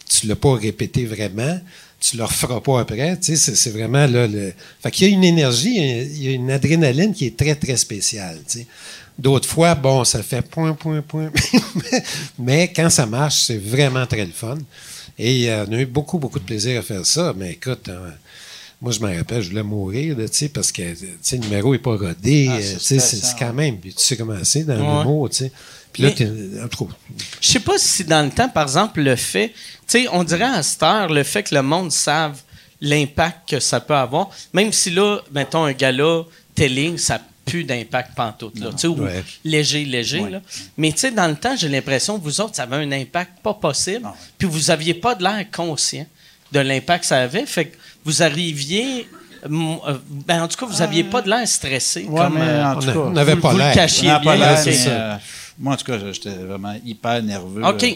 [0.08, 1.58] tu ne l'as pas répété vraiment,
[2.00, 3.16] tu ne le referas pas après.
[3.16, 4.52] tu sais, C'est, c'est vraiment là, le.
[4.82, 7.76] Fait qu'il y a une énergie, il y a une adrénaline qui est très, très
[7.78, 8.40] spéciale.
[8.46, 8.66] tu sais.
[9.18, 11.30] D'autres fois, bon, ça fait point, point, point.
[12.38, 14.58] mais, quand ça marche, c'est vraiment très le fun.
[15.18, 17.32] Et euh, on a eu beaucoup, beaucoup de plaisir à faire ça.
[17.34, 18.10] Mais écoute, euh,
[18.82, 21.72] moi, je me rappelle, je voulais mourir, tu sais, parce que tu sais, le numéro
[21.72, 22.48] n'est pas rodé.
[22.50, 23.36] Ah, euh, c'est tu sais, c'est, stressant.
[23.38, 23.80] c'est quand même.
[23.80, 24.98] Tu sais comment c'est dans Ouais.
[25.04, 25.52] l'humour, tu sais.
[25.94, 26.10] Puis là,
[26.62, 26.90] en tout
[27.40, 29.54] Je sais pas si dans le temps, par exemple, le fait, tu
[29.86, 32.36] sais, on dirait à cette heure, le fait que le monde save
[32.82, 38.14] l'impact que ça peut avoir, même si là, mettons, un gala télé, ça plus d'impact
[38.16, 39.24] pantoute, là, tu sais, ou Ouais.
[39.44, 40.30] léger, léger, Ouais.
[40.30, 40.40] là.
[40.76, 43.38] Mais tu sais, dans le temps, j'ai l'impression que vous autres, ça avait un impact
[43.42, 46.04] pas possible, Ah puis vous aviez pas de l'air conscient
[46.52, 49.08] de l'impact que ça avait, fait que vous arriviez,
[49.44, 49.48] euh,
[50.26, 52.34] ben, en tout cas, vous aviez pas de l'air stressé, Ouais, comme...
[52.34, 54.18] mais euh, en tout on a- cas, on n'avait vous- pas vous le cachiez pas
[54.18, 55.14] bien, mais, euh,
[55.58, 57.64] moi, en tout cas, j'étais vraiment hyper nerveux.
[57.64, 57.86] OK.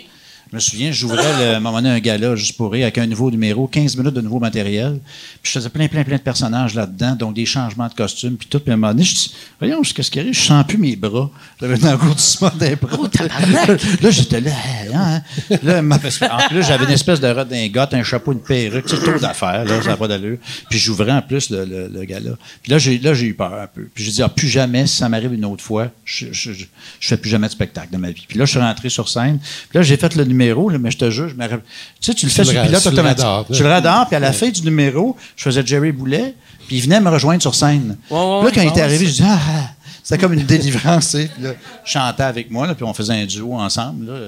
[0.50, 1.24] Je me souviens, j'ouvrais
[1.54, 4.14] à un moment donné un gala juste pour rire avec un nouveau numéro, 15 minutes
[4.14, 4.98] de nouveau matériel.
[5.40, 8.48] Puis je faisais plein, plein, plein de personnages là-dedans, donc des changements de costumes, puis
[8.48, 8.58] tout.
[8.58, 10.34] Puis à un moment donné, je dis, voyons, qu'est-ce qui arrive?
[10.34, 11.30] Je sens plus mes bras.
[11.60, 12.96] J'avais un engourdissement des bras.
[13.00, 13.68] Oh, tabarnak!
[14.02, 14.50] là, j'étais là,
[14.92, 15.22] hein?
[15.62, 19.02] Là, ma- en plus, j'avais une espèce de redingote, un chapeau, une perruque, tu sais,
[19.02, 20.38] trop d'affaires, là, ça n'a pas d'allure.
[20.68, 22.32] Puis j'ouvrais en plus le, le, le gala.
[22.62, 23.88] Puis là, j'ai, là, j'ai eu peur un peu.
[23.94, 26.64] Puis j'ai dit, ah, plus jamais, si ça m'arrive une autre fois, je, je, je,
[26.98, 28.24] je fais plus jamais de spectacle de ma vie.
[28.26, 29.38] Puis là, je suis rentré sur scène.
[29.38, 31.60] Puis là, j'ai fait le numéro, là, mais je te jure, je me rappelle-
[32.00, 33.24] Tu sais, tu le fais le sur ra- pilote le automatique.
[33.56, 36.34] Tu le radar, puis à la fin du numéro, je faisais Jerry Boulet,
[36.66, 37.96] puis il venait me rejoindre sur scène.
[38.10, 39.68] Ouais, ouais, Puis là, quand il était arrivé, je dis, ah, ah.
[40.02, 41.10] c'était comme une délivrance.
[41.14, 41.50] Puis là,
[41.84, 44.18] je chantais avec moi, là, puis on faisait un duo ensemble, là.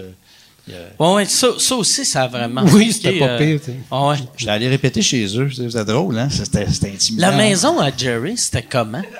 [0.68, 2.62] Ouais, ouais, ça, ça aussi, ça a vraiment.
[2.72, 3.76] Oui, c'était pas euh, pire, tu sais.
[3.90, 4.16] ah ouais.
[4.36, 5.50] J'étais allé répéter chez eux.
[5.50, 6.28] C'était drôle, hein?
[6.30, 7.30] C'était c'était intimidant.
[7.30, 9.02] La maison à Jerry, c'était comment?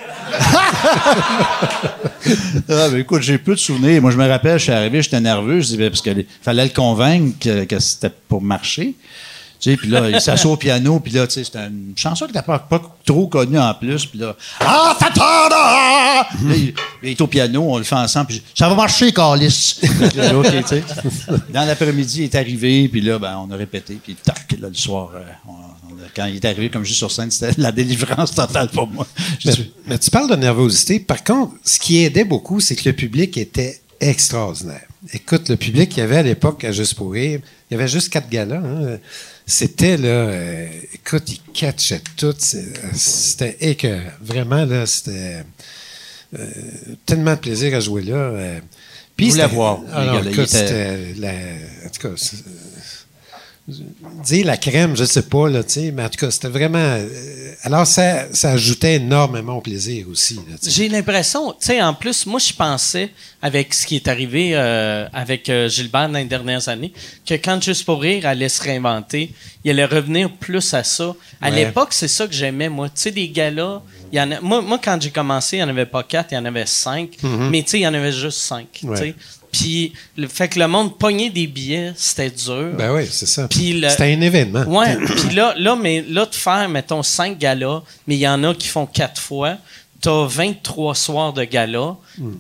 [2.69, 4.01] Ah, ben, écoute, j'ai peu de souvenirs.
[4.01, 5.61] Moi, je me rappelle, je suis arrivé, j'étais nerveux.
[5.61, 8.95] Je disais, parce qu'il fallait le convaincre que, que c'était pour marcher.
[9.63, 12.33] Sais, puis là, il s'assoit au piano, puis là, tu sais, c'était une chanson qui
[12.33, 15.13] n'était pas, pas trop connue en plus, puis là, ah, ta, ta,
[15.49, 16.27] ta!
[16.49, 19.79] Là, il, il est au piano, on le fait ensemble, puis ça va marcher, Carlis.
[21.53, 24.75] Dans l'après-midi, il est arrivé, puis là, ben, on a répété, puis tac, là, le
[24.75, 25.53] soir, euh, on-
[25.93, 28.69] on a- quand il est arrivé, comme je suis sur scène, c'était la délivrance totale
[28.69, 29.07] pour moi.
[29.45, 30.99] Mais, dis, mais tu parles de nervosité.
[30.99, 34.83] Par contre, ce qui aidait beaucoup, c'est que le public était extraordinaire.
[35.13, 37.41] Écoute, le public qu'il y avait à l'époque à Juste pour rire,
[37.71, 38.57] il y avait juste quatre galas.
[38.65, 38.99] hein.
[39.47, 42.35] C'était là, euh, écoute, ils catchaient tout.
[42.39, 43.57] C'était.
[44.21, 45.45] Vraiment, là, c'était
[46.39, 46.47] euh,
[47.05, 48.15] tellement de plaisir à jouer là.
[48.15, 48.61] euh.
[49.17, 49.81] Puis Vous c'était- voir,
[50.25, 52.15] il écoute, c'était la, en tout cas,
[54.25, 56.99] dire la crème, je sais pas, là, tu sais, mais en tout cas, c'était vraiment.
[57.63, 60.39] Alors, ça, ça ajoutait énormément au plaisir aussi.
[60.67, 63.11] J'ai l'impression, tu sais, en plus, moi, je pensais,
[63.41, 66.93] avec ce qui est arrivé euh, avec euh, Gilbert dans les dernières années,
[67.27, 69.33] que quand Juste pour rire allait se réinventer,
[69.65, 71.15] il allait revenir plus à ça.
[71.41, 71.57] À Ouais.
[71.57, 72.89] l'époque, c'est ça que j'aimais, moi.
[72.89, 73.81] Tu sais, des galas,
[74.13, 76.33] il y en a, moi, moi, quand j'ai commencé, il n'y en avait pas quatre,
[76.33, 77.11] il y en avait cinq.
[77.23, 78.67] Mais tu sais, il y en avait juste cinq.
[78.83, 78.89] Mm-hmm.
[79.01, 79.15] Ouais.
[79.53, 82.73] Puis, le fait que le monde pognait des billets, c'était dur.
[82.77, 83.47] Ben oui, c'est ça.
[83.75, 84.65] Le- C'était un événement.
[84.65, 88.43] Ouais, puis là, là, mais là, de faire, mettons, cinq galas, mais il y en
[88.45, 89.59] a qui font quatre fois,
[90.01, 91.97] t'as 23 soirs de gala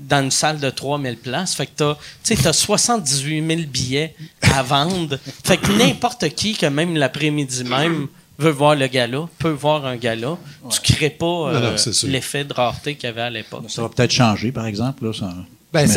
[0.09, 1.55] dans une salle de 3000 places.
[1.55, 1.95] Fait que t'as,
[2.25, 5.19] tu sais, t'as 78 000 billets à vendre.
[5.45, 8.09] Fait que n'importe qui, que même l'après-midi même,
[8.39, 10.37] veut voir le gala, peut voir un gala.
[10.71, 11.61] Tu crées pas euh,
[12.09, 13.65] l'effet de rareté qu'il y avait à l'époque.
[13.69, 15.05] Ça va peut-être changer, par exemple.
[15.05, 15.33] Là, ça-
[15.73, 15.89] Ben,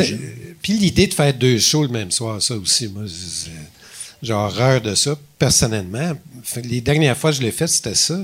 [0.62, 3.02] puis l'idée de faire deux shows le même soir, ça aussi, moi,
[4.22, 6.12] j'ai horreur de ça, personnellement.
[6.64, 8.18] Les dernières fois que je l'ai fait, c'était ça.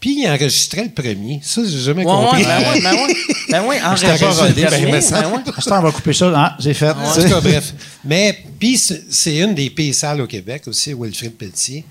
[0.00, 1.40] Puis il enregistrait le premier.
[1.42, 2.42] Ça, j'ai jamais Ouais, compris.
[2.42, 3.14] ouais, ben ouais, ben ouais.
[3.50, 5.00] Ben le rodé, ben, ben ouais.
[5.00, 6.30] Ce temps, on va couper ça.
[6.36, 6.90] Ah, c'est fait.
[6.90, 7.72] En tout cas, bref.
[8.04, 11.84] Mais, puis, c'est une des pires salles au Québec aussi, Wilfrid Pelletier.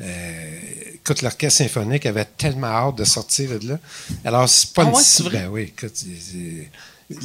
[0.00, 0.58] Euh,
[0.94, 3.78] écoute, l'orchestre symphonique avait tellement hâte de sortir de là.
[4.24, 5.38] Alors, c'est pas Ah une ouais, si- c'est vrai?
[5.42, 5.92] Ben oui, écoute,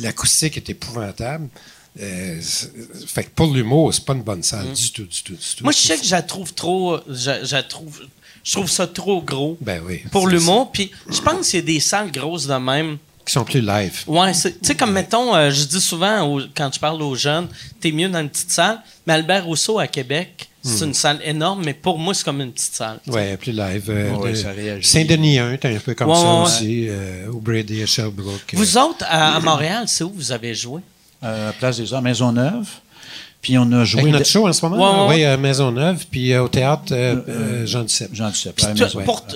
[0.01, 1.47] l'acoustique est épouvantable.
[2.01, 2.41] Euh,
[3.07, 5.61] fait que pour l'humour, c'est pas une bonne salle du tout, du tout, du tout.
[5.61, 5.63] Mm.
[5.63, 6.99] Moi, je sais que je la trouve trop.
[7.07, 8.01] Je, trouve,
[8.43, 10.01] je trouve ça trop gros Ben oui.
[10.11, 10.71] pour l'humour.
[10.73, 12.97] Puis je pense qu'il y a des salles grosses de même.
[13.25, 14.03] Qui sont plus live.
[14.07, 17.15] Ouais, c'est- tu sais, comme mettons, euh, je dis souvent aux- quand je parle aux
[17.15, 17.47] jeunes,
[17.79, 18.81] t'es mieux dans une petite salle.
[19.07, 22.51] Mais Albert Rousseau à Québec, c'est une salle énorme, mais pour moi, c'est comme une
[22.51, 22.99] petite salle.
[23.07, 23.85] Ouais, plus live.
[23.89, 24.81] Euh, Ouais, de-.
[24.81, 26.87] Saint-Denis 1, t'es un peu comme Ouais, ça ouais, aussi.
[26.89, 28.53] Euh, au Brady à Sherbrooke.
[28.53, 30.81] Vous autres, à, à Montréal, c'est où vous avez joué?
[31.23, 32.67] Euh, Place des Arts, Maisonneuve.
[33.41, 34.01] Puis on a joué.
[34.01, 35.03] Avec notre show en ce moment?
[35.03, 35.15] Ouais, ouais.
[35.17, 38.09] Oui, à Maisonneuve, puis euh, au théâtre euh, euh, Jean Duceppe.
[38.13, 38.59] Jean Duceppe.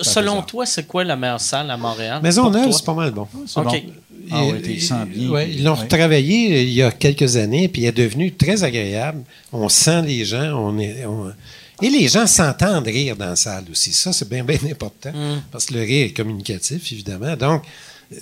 [0.02, 2.20] Selon toi, c'est quoi la meilleure salle à Montréal?
[2.20, 3.28] Maisonneuve, c'est pas mal bon.
[3.56, 3.64] OK.
[3.64, 3.82] bon.
[4.30, 5.28] Ah Il- ouais, t'es sens bien.
[5.30, 5.80] ouais, ils l'ont Ouais.
[5.80, 9.22] retravaillé euh, il y a quelques années, puis il est devenu très agréable.
[9.52, 11.32] On sent les gens, on est, on-
[11.82, 13.92] et les gens s'entendent rire dans la salle aussi.
[13.92, 15.42] Ça, c'est bien, bien important, Mm.
[15.50, 17.36] parce que le rire est communicatif, évidemment.
[17.36, 17.62] Donc,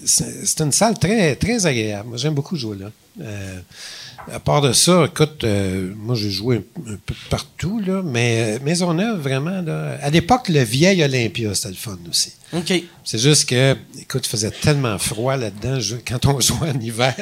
[0.05, 2.09] c'est c'est une salle très, très agréable.
[2.11, 2.91] Moi, j'aime beaucoup jouer là.
[3.21, 3.59] Euh,
[4.33, 6.57] à part de ça, écoute, euh, moi, j'ai joué
[6.87, 11.55] un, un peu partout, là, mais euh, Maisonneuve, vraiment, là, à l'époque, le vieil Olympia,
[11.55, 12.33] c'était le fun aussi.
[12.53, 12.73] OK.
[13.05, 17.15] C'est juste que, écoute, il faisait tellement froid là-dedans quand on jouait en hiver.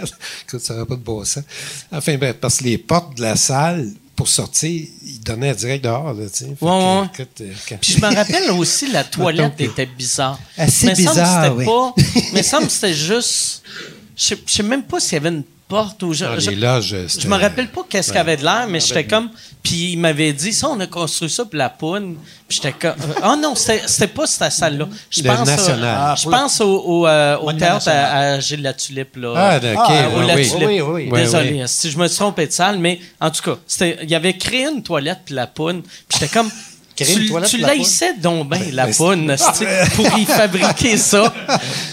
[0.46, 1.44] écoute, ça n'avait pas de bon sens.
[1.92, 4.70] Enfin, ben, parce que les portes de la salle, pour sortir,
[5.04, 6.14] ils donnaient direct dehors.
[6.14, 6.44] Là, tu sais.
[6.46, 6.66] Ouais, que,
[7.00, 7.06] ouais.
[7.12, 10.38] écoute, euh, quand- Puis je me rappelle aussi, la toilette était bizarre.
[10.56, 11.64] Assez Mais semble que bizarre, c'était oui.
[11.66, 11.94] pas-
[12.32, 13.62] Mais ça me c'était juste.
[14.16, 17.82] Je je sais même pas s'il y avait une porte ou je, me rappelle pas
[17.88, 19.30] qu'est-ce qu'il y avait de l'air, mais j'étais ben, comme.
[19.62, 22.16] Puis il m'avait dit, ça, on a construit ça pour la poune.
[22.48, 22.94] Puis j'étais comme.
[23.20, 24.88] Ah non, c'était pas cette salle-là.
[25.10, 25.84] Je pense, National.
[25.84, 29.16] euh, Ah, je pour pense au, au, euh, au théâtre à, à Gilles Latulippe.
[29.16, 29.32] Là.
[29.36, 29.60] Ah.
[29.76, 30.48] Ah, La oui.
[30.48, 30.68] Tulipe.
[30.68, 31.08] Oui, oui.
[31.10, 34.14] Ouais, Désolé, si je me suis trompé de salle, mais en tout cas, c'était- il
[34.14, 35.82] avait créé une toilette puis la poune.
[35.82, 36.50] Puis j'étais comme.
[37.04, 39.36] Tu puis laissais donc bien la ben, poune
[39.94, 41.32] pour y fabriquer ça?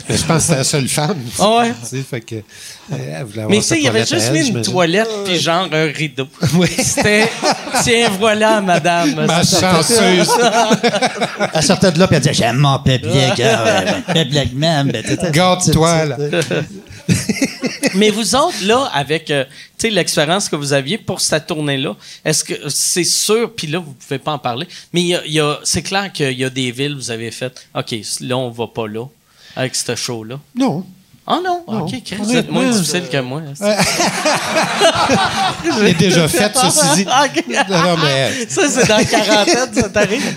[0.07, 1.21] Mais je pense que c'était la seule femme.
[1.39, 1.73] Ah ouais?
[1.81, 4.33] Tu sais, fait que, euh, Mais tu sa sais, il avait toilette à juste elle,
[4.33, 6.27] mis une toilette puis genre un rideau.
[6.55, 6.69] Oui.
[6.77, 7.29] C'était
[7.83, 9.25] tiens voilà madame.
[9.25, 10.29] Ma chanceuse.
[11.53, 13.63] Elle sortait de là et elle disait J'aime mon ah,
[14.13, 14.91] ouais, public même.
[14.91, 16.17] Ben, Garde-toi, là.
[17.95, 19.43] Mais vous autres là avec euh,
[19.77, 21.95] tu sais l'expérience que vous aviez pour cette tournée là,
[22.25, 25.21] est-ce que c'est sûr puis là vous pouvez pas en parler, mais il y a,
[25.25, 27.93] il y a- c'est clair qu'il y a des villes où vous avez fait OK,
[28.21, 29.05] là on va pas là
[29.55, 30.39] avec ce show là.
[30.55, 30.85] Non.
[31.25, 31.63] Oh non?
[31.67, 33.41] OK, Chris, vous êtes moins difficile que moi.
[35.63, 37.05] Je l'ai déjà fait, ceci dit.
[37.05, 40.35] Non, mais, Ça, c'est dans la quarantaine, ça t'arrive?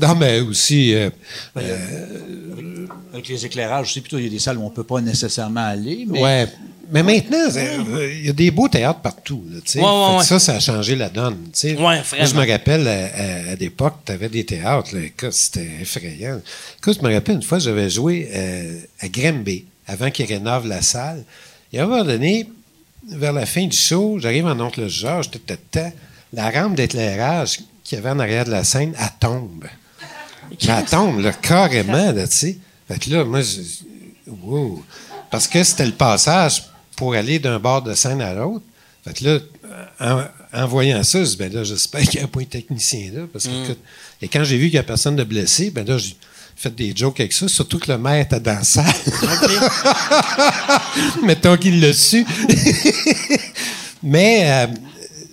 [0.00, 1.08] non, mais aussi, euh,
[3.12, 5.00] Avec les éclairages aussi, plutôt, il y a des salles où on ne peut pas
[5.00, 6.06] nécessairement aller.
[6.08, 6.46] Mais ouais.
[6.92, 9.44] Mais maintenant, euh, il y a des beaux théâtres partout.
[9.48, 9.80] Là, tu sais.
[9.80, 10.24] Ouais.
[10.24, 11.38] Ça, ça a changé la donne.
[11.44, 11.72] tu sais.
[11.76, 14.90] Ouais, Moi, je me rappelle, à, à, à l'époque, tu avais des théâtres.
[15.30, 16.40] C'était effrayant.
[16.78, 20.82] Écoute, je me rappelle une fois, j'avais joué euh, à Granby, avant qu'ils rénovent la
[20.82, 21.22] salle.
[21.72, 22.48] Et à un moment donné,
[23.08, 25.30] vers la fin du show, j'arrive en Oncle Georges,
[26.32, 29.66] la rampe d'éclairage qu'il y avait en arrière de la scène, elle tombe.
[30.68, 32.58] Elle tombe, là, carrément, là, tu sais.
[32.90, 33.60] Fait que là, moi, je...
[34.42, 34.84] Wow.
[35.30, 36.64] Parce que c'était le passage
[36.96, 38.64] pour aller d'un bord de scène à l'autre.
[39.04, 39.38] Fait que là,
[40.00, 43.10] en, en voyant ça, je dis, ben là, j'espère qu'il n'y a pas un technicien
[43.14, 43.22] là.
[43.32, 43.78] Parce que, écoute,
[44.20, 46.16] et quand j'ai vu qu'il n'y a personne de blessé, ben là, j'ai
[46.56, 48.84] fait des jokes avec ça, surtout que le maire était dans la salle.
[51.22, 52.26] Mettons qu'il l'a su.
[54.02, 54.66] Mais euh,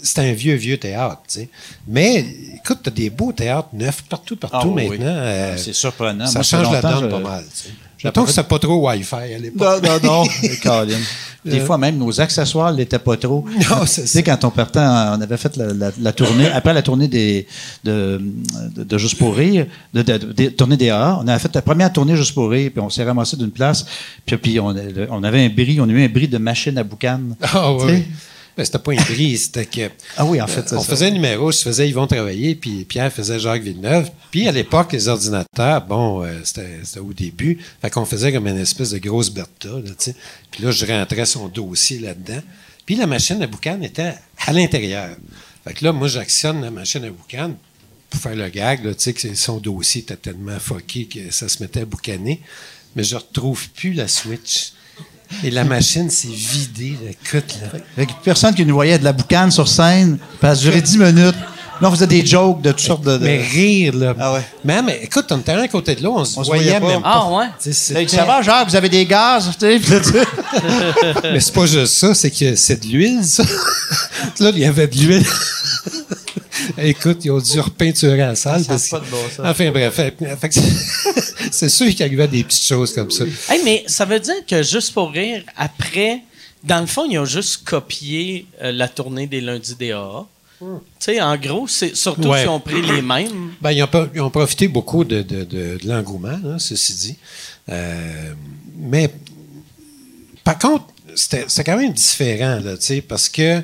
[0.08, 1.50] c'est un vieux, vieux théâtre, tu sais.
[1.88, 5.06] Mais écoute, tu as des beaux théâtres neufs partout, partout Ah oui, maintenant.
[5.08, 6.26] euh, c'est surprenant.
[6.28, 7.44] ça Moi, change la donne je- pas mal.
[7.44, 7.70] tu sais.
[8.04, 9.84] Mettons que c'était pas trop Wi-Fi à l'époque.
[9.84, 10.28] Non, non, non.
[11.46, 13.46] Des fois, même, nos accessoires l'étaient pas trop.
[13.72, 16.74] Non, c'est Tu sais, quand on partait, on avait fait la, la- la tournée, après
[16.74, 17.48] la tournée des,
[17.86, 18.22] de,
[18.76, 21.54] de, de Juste pour rire, de, de, de- de- tournée des AA, on avait fait
[21.56, 23.86] la première tournée Juste pour rire, puis on s'est ramassé d'une place,
[24.26, 24.76] puis, puis on,
[25.10, 27.20] on avait un bris, on a eu un bris de machine à boucan.
[27.42, 28.04] Ah oui.
[28.58, 29.92] Ben, c'était pas une brise, c'était que.
[30.18, 30.90] Ah oui, en fait, on ça.
[30.90, 34.10] faisait un numéro, je faisais Yvon Travailler, puis Pierre faisait Jacques Villeneuve.
[34.32, 37.60] Puis à l'époque, les ordinateurs, bon, euh, c'était au début.
[37.82, 40.16] Fait qu'on faisait comme une espèce de grosse Bertha, là, tu sais.
[40.50, 42.42] Puis là, je rentrais son dossier là-dedans.
[42.88, 45.16] Puis la machine à boucan était à l'intérieur.
[45.64, 47.54] Fait que là, moi, j'actionne la machine à boucan
[48.10, 51.48] pour faire le gag, là, tu sais, que son dossier était tellement fucké que ça
[51.48, 52.42] se mettait à boucaner.
[52.96, 54.72] Mais je retrouve plus la switch.
[55.44, 57.80] Et la machine s'est vidée, écoute, là.
[57.96, 61.36] Fait que personne qui nous voyait de la boucane sur scène, a duré 10 minutes.
[61.80, 63.18] Là, on faisait des jokes de toutes sortes de.
[63.20, 64.16] de- Mais rire, là.
[64.20, 64.42] Ah ouais.
[64.66, 66.64] Mais, mais écoute, on était un à côté de l'autre, on se On se voyait,
[66.64, 66.88] voyait pas.
[66.88, 67.12] même pas.
[67.28, 67.46] Ah, ouais?
[67.62, 69.80] Tu sais, Là, il dit, c'était- ça va, Jacques, vous avez des gaz, tu sais.
[71.32, 73.44] Mais c'est pas juste ça, c'est que c'est de l'huile, ça.
[74.40, 75.26] là, il y avait de l'huile.
[76.78, 78.62] Écoute, ils ont dû repeinturer la salle.
[78.62, 79.46] Ça parce pas de bon sens.
[79.46, 80.00] Enfin, bref.
[81.52, 83.26] c'est- sûr qu'il arrivait des petites choses comme ça.
[83.50, 86.22] Hey, mais ça veut dire que juste pour rire, après,
[86.64, 90.26] dans le fond, ils ont juste copié euh, la tournée des lundis des AA.
[90.60, 90.66] Tu
[91.00, 92.40] sais, en gros, c'est surtout Ouais.
[92.42, 93.52] s'ils ont pris les mêmes.
[93.62, 97.16] Ben, ils, ont, pas- ils ont profité beaucoup de, de- de- de l'engouement, ceci dit.
[97.70, 98.34] Euh,
[98.76, 99.12] mais,
[100.44, 100.86] par contre,
[101.16, 102.74] c'était quand même différent, là,
[103.08, 103.62] parce que,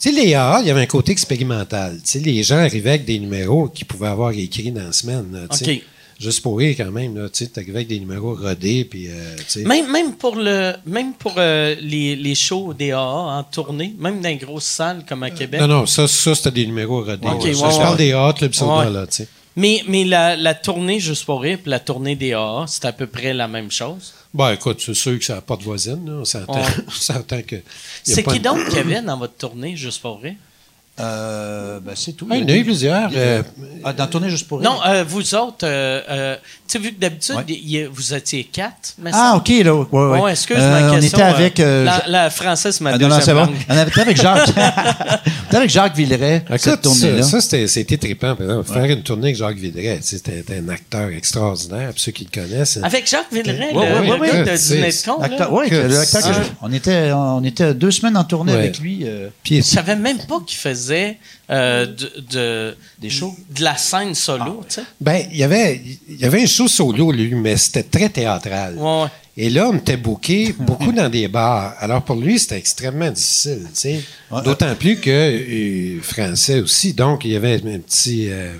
[0.00, 1.98] sais, les AA, il y avait un côté expérimental.
[2.02, 5.26] Tu sais, les gens arrivaient avec des numéros qu'ils pouvaient avoir écrits dans la semaine,
[5.32, 5.40] là.
[5.50, 5.82] OK.
[6.18, 9.64] Juste pour rire, quand même, tu sais, avec des numéros rodés, puis, euh.
[9.64, 14.20] Même, même pour, le, même pour euh, les, les shows des AA en tournée, même
[14.20, 15.60] dans les grosses salles comme à Québec.
[15.62, 17.26] Non, non, ça, ça c'était des numéros rodés.
[17.26, 17.78] OK, Ça, ouais, je ouais.
[17.78, 19.28] parle des AA, Club Soda, là, tu sais.
[19.56, 22.92] Mais, mais la, la tournée Juste pour rire puis la tournée des AA, c'est à
[22.92, 24.12] peu près la même chose.
[24.32, 26.12] Bon, écoute, c'est sûr que ça n'a pas de voisine, là.
[26.20, 27.42] On s'entend, Ouais.
[27.46, 27.56] que.
[28.04, 30.34] C'est qui une- donc y avait dans votre tournée Juste pour rire?
[30.98, 32.26] Euh, ben, c'est tout.
[32.30, 33.10] Ah, il y en a eu plusieurs.
[33.14, 33.42] euh,
[33.84, 34.70] Ah, dans Tournée juste pour rire?
[34.70, 36.36] Non, euh, vous autres, euh, euh,
[36.72, 37.88] sais, vu que d'habitude, Ouais.
[37.92, 39.74] vous étiez quatre, mais Ah, OK, là.
[39.74, 40.18] Ouais, ouais.
[40.18, 41.60] Bon, excuse Euh, ma On était avec.
[41.60, 43.40] euh, euh, la, la française, ma Ah, non, non, deuxième c'est bon.
[43.52, 43.54] langue.
[43.68, 44.48] On avait avec Jacques.
[44.56, 47.22] on était avec Jacques Villeray, cette tournée-là.
[47.22, 48.72] ça, ça, c'était, c'était trippant, par exemple.
[48.72, 52.40] Faire une tournée avec Jacques Villeray, tu c'était, un acteur extraordinaire, pour ceux qui le
[52.42, 52.78] connaissent.
[52.82, 55.22] Avec Jacques Villeray, ouais, gars ouais, de dîner de.
[55.22, 55.50] Acteur-
[56.30, 59.00] que je- on, était, on était deux semaines en tournée avec lui.
[59.04, 61.18] euh, Puis, Je savais même pas qu'il faisait
[61.50, 63.34] euh, de, de- Des shows?
[63.50, 64.82] de la scène solo, tu sais.
[65.00, 68.76] ben, il y avait, il y avait un show solo, lui, mais c'était très théâtral.
[68.76, 69.08] Ouais, ouais.
[69.36, 71.74] Et là, on était booké beaucoup dans des bars.
[71.78, 74.00] Alors, pour lui, c'était extrêmement difficile, tu sais.
[74.30, 74.42] Ouais.
[74.42, 76.92] D'autant plus que euh, français aussi.
[76.92, 78.52] Donc, il y avait un petit euh,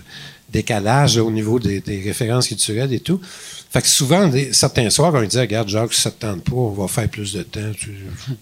[0.51, 3.21] décalage au niveau des, des références culturelles et tout.
[3.73, 6.57] Fait que souvent, des- certains soirs, on lui disait, regarde, Jacques, ça te tente pas,
[6.57, 7.61] on va faire plus de temps.
[7.79, 7.95] Tu-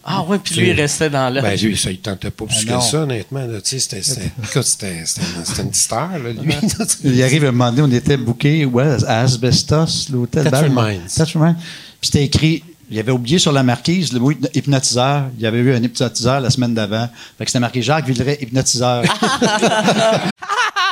[0.03, 1.43] Ah ouais, puis lui, il restait dans le...
[1.43, 3.41] Ben, lui, ça, il tentait pas plus Ah, que ça, honnêtement.
[3.47, 6.55] Là, tu sais, c'était, c'était, écoute, c'était, c'était, une- star, là, lui.
[7.05, 11.03] Il arrive un moment donné, on était booké ouais, à Asbestos, l'hôtel Mines.
[12.01, 15.25] Puis c'était écrit, il avait oublié sur la marquise le mot hypno- hypnotiseur.
[15.37, 17.07] Il y avait eu un hypnotiseur la semaine d'avant.
[17.37, 19.05] Fait que c'était marqué Jacques Villeray, hypnotiseur.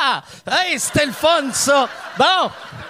[0.09, 0.23] Ah!
[0.49, 1.89] Hey, c'était le fun, ça!
[2.17, 2.49] Bon!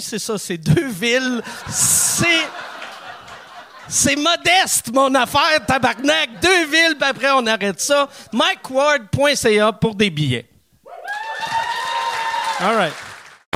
[0.00, 0.38] c'est ça.
[0.38, 1.42] C'est deux villes.
[1.68, 2.46] C'est...
[3.90, 6.40] C'est modeste, mon affaire, tabarnak.
[6.42, 8.06] Deux villes, puis après, on arrête ça.
[8.34, 10.46] MikeWard.ca pour des billets.
[12.60, 13.07] All right.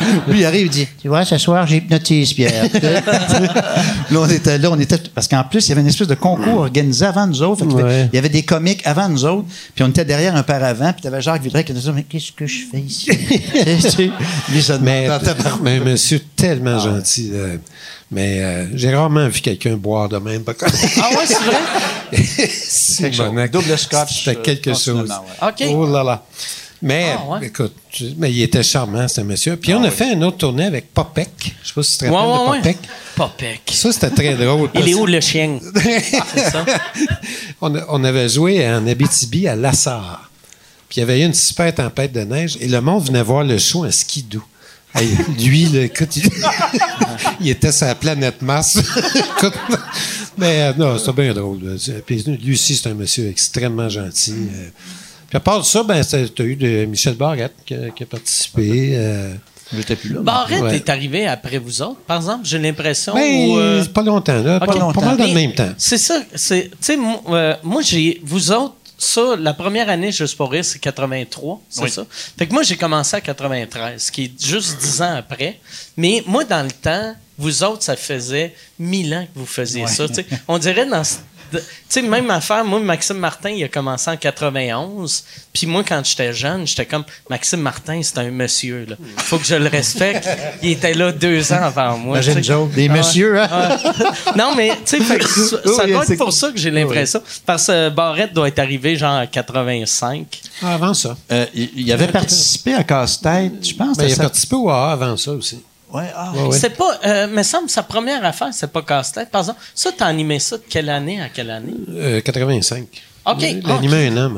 [0.29, 2.65] Lui, il arrive, il dit Tu vois, ce soir, j'hypnotise Pierre.
[2.73, 4.99] là, on était là, on était.
[5.15, 7.65] Parce qu'en plus, il y avait une espèce de concours organisé avant nous autres.
[7.67, 8.09] Ouais.
[8.13, 11.03] Il y avait des comiques avant nous autres, puis on était derrière un paravent, puis
[11.03, 13.11] tu avais Jacques Villeray qui nous disait Mais qu'est-ce que je fais ici?
[14.53, 15.09] Lui, ça Mais,
[15.63, 17.31] mais monsieur tellement gentil.
[17.33, 17.47] là.
[18.11, 20.43] Mais euh, j'ai rarement vu quelqu'un boire de même.
[20.47, 22.51] Ah ouais, c'est vrai?
[22.53, 23.33] C'est chose.
[23.51, 25.09] Double scotch, C'était euh, quelque chose.
[25.09, 25.49] continuellement, ouais.
[25.49, 25.75] OK.
[25.75, 26.25] Oh là là.
[26.85, 27.47] Mais, Ah, ouais.
[27.47, 27.75] écoute,
[28.19, 29.57] mais il était charmant, ce monsieur.
[29.57, 31.55] Puis on a fait une autre tournée avec Popek.
[31.63, 32.63] Je sais pas si tu te rappelles ouais, de.
[32.63, 32.79] Popek.
[33.15, 33.63] Popek.
[33.73, 34.69] Ça, c'était très drôle.
[34.75, 35.61] Il est où le chien?
[36.35, 36.65] C'est ça?
[37.61, 40.29] on, a- on avait joué en Abitibi à Lassar.
[40.89, 43.45] Puis il y avait eu une super tempête de neige et le monde venait voir
[43.45, 44.43] le show en skidoo.
[44.95, 45.09] Hey,
[45.39, 46.29] lui, là, écoute, il,
[47.41, 48.77] il était sur la planète Mars.
[49.37, 49.55] Écoute,
[50.37, 51.61] mais euh, non, c'était bien drôle.
[51.63, 51.77] là.
[51.79, 54.35] C'est- Puis lui aussi, c'est un monsieur extrêmement gentil.
[54.53, 54.69] euh.
[55.33, 58.03] Puis à part de ça, ben, tu as eu de Michel Barrette qui a, qui
[58.03, 58.91] a participé.
[58.97, 59.33] euh.
[59.75, 60.21] J'étais plus là.
[60.21, 60.77] Barrette Ouais.
[60.77, 63.15] est arrivé après vous autres, par exemple, j'ai l'impression.
[63.15, 64.61] Ben, ou, euh, pas longtemps, là.
[64.61, 65.71] Pas, pas mal dans le Mais même temps.
[65.79, 66.21] C'est ça.
[66.35, 68.21] c'est- Tu sais, moi, euh, moi, j'ai.
[68.23, 72.05] Vous autres, ça, la première année, Juste pour rire, c'est 83, c'est ça?
[72.37, 75.59] Fait que moi, j'ai commencé à 93, ce qui est juste 10 ans après.
[75.97, 80.07] Mais moi, dans le temps, vous autres, ça faisait 1000 ans que vous faisiez ça.
[80.07, 80.27] tu sais.
[80.47, 81.03] On dirait dans.
[81.59, 85.25] Tu sais, même affaire, moi, Maxime Martin, il a commencé en 91.
[85.53, 88.87] Puis moi, quand j'étais jeune, j'étais comme Maxime Martin, c'est un monsieur.
[88.89, 88.97] Là.
[89.19, 90.29] Faut que je le respecte.
[90.63, 92.23] Il était là deux ans avant moi.
[92.23, 92.43] Sais.
[92.43, 93.49] Joe, des Ah messieurs, hein?
[93.51, 93.77] Ah.
[94.37, 95.27] non, mais tu sais, ça,
[95.77, 97.23] ça Oui, doit c'est être pour ça que j'ai l'impression.
[97.45, 100.27] Parce que Barrette doit être arrivé genre en 85.
[100.63, 101.17] Ah, avant ça.
[101.31, 103.97] Euh, il, il avait participé à Casse-Tête, je pense.
[103.97, 104.23] Ben, il a ça.
[104.23, 105.61] participé au AA avant ça aussi.
[105.93, 106.59] Ouais, ah, Ouais, ouais.
[106.59, 109.31] C'est pas, euh, me semble, sa première affaire, c'est pas casse-tête.
[109.31, 111.75] Par exemple, ça, t'as animé ça de quelle année à quelle année?
[111.91, 112.87] Euh, 85.
[113.25, 113.37] OK.
[113.43, 114.33] Il a animé un an.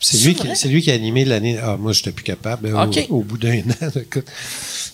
[0.00, 1.58] C'est C'est lui, qui, c'est lui qui a animé l'année.
[1.62, 2.68] Ah, moi, j'étais plus capable.
[2.68, 3.06] euh, OK.
[3.10, 3.88] Au, au bout d'un an.
[3.96, 4.24] Écoute,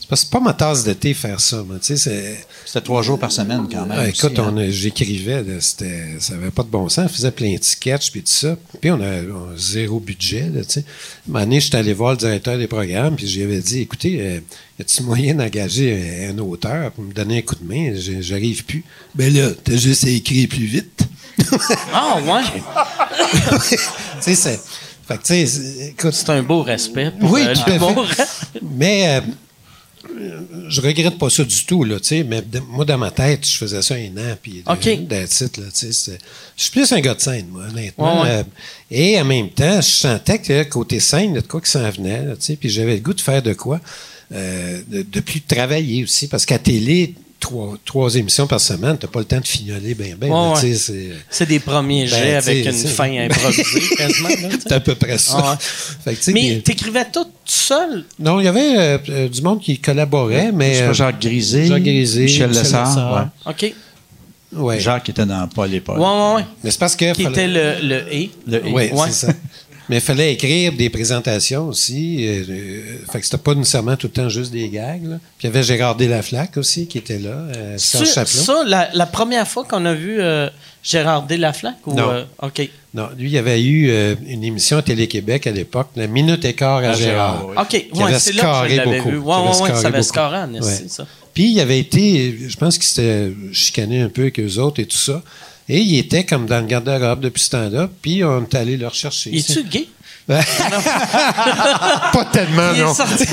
[0.07, 1.65] c'est parce que c'est pas ma tasse d'été faire ça.
[1.81, 2.37] C'était
[2.85, 3.99] trois jours par semaine quand même.
[3.99, 4.55] Ah, aussi, écoute, hein.
[4.69, 7.07] j'écrivais, ça avait pas de bon sens.
[7.07, 8.57] On faisait plein de sketchs puis tout ça.
[8.81, 10.49] Puis on a, on a zéro budget.
[10.55, 10.81] Là, tu sais.
[11.29, 14.21] Un moment donné, j'étais allé voir le directeur des programmes puis j'y avais dit, écoutez,
[14.21, 14.41] euh,
[14.79, 17.93] y a-t-il moyen d'engager un, un auteur pour me donner un coup de main?
[18.21, 18.85] J'arrive plus.
[19.17, 21.01] Ben là, t'as juste à écrire plus vite.
[21.93, 22.43] Ah, ouais.
[23.71, 23.77] tu
[24.21, 24.61] sais, c'est.
[25.09, 27.11] Fait que, c'est- écoute, C'est un beau respect.
[27.19, 27.73] pour, Oui, euh, tout à fait.
[27.73, 28.07] l'humour.
[28.77, 29.21] Mais euh,
[30.69, 33.47] je regrette pas ça du tout, là, tu sais, mais de- moi, dans ma tête,
[33.47, 35.09] je faisais ça un an, puis de- OK.
[35.09, 36.19] that's it, là, tu sais,
[36.57, 38.23] Je suis plus un gars de scène, moi, honnêtement.
[38.23, 38.35] Ouais, ouais.
[38.39, 38.43] Euh,
[38.91, 41.71] et en même temps, je sentais que côté scène, il y a de quoi qui
[41.71, 43.81] s'en venait, là, tu sais, puis j'avais le goût de faire de quoi,
[44.33, 49.07] euh, de, de plus travailler aussi, parce qu'à télé, trois, trois émissions par semaine, t'as
[49.09, 50.61] pas le temps de fignoler bien, bien, ouais.
[50.75, 51.47] sais, c'est...
[51.47, 54.29] Des premiers jets Ben, avec tu une fin improvisée, quasiment.
[54.61, 55.37] C'est à peu près ça.
[55.37, 55.57] Ouais.
[55.61, 58.05] Fait que, tu sais, Mais t'écrivais tout seul?
[58.19, 60.81] non, il y avait euh, euh, du monde qui collaborait, mais...
[60.83, 62.89] Euh, Jacques Grisé, Jacques Grisé, Michel Michel Lessard.
[62.89, 63.31] Lessard.
[63.47, 63.53] ouais.
[63.53, 63.75] OK.
[64.65, 64.81] ouais.
[64.81, 65.99] Jacques était dans Paul et Paul.
[66.01, 66.45] Ouais.
[66.65, 67.13] Mais c'est parce que...
[67.13, 68.31] Qui fallait- était le, le et.
[68.47, 69.07] Le- Oui, Ouais.
[69.09, 69.33] c'est ça.
[69.89, 72.27] Mais il fallait écrire des présentations aussi.
[72.27, 72.83] euh, euh,
[73.13, 75.05] fait que c'était pas nécessairement tout le temps juste des gags.
[75.05, 75.19] là.
[75.39, 79.07] Puis il y avait Gérard Delaflaque aussi qui était là, euh, Serge Ça, la, la
[79.07, 80.49] première fois qu'on a vu euh,
[80.83, 81.87] Gérard Delaflaque?
[81.87, 82.11] Ou, Non.
[82.11, 82.69] euh, OK.
[82.95, 86.45] Non, lui, il y avait eu euh, une émission à Télé-Québec à l'époque, la Minute
[86.47, 87.39] et quart à, À Gérard.
[87.41, 87.55] Gérard, oui.
[87.61, 89.11] OK, Qui ouais, avait c'est là que je l'avais beaucoup.
[89.11, 89.19] vu.
[89.19, 90.63] Ouais, avait ouais, ça avait scarré en Ouais.
[90.89, 91.07] ça.
[91.35, 94.87] Puis il avait été, je pense qu'il s'était chicané un peu avec eux autres et
[94.87, 95.23] tout ça.
[95.69, 98.87] Et il était comme dans le garde-robe depuis ce temps-là, puis on est allé le
[98.87, 99.37] rechercher.
[99.37, 99.89] Es-tu gay?
[100.29, 100.45] pas
[102.33, 102.93] tellement, Il non.
[102.95, 103.25] sorti.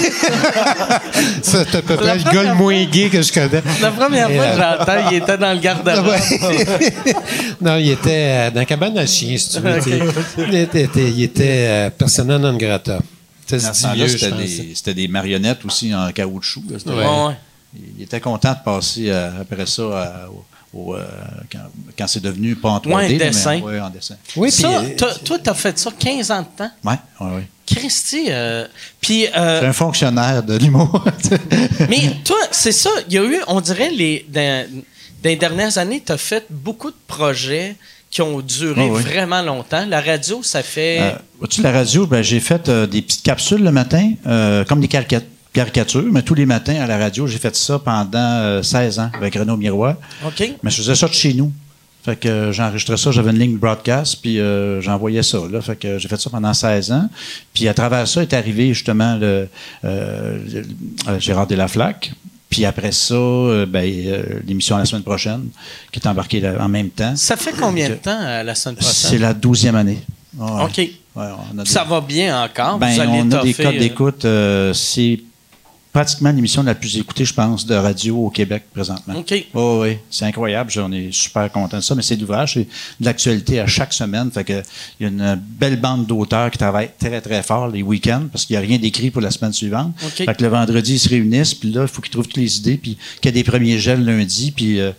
[1.42, 3.64] C'est à peu près le gars le moins gay que je connais.
[3.82, 6.14] La première Et, fois que euh, j'entends, il était dans le garde-robe.
[7.62, 9.80] Non, il était euh, dans la cabane à chien, si tu veux.
[10.48, 13.00] Il était, était- il était euh, persona non grata.
[13.48, 16.64] C'était des, marionnettes aussi en caoutchouc.
[17.98, 20.28] Il était content de passer euh, après ça à-
[20.74, 21.06] au, euh,
[21.52, 21.60] quand,
[21.98, 23.60] quand c'est devenu pas en 3D, Ouais, là, mais- dessin.
[23.62, 24.16] ouais, en dessin.
[24.36, 24.84] Oui, puis ça,
[25.24, 26.72] toi, t'as fait ça 15 ans de temps.
[26.84, 27.48] Ouais, ouais, ouais.
[27.66, 28.68] Christy, euh,
[29.00, 29.26] puis...
[29.28, 31.04] euh, C'est un fonctionnaire de l'humour.
[31.90, 32.90] Mais toi, c'est ça.
[33.08, 34.68] Il y a eu, on dirait, les, dans,
[35.24, 37.76] dans les dernières années, tu as fait beaucoup de projets
[38.10, 39.02] qui ont duré Ah oui.
[39.02, 39.86] vraiment longtemps.
[39.88, 41.00] La radio, ça fait.
[41.02, 44.82] Euh, vois-tu, la radio, ben, j'ai fait euh, des petites capsules le matin, euh, comme
[44.82, 45.22] des carica-
[45.54, 49.12] caricatures, mais tous les matins à la radio, j'ai fait ça pendant euh, 16 ans
[49.16, 49.96] avec Renaud Miroir.
[50.26, 50.54] OK.
[50.64, 51.52] Mais je faisais ça de chez nous.
[52.04, 55.38] Fait que euh, j'enregistrais ça, j'avais une ligne broadcast, puis euh, j'envoyais ça.
[55.50, 55.62] Là.
[55.62, 57.08] Fait que j'ai fait ça pendant 16 ans.
[57.54, 59.48] Puis à travers ça est arrivé justement le,
[59.86, 60.66] euh, le-
[61.08, 62.12] euh, Gérard Delaflaque.
[62.50, 65.46] Puis après ça, euh, ben, euh, l'émission la semaine prochaine,
[65.92, 67.16] qui est embarquée là- en même temps.
[67.16, 69.22] Ça fait combien de temps euh, la semaine C'est prochaine?
[69.22, 70.00] la douzième année.
[70.38, 70.64] Ouais.
[70.66, 70.78] OK.
[70.78, 72.80] Ouais, on a Ça va bien encore?
[72.80, 74.26] ben, Vous allez on a des codes euh, d'écoute.
[74.26, 75.20] euh, c'est
[75.94, 79.14] pratiquement l'émission la plus écoutée, je pense, de radio au Québec présentement.
[79.16, 79.46] OK.
[79.54, 80.72] Oh, oui, c'est incroyable.
[80.78, 81.94] On est super content de ça.
[81.94, 82.68] Mais c'est d'ouvrage, c'est
[83.00, 84.32] de l'actualité à chaque semaine.
[84.32, 84.64] Fait que
[85.00, 88.46] il y a une belle bande d'auteurs qui travaillent très, très fort les week-ends parce
[88.46, 89.94] qu'il n'y a rien d'écrit pour la semaine suivante.
[90.04, 90.26] OK.
[90.26, 92.58] Fait que le vendredi, ils se réunissent, puis là, il faut qu'ils trouvent toutes les
[92.58, 94.92] idées, puis qu'il y a des premiers gels lundi, puis euh,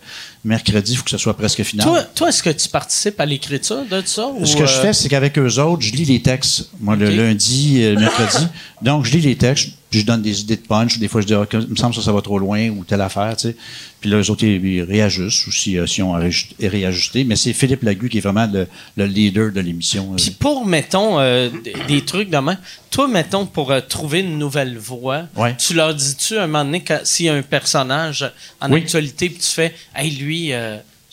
[0.45, 1.85] mercredi, il faut que ce soit presque final.
[1.85, 4.27] Toi, toi est-ce que tu participes à l'écriture de ça?
[4.27, 6.95] ou, Ce que je euh, fais, c'est qu'avec eux autres, je lis les textes, moi,
[6.95, 8.47] le lundi, le mercredi.
[8.81, 10.97] Donc, je lis les textes, puis je donne des idées de punch.
[10.99, 12.83] Des fois, je dis, Ah, il me semble que ça, ça va trop loin, ou
[12.83, 13.55] telle affaire, tu sais.
[14.01, 17.23] Puis là, eux autres, ils, réajustent, ou si, euh, si on réaju- réajusté.
[17.23, 18.67] Mais c'est Philippe Lagu qui est vraiment le,
[18.97, 20.11] le leader de l'émission.
[20.11, 20.15] euh.
[20.17, 21.49] Puis pour, mettons, euh,
[21.87, 22.57] des trucs demain,
[22.91, 25.55] toi, mettons, pour euh, trouver une nouvelle voix, Ouais.
[25.57, 28.29] tu leur dis-tu un moment donné, s'il y a un personnage
[28.59, 28.81] en Oui.
[28.81, 30.51] actualité, puis tu fais, hey, lui,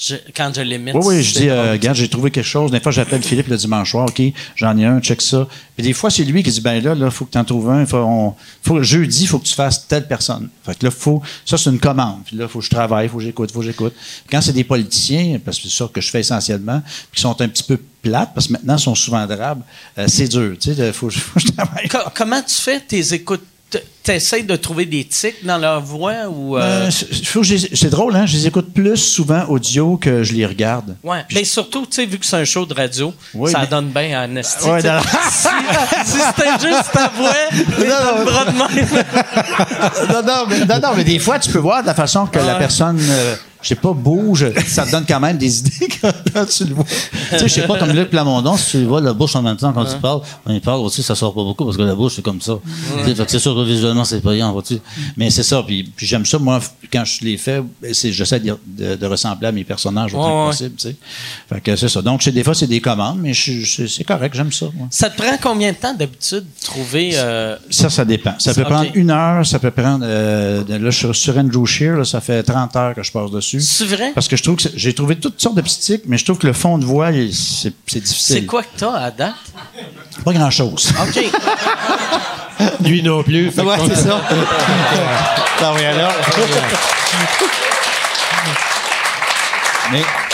[0.04, 0.94] je- quand je l'imite.
[0.94, 2.70] Oui, oui, je dis, euh, regarde, j'ai trouvé quelque chose.
[2.70, 4.20] Des fois, j'appelle Philippe le dimanche soir, OK,
[4.56, 5.46] j'en ai un, check ça.
[5.76, 7.70] Puis des fois, c'est lui qui dit, ben là, il faut que tu en trouves
[7.70, 7.86] un.
[7.86, 10.48] Faut, on, faut, jeudi, il faut que tu fasses telle personne.
[10.64, 12.20] Fait que là, faut, ça, c'est une commande.
[12.26, 13.94] Puis là, il faut que je travaille, il faut que j'écoute, il faut que j'écoute.
[14.30, 16.80] Quand c'est des politiciens, parce que c'est ça que je fais essentiellement,
[17.10, 19.62] puis qui sont un petit peu plates, parce que maintenant, ils sont souvent drables,
[19.98, 20.56] euh, c'est dur.
[20.58, 21.88] Tu sais, il faut, faut que je travaille.
[21.88, 23.44] Co- comment tu fais tes écoutes?
[24.04, 26.56] Tu essaies de trouver des tics dans leur voix ou.
[26.58, 28.26] euh, Euh, c'est- drôle, hein?
[28.26, 30.96] Je les écoute plus souvent audio que je les regarde.
[31.04, 31.24] Ouais.
[31.32, 33.90] Mais surtout, tu sais, vu que c'est un show de radio, Oui, ça mais- donne
[33.90, 34.68] bien en esti.
[34.68, 35.00] Ouais, dans-
[35.30, 35.48] si
[36.04, 37.32] si c'était juste ta voix,
[38.24, 39.04] bras de même.
[40.08, 42.38] non, non, mais, non, non, mais des fois, tu peux voir de la façon que
[42.40, 46.44] la personne, euh, je sais pas, bouge, ça te donne quand même des idées quand,
[46.46, 46.84] tu le vois.
[46.84, 49.42] tu sais, je sais pas, comme Luc Plamondon, si tu le vois la bouche en
[49.42, 51.82] même temps quand tu parles, quand il parle aussi, ça sort pas beaucoup parce que
[51.82, 52.54] la bouche, c'est comme ça.
[53.04, 54.78] Fait que c'est sûr que visuellement, c'est payant, vois-tu.
[55.16, 56.60] Mais c'est ça, puis, puis j'aime ça, moi,
[56.92, 60.40] quand je les fais, j'essaie de, de- de ressembler à mes personnages autant Ouais, que
[60.44, 60.50] ouais.
[60.68, 60.96] possible, tu sais.
[61.48, 62.02] Fait que c'est ça.
[62.02, 64.88] Donc, des fois, c'est des commandes, mais c'est correct, j'aime ça, moi.
[64.90, 67.10] Ça te prend combien de temps d'habitude de trouver.
[67.14, 68.34] euh, Ça, ça dépend.
[68.38, 70.04] Ça peut prendre une heure, ça peut prendre.
[70.06, 73.30] euh, là, je suis sur Andrew Shear, là, ça fait 30 heures que je passe
[73.30, 73.51] dessus.
[73.60, 74.12] C'est vrai?
[74.14, 76.38] Parce que je trouve que j'ai trouvé toutes sortes de petits tics, mais je trouve
[76.38, 78.36] que le fond de voix, c'est c'est difficile.
[78.36, 79.34] C'est quoi que t'as à date?
[80.24, 80.92] Pas grand-chose.
[81.02, 81.24] OK.
[82.80, 83.50] Lui non plus.
[83.50, 84.20] fait ouais, c'est ça.
[85.60, 86.12] Non, mais alors.
[89.92, 90.31] mais ils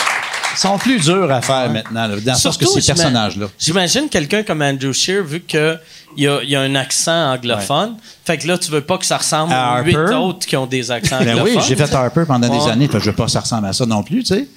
[0.59, 3.47] sont plus durs à faire maintenant, là, dans sens que ces personnages-là.
[3.57, 5.79] J'imagine quelqu'un comme Andrew Shear, vu qu'il
[6.17, 7.95] y a, y a un accent anglophone,
[8.25, 10.91] fait que là, tu veux pas que ça ressemble À huit autres qui ont des
[10.91, 11.57] accents Ben anglophones.
[11.57, 13.67] oui, j'ai fait Harper pendant des années, fait que je veux pas que ça ressemble
[13.67, 14.47] à ça non plus, tu sais.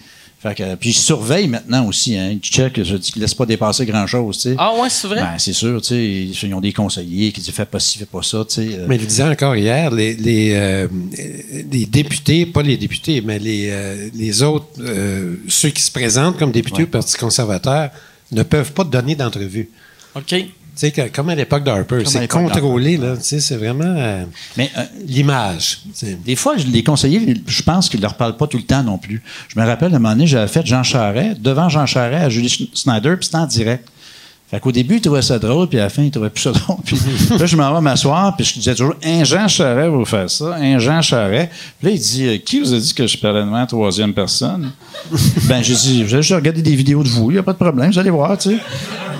[0.42, 2.36] Fait que, puis je surveille maintenant aussi, hein.
[2.42, 4.54] Tu check, je dis qu'ils laissent pas dépasser grand-chose, tu sais.
[4.58, 5.20] Ah ouais, c'est vrai?
[5.20, 5.88] Ben, c'est sûr, tu
[6.34, 6.46] sais.
[6.48, 8.68] Ils ont des conseillers qui disent fais pas ci, fais pas ça, tu sais.
[8.76, 8.86] euh.
[8.88, 10.88] Mais il disait encore hier, les, les, euh,
[11.70, 16.38] les députés, pas les députés, mais les, euh, les autres, euh, ceux qui se présentent
[16.38, 17.90] comme députés au Parti conservateur,
[18.32, 19.70] ne peuvent pas donner d'entrevue.
[20.16, 20.34] OK.
[20.74, 23.16] Tu sais, comme à l'époque d'Harper, c'est contrôlé, là.
[23.16, 24.24] Tu sais, c'est vraiment euh,
[24.56, 25.82] Mais euh, l'image.
[26.24, 29.22] des fois, les conseillers, je pense qu'ils leur parlent pas tout le temps non plus.
[29.48, 32.30] Je me rappelle, à un moment donné, j'avais fait Jean Charret, devant Jean Charret, à
[32.30, 33.86] Julie Snyder, puis c'était en direct.
[34.52, 36.52] Fait qu'au début, il trouvait ça drôle, puis à la fin, il trouvait plus ça
[36.52, 36.76] drôle.
[36.84, 36.98] Puis
[37.38, 40.28] là, je m'en vais m'asseoir, puis je disais toujours, un Jean Charret va vous faire
[40.28, 41.50] ça, un Jean Charret.
[41.80, 44.12] Puis là, il dit, euh, qui vous a dit que je parlais devant la troisième
[44.12, 44.70] personne?
[45.48, 47.58] ben, j'ai dit, j'ai juste regardé des vidéos de vous, il n'y a pas de
[47.58, 48.58] problème, vous allez voir, tu sais.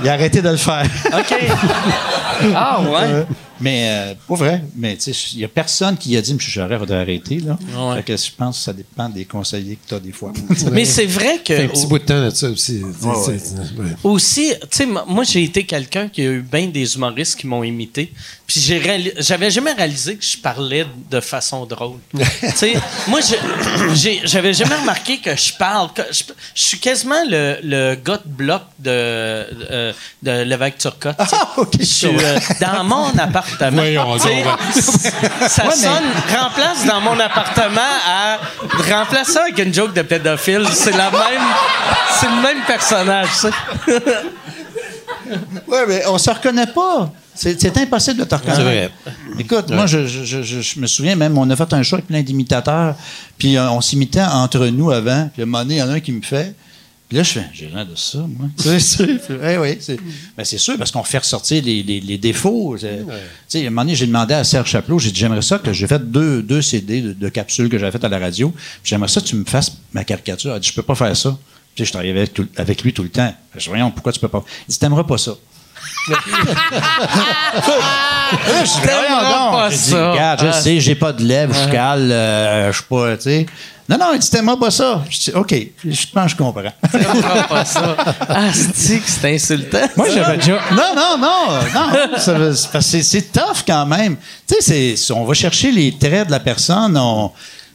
[0.03, 0.85] Il a arrêté de le faire.
[1.07, 1.35] OK.
[2.55, 2.99] ah ouais?
[3.01, 3.25] Euh,
[3.61, 4.65] mais euh, pas vrai.
[4.77, 6.41] Mais tu sais, il n'y a personne qui a dit M.
[6.41, 7.41] Charest va arrêter.
[7.41, 7.59] Là.
[7.77, 7.97] Ouais.
[7.97, 10.33] Fait que je pense que ça dépend des conseillers que tu as des fois.
[10.73, 11.55] Mais c'est vrai que.
[11.55, 12.83] fait un petit bout de temps de ça aussi.
[12.83, 12.93] ouais.
[13.25, 13.91] C'est- ouais.
[14.05, 17.63] Aussi, tu sais, moi, j'ai été quelqu'un qui a eu bien des humoristes qui m'ont
[17.65, 18.13] imité.
[18.53, 21.97] Puis j'ai j'avais jamais réalisé que je parlais de façon drôle.
[22.15, 22.75] tu sais,
[23.07, 25.91] moi, je- j'ai- j'avais jamais remarqué que je parle.
[25.95, 26.23] que je,
[26.55, 31.17] je suis quasiment le, le gars de bloc de, de l'évêque Turcotte.
[31.19, 33.71] Ah, ok, Je suis, euh, dans mon appartement.
[33.83, 34.19] Voyons
[35.49, 36.05] ça sonne,
[36.39, 38.39] remplace dans mon appartement à
[38.91, 40.67] remplace ça avec une joke de pédophile.
[40.75, 41.43] C'est la même,
[42.21, 44.03] c'est le même personnage, tu sais.
[45.67, 47.11] Oui, mais on se reconnaît pas.
[47.35, 48.57] C'est impossible de te reconnaître.
[48.59, 48.91] C'est vrai.
[49.39, 51.97] Écoute, moi, je, je- je- je- je me souviens même, on a fait un show
[51.97, 52.95] avec plein d'imitateurs,
[53.39, 55.89] puis euh, on s'imitait entre nous avant, puis à un moment donné, il y en
[55.89, 56.55] a un qui me fait.
[57.09, 58.49] Puis là, je fais, j'ai rien de ça, moi.
[58.57, 59.07] C'est sûr.
[59.45, 59.99] Eh oui, c'est
[60.37, 62.77] ben, c'est sûr, parce qu'on fait ressortir les, les- les défauts.
[62.79, 62.87] Tu
[63.49, 65.73] sais, à un moment donné, j'ai demandé à Serge Chaplot, j'ai dit, j'aimerais ça que
[65.75, 68.61] j'ai fait deux, deux CD de, de capsules que j'avais faites à la radio, puis
[68.85, 70.53] j'aimerais ça que tu me fasses ma caricature.
[70.53, 71.37] Il a dit, je peux pas faire ça.
[71.75, 73.35] Puis je travaillais avec, tout- avec lui tout le temps.
[73.55, 74.43] Je dis, voyons, pourquoi tu peux pas?
[74.69, 75.33] Il dit, t'aimeras pas ça.
[78.65, 78.81] Je
[79.31, 79.53] donc.
[79.53, 80.11] pas dit, ça.
[80.13, 80.53] regarde, je Ah.
[80.53, 83.47] sais, j'ai pas de lèvres, je cale, euh, je suis pas, tu sais.
[83.89, 85.03] Non, non, il dit, t'aimeras pas ça.
[85.11, 85.55] Je dis, OK,
[85.85, 86.73] je pense que je comprends.
[86.91, 87.97] T'aimeras pas ça.
[88.29, 89.87] Ah, c'est que c'est insultant?
[89.97, 90.61] Moi, j'avais déjà.
[90.71, 92.81] Non, non, non, non.
[92.81, 94.17] c'est tough quand même.
[94.49, 96.97] Tu sais, on va chercher les traits de la personne.
[96.97, 97.33] On,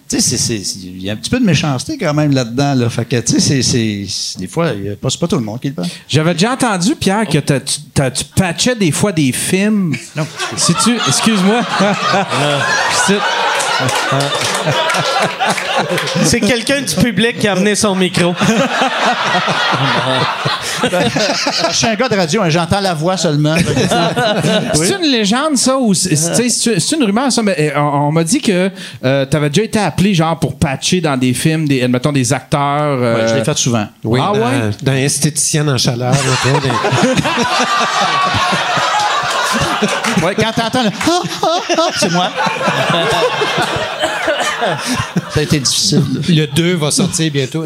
[0.10, 2.74] tu sais, il y a un petit peu de méchanceté quand même là-dedans.
[2.76, 2.90] Là.
[2.90, 4.72] Fait que, tu sais, c'est- des fois,
[5.10, 5.88] c'est pas tout le monde qui le pense.
[6.08, 9.96] J'avais déjà entendu, Pierre, que tu patchais des fois des films.
[10.16, 10.26] Non.
[10.56, 10.96] Si tu.
[11.08, 11.62] Excuse-moi.
[16.24, 18.34] C'est- quelqu'un du public qui a amené son micro.
[20.84, 23.56] Je suis un gars de radio, hein, j'entends la voix seulement.
[24.74, 26.16] Tu C'est une légende, ça, ou c'est-
[26.96, 28.72] une rumeur, ça, mais euh, on, on m'a dit que
[29.06, 32.98] euh, t'avais déjà été appelé, genre, pour patcher dans des films, des, admettons, des acteurs.
[33.02, 33.88] euh, ouais, je l'ai fait souvent.
[34.04, 34.70] Oui, Ah dans, ouais?
[34.82, 36.12] dans esthéticienne en chaleur.
[36.12, 36.70] là, toi, des-
[40.40, 42.30] Quand t'entends le Ah, ah, ah, c'est moi.
[45.34, 46.02] Ça a été difficile.
[46.30, 47.66] Le 2 va sortir bientôt.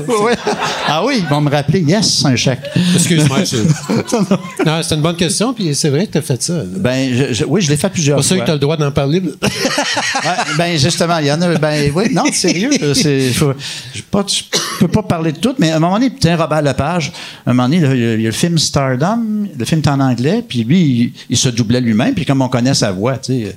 [0.88, 1.82] Ah oui, ils vont me rappeler.
[1.82, 2.60] Yes, un chèque.
[2.96, 3.46] Excuse-moi.
[3.46, 3.58] c'est-
[4.66, 6.62] non, c'est une bonne question, puis c'est vrai que tu as fait ça.
[6.66, 8.42] Ben, je- je- oui, je l'ai fait plusieurs pas sûr fois.
[8.42, 9.22] que tu as le droit d'en parler.
[10.58, 11.56] ben justement, il y en a.
[11.58, 12.72] Ben oui, non, sérieux.
[12.82, 13.54] euh, C'est, faut-
[13.94, 14.44] je pas- je
[14.80, 17.12] peux pas parler de tout, mais à un moment donné, tiens, Robert Lepage,
[17.46, 19.66] à un moment donné, là, il y a, il y a le film Stardom, le
[19.66, 22.74] film est en anglais, puis lui, il, il se doublait lui-même, puis comme on connaît
[22.74, 23.56] sa voix, tu sais.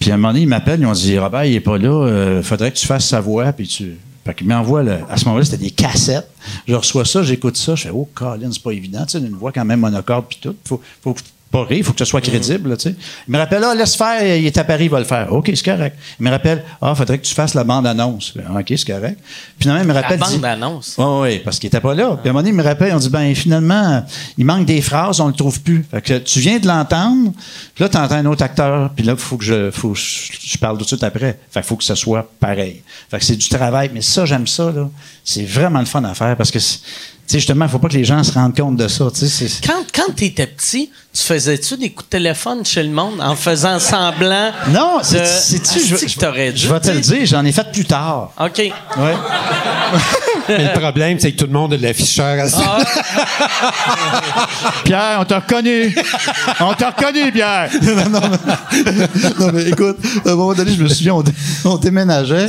[0.00, 1.90] Puis à un moment donné, il m'appelle, ils ont dit Robert, il est pas là,
[2.06, 3.96] euh, faudrait que tu fasses sa voix, puis tu.
[4.24, 6.28] Fait qu'il m'envoie, le- à ce moment-là, c'était des cassettes.
[6.68, 9.34] Je reçois ça, j'écoute ça, je fais, oh, Colin, c'est pas évident, tu sais, une
[9.34, 10.54] voix quand même monocorde, puis tout.
[10.64, 11.14] Faut, faut
[11.50, 12.94] pas rire, il faut que ce soit crédible, là, tu sais.
[13.26, 15.32] Il me rappelle, ah, laisse faire, il est à Paris, il va le faire.
[15.32, 15.96] OK, c'est correct.
[16.20, 18.32] Il me rappelle, ah, faudrait que tu fasses la bande-annonce.
[18.36, 19.18] Fais, OK, c'est correct.
[19.20, 20.20] Puis finalement, il me La rappelle.
[20.20, 20.94] dit- bande-annonce?
[20.96, 22.16] oui, oui, parce qu'il était pas là.
[22.20, 24.04] Puis à un moment donné, il me rappelle, on dit, ben finalement,
[24.38, 25.84] il manque des phrases, on le trouve plus.
[25.90, 27.32] Fait que tu viens de l'entendre,
[27.74, 29.98] puis là, tu entends un autre acteur, puis là, il faut que je, faut que
[29.98, 31.38] je, je parle tout de suite après.
[31.50, 32.82] Fait qu'il faut que ce soit pareil.
[33.10, 34.88] Fait que c'est du travail, mais ça, j'aime ça, là.
[35.24, 37.94] C'est vraiment le fun à faire parce que, tu sais, justement, il faut pas que
[37.96, 39.48] les gens se rendent compte de ça, tu sais.
[39.48, 43.20] c'est- Quand, quand tu étais petit, tu faisais-tu des coups de téléphone chez le monde
[43.20, 44.52] en faisant semblant?
[44.70, 47.26] Non, de- c'est, c'est-tu, je, Asti que t'aurais dû, je vais te le tu dire,
[47.26, 48.32] j'en ai fait plus tard.
[48.40, 48.58] OK.
[48.58, 48.72] Ouais.
[50.48, 52.78] Mais le problème, c'est que tout le monde a de l'afficheur à ça.
[54.84, 55.94] Pierre, on t'a reconnu.
[56.60, 57.70] on t'a reconnu, Pierre.
[57.82, 58.38] non, non, non.
[59.38, 61.32] Non, mais écoute, à un moment donné, je me souviens, on, dé-
[61.64, 62.46] on déménageait.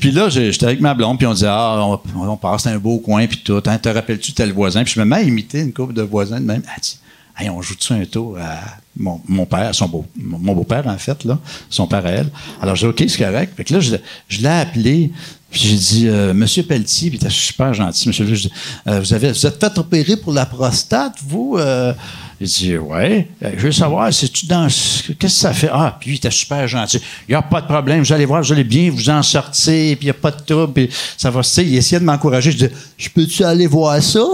[0.00, 2.98] Puis là, j'étais avec ma blonde, puis on disait, ah, on, on passe un beau
[2.98, 3.62] coin, puis tout.
[3.66, 4.84] Hein, te rappelles-tu tel voisin?
[4.84, 6.62] Puis je me mets à imiter une couple de voisins de même.
[6.82, 6.98] Dit,
[7.38, 8.60] hey, on joue-tu un tour à
[8.96, 12.30] mon, mon père, son beau, mon, beau-père, en fait, là, son père à elle.
[12.60, 13.54] Alors, j'ai dit, OK, c'est correct.
[13.56, 13.96] Fait que là, je,
[14.28, 15.12] je l'ai appelé.
[15.50, 18.26] Puis j'ai dit, euh, Monsieur Pelletier, puis il était super gentil, Monsieur.
[18.26, 18.52] Je dis,
[18.88, 21.92] euh, vous avez, vous êtes fait opérer pour la prostate, vous euh?
[22.40, 23.28] Il dit, ouais.
[23.42, 25.70] Euh, Je veux savoir, c'est-tu dans, qu'est-ce que ça fait?
[25.72, 27.00] Ah, puis lui, il était super gentil.
[27.28, 28.00] Il n'y a pas de problème.
[28.02, 30.40] Vous allez voir, vous allez bien vous en sortir, puis il n'y a pas de
[30.42, 31.42] trouble, puis ça va.
[31.42, 32.50] Tu sais, il essayait de m'encourager.
[32.50, 32.68] Je dis,
[32.98, 34.18] je peux-tu aller voir ça?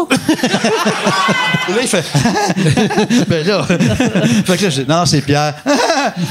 [1.69, 2.05] Là, il fait,
[3.29, 3.63] ben là,
[4.45, 5.55] fait que là, je dis, non, c'est Pierre.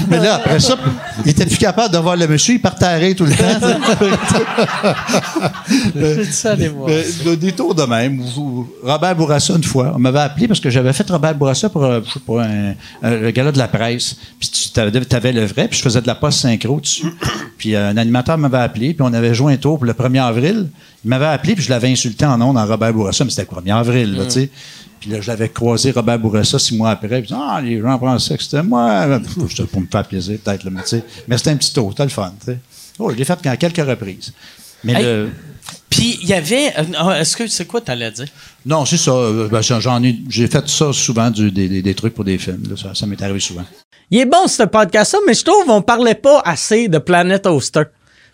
[0.09, 0.75] Mais là, après ça,
[1.23, 3.79] il était plus capable de voir le monsieur, il partait arrêter tout le temps.
[5.93, 6.89] Peux-tu aller voir?
[6.89, 8.21] De- des tours de même.
[8.83, 11.99] Robert Bourassa, une fois, on m'avait appelé parce que j'avais fait Robert Bourassa pour, euh,
[12.29, 14.15] un, un- le gala de la presse.
[14.39, 17.07] Puis tu avais, le vrai, puis je faisais de la poste synchro dessus.
[17.57, 20.21] puis euh, un animateur m'avait appelé, puis on avait joué un tour pour le 1er
[20.23, 20.69] avril.
[21.03, 23.61] Il m'avait appelé, puis je l'avais insulté en nom dans Robert Bourassa, mais c'était le
[23.61, 24.49] 1er avril, là, tu sais.
[25.01, 27.21] Puis là, je l'avais croisé Robert Bourassa six mois après.
[27.21, 29.19] Puis, ah, les gens pensaient que c'était moi.
[29.49, 31.03] C'était pour me faire plaisir, peut-être, là, mais tu sais.
[31.27, 32.57] Mais c'était un petit tour, c'était le fun, tu sais.
[32.97, 34.33] Oh, je l'ai fait à quelques reprises.
[34.83, 35.03] Mais Hey.
[35.03, 35.29] le.
[35.89, 36.73] Puis, il y avait.
[36.77, 38.27] euh, ah, Est-ce que c'est quoi tu allais dire?
[38.65, 39.11] Non, c'est ça.
[39.11, 42.23] Euh, ben, j'en- j'en ai, j'ai fait ça souvent, du- des, des- des trucs pour
[42.25, 42.63] des films.
[42.69, 42.75] là.
[42.77, 43.63] ça ça m'est arrivé souvent.
[44.11, 47.83] Il est bon, ce podcast-là, mais je trouve qu'on parlait pas assez de Planet Oster.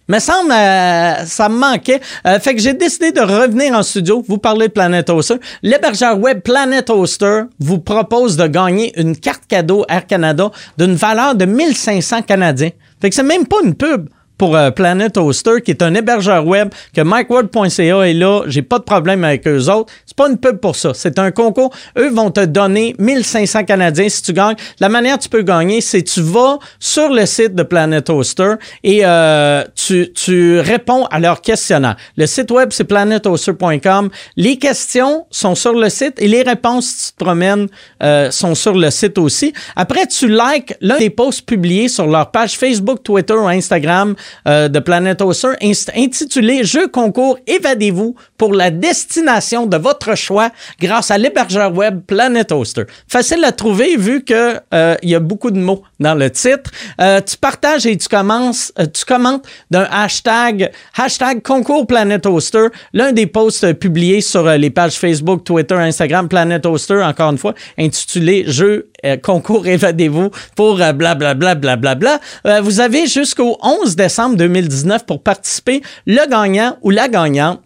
[0.08, 2.00] Me semble, euh, ça me manquait.
[2.28, 5.36] Euh, fait que j'ai décidé de revenir en studio, vous parler de Planet Hoster.
[5.64, 11.34] L'hébergeur web Planet Hoster vous propose de gagner une carte cadeau Air Canada d'une valeur
[11.34, 12.70] de 1500 Canadiens.
[13.02, 14.08] Fait que c'est même pas une pub
[14.38, 18.44] pour euh, Planet Hoster, qui est un hébergeur web, que MikeWord.ca est là.
[18.48, 19.92] J'ai pas de problème avec eux autres.
[20.06, 20.94] C'est pas une pub pour ça.
[20.94, 21.74] C'est un concours.
[21.98, 24.56] Eux vont te donner 1500 Canadiens si tu gagnes.
[24.80, 28.56] La manière que tu peux gagner, c'est tu vas sur le site de Planet Hoster
[28.84, 31.96] et euh, tu, tu réponds à leur questionnaire.
[32.18, 34.10] Le site web, c'est planethoster.com.
[34.36, 37.68] Les questions sont sur le site et les réponses, si tu te promènes,
[38.04, 39.54] euh, sont sur le site aussi.
[39.76, 44.16] Après, tu likes l'un des posts publiés sur leur page Facebook, Twitter ou Instagram
[44.48, 50.50] euh, de Planet Hoster inst- intitulé Jeu concours Évadez-vous pour la destination de votre choix
[50.80, 52.84] grâce à l'hébergeur web Planet Hoster.
[53.08, 56.72] Facile à trouver vu que euh, y a beaucoup de mots dans le titre.
[57.02, 63.12] Euh, tu partages et tu commences, tu commentes d'un hashtag hashtag concours Planet Hoster, l'un
[63.12, 68.44] des posts publiés sur les pages Facebook, Twitter, Instagram Planet Hoster, encore une fois, intitulé
[68.48, 68.90] Jeu
[69.22, 72.20] concours évadez-vous pour blablabla blablabla.
[72.48, 75.82] Euh, vous avez jusqu'au 11 décembre 2019 pour participer.
[76.06, 77.62] Le gagnant ou la gagnante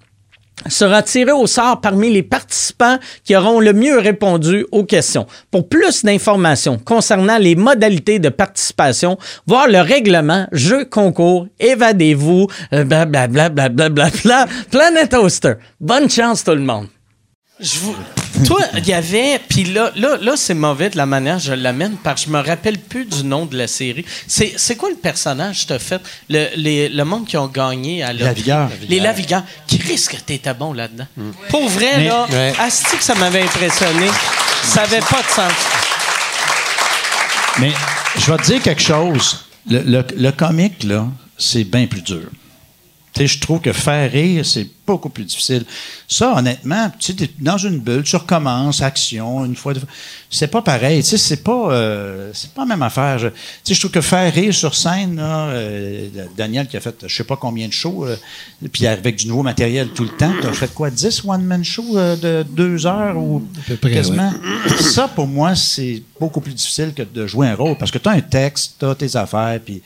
[0.67, 5.25] sera tiré au sort parmi les participants qui auront le mieux répondu aux questions.
[5.51, 12.83] Pour plus d'informations concernant les modalités de participation, voir le règlement, jeu concours, évadez-vous, euh,
[12.83, 15.53] blablabla, blablabla, bla, Planet Hoster.
[15.79, 16.87] Bonne chance tout le monde.
[17.61, 17.93] Je vous...
[18.45, 21.51] Toi, il y avait, puis là, là, là c'est mauvais de la manière dont je
[21.51, 24.05] l'amène parce que je me rappelle plus du nom de la série.
[24.27, 26.01] C'est, c'est quoi le personnage que t'as fait?
[26.29, 28.33] Le, les- le monde qui ont gagné à la-.
[28.87, 29.43] Les Lavigueurs.
[29.67, 31.07] Chris, que t'étais bon là-dedans.
[31.49, 32.53] Pour vrai, Mais- là, Ouais.
[32.59, 34.07] asti que ça m'avait impressionné.
[34.63, 35.51] Ça avait pas de sens.
[37.59, 37.71] Mais
[38.17, 39.45] je vais te dire quelque chose.
[39.69, 41.07] Le, le, le comique, là,
[41.37, 42.29] c'est bien plus dur.
[43.13, 45.65] Tu sais, je trouve que faire rire, c'est beaucoup plus difficile.
[46.07, 49.89] Ça, honnêtement, tu sais, t'es dans une bulle, tu recommences, action, une fois, deux fois.
[50.29, 51.01] C'est pas pareil.
[51.03, 53.17] Tu sais, c'est pas, euh, c'est pas la même affaire.
[53.19, 56.79] Je, tu sais, je trouve que faire rire sur scène, là, euh, Daniel qui a
[56.79, 58.15] fait, je sais pas combien de shows, euh,
[58.71, 61.95] puis avec du nouveau matériel tout le temps, tu as fait quoi, 10 one-man shows
[61.95, 63.43] de deux heures ou
[63.81, 64.33] près, quasiment?
[64.79, 68.09] Ça, pour moi, c'est beaucoup plus difficile que de jouer un rôle parce que tu
[68.09, 69.59] as un texte, tu as tes affaires.
[69.63, 69.81] Puis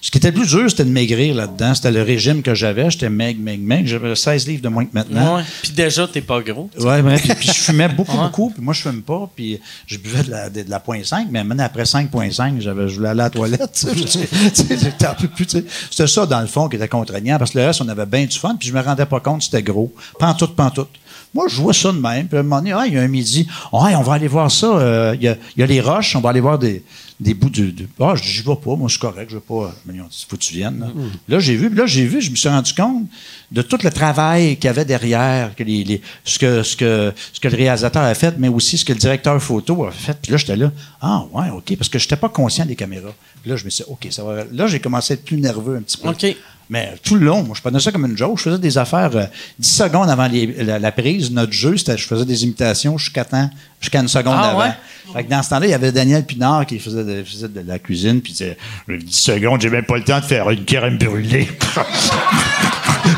[0.00, 1.74] ce qui était le plus dur, c'était de maigrir là-dedans.
[1.74, 2.90] C'était le régime que j'avais.
[2.90, 3.88] J'étais maigre, maigre, maigre.
[3.88, 5.40] J'avais 16 livres de moins que maintenant.
[5.62, 6.68] Puis déjà, t'es pas gros.
[6.78, 8.50] Ouais, ouais, puis, je fumais beaucoup, beaucoup.
[8.50, 9.30] Puis moi, je fume pas.
[9.34, 11.28] Puis je buvais de la, de, de la point 5.
[11.30, 13.86] Mais maintenant, après 5.5, j'avais, je voulais aller à la toilette.
[13.94, 15.46] j'étais un peu plus.
[15.90, 17.38] C'était ça, dans le fond, qui était contraignant.
[17.38, 18.56] Parce que le reste, on avait bien du fun.
[18.58, 19.92] Puis je me rendais pas compte, c'était gros.
[20.18, 20.90] Pantoute, pantoute.
[21.34, 22.26] Moi, je vois ça de même.
[22.26, 23.46] Puis à un moment donné, ah, il y a un midi.
[23.72, 24.66] Ah, on va aller voir ça.
[24.66, 26.16] euh, Il y, a, il y a les roches.
[26.16, 26.82] On va aller voir des,
[27.20, 27.70] des bouts de.
[27.70, 28.76] de- ah, je dis, vais pas.
[28.76, 29.28] Moi, je suis correct.
[29.30, 29.74] Je vais pas.
[29.86, 30.78] Mais il faut que tu viennes.
[30.80, 30.86] Là,
[31.28, 31.68] Là, j'ai vu.
[31.68, 32.20] Là, j'ai vu.
[32.20, 33.06] Je me suis rendu compte
[33.50, 37.12] de tout le travail qu'il y avait derrière, que les, les- ce, que, ce, que,
[37.32, 40.16] ce que le réalisateur a fait, mais aussi ce que le directeur photo a fait.
[40.22, 40.70] Puis là, j'étais là.
[41.00, 41.74] Ah, ouais, OK.
[41.76, 43.12] Parce que je n'étais pas conscient des caméras.
[43.42, 44.44] Puis là, je me suis dit, OK, ça va.
[44.52, 46.08] Là, j'ai commencé à être plus nerveux un petit peu.
[46.10, 46.36] OK.
[46.70, 48.36] Mais tout le long, moi, je prenais ça comme une joke.
[48.38, 49.24] Je faisais des affaires euh,
[49.58, 51.30] 10 secondes avant les- la, la prise.
[51.30, 53.48] Notre jeu, c'était je faisais des imitations jusqu'à temps,
[53.80, 54.60] jusqu'à une seconde Ah avant.
[54.60, 54.72] ouais?
[55.14, 57.62] Fait que dans ce temps-là, il y avait Daniel Pinard qui faisait de, faisait de
[57.66, 58.56] la cuisine, puis il disait
[58.88, 61.48] 10 secondes, j'ai même pas le temps de faire une crème brûlée.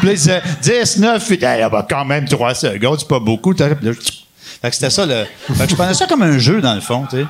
[0.00, 3.08] Puis là, il disait 10, 9, puis hey, ah, bah, quand même 3 secondes, c'est
[3.08, 3.54] pas beaucoup.
[3.56, 5.24] Fait que c'était ça le.
[5.54, 7.26] Fait que je prenais ça comme un jeu, dans le fond, tu sais.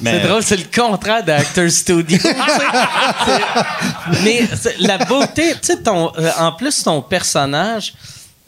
[0.00, 2.18] Mais- C'est drôle, c'est le contraire d'Actor Studio.
[4.22, 4.42] Mais
[4.80, 7.94] la beauté, tu sais, ton, euh, en plus, ton personnage,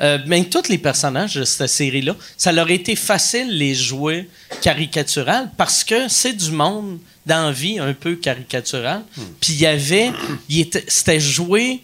[0.01, 4.29] euh, ben, tous les personnages de cette série-là, ça leur a été facile les jouer
[4.61, 9.03] caricatural parce que c'est du monde d'envie un peu caricatural.
[9.41, 10.13] Puis il y avait,
[10.49, 11.83] il était- c'était joué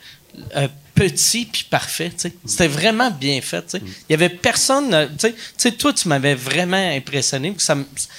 [0.57, 0.69] euh,
[1.09, 2.11] petit puis parfait.
[2.11, 2.32] tu sais.
[2.44, 3.62] C'était vraiment bien fait.
[3.62, 3.82] tu sais.
[4.09, 4.92] Il y avait personne.
[4.94, 7.55] euh, Tu sais- tu sais, toi, tu m'avais vraiment impressionné.
[7.59, 7.76] Ça,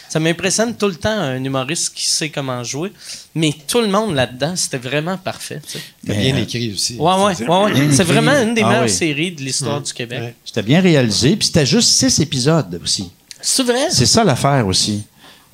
[0.09, 2.91] ça m'impressionne tout le temps un humoriste qui sait comment jouer.
[3.35, 5.61] Mais tout le monde là-dedans, c'était vraiment parfait.
[5.65, 5.79] tu sais.
[6.05, 6.95] C'était bien écrit aussi.
[6.97, 8.89] Ouais, ouais, C'est- ouais, C'est vraiment une des Ah meilleures oui.
[8.89, 10.19] séries de l'histoire du Québec.
[10.19, 10.35] Ouais.
[10.45, 13.09] C'était bien réalisé, puis c'était juste 6 épisodes aussi.
[13.41, 13.87] C'est vrai?
[13.91, 15.03] C'est ça l'affaire aussi.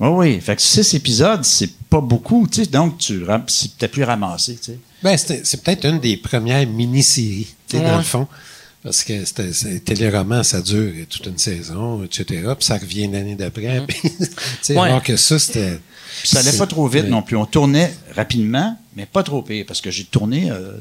[0.00, 0.40] Oui, oui.
[0.40, 2.70] Fait que six épisodes, c'est pas beaucoup, tu sais.
[2.70, 4.78] Donc, tu c'est peut-être plus ramassé, tu sais.
[5.02, 7.90] Ben, c'est peut-être une des premières mini-séries, tu sais, Ouais.
[7.90, 8.26] dans le fond.
[8.82, 12.24] Parce que c'était téléroman, ça dure toute une saison, etc.
[12.56, 13.84] Puis ça revient l'année d'après.
[13.86, 14.26] Puis, tu
[14.62, 14.88] sais, Ouais.
[14.88, 15.78] Alors que ça, c'était.
[16.24, 17.36] Ça allait pas trop vite non plus.
[17.36, 20.72] On tournait rapidement, mais pas trop pire, parce que j'ai tourné euh,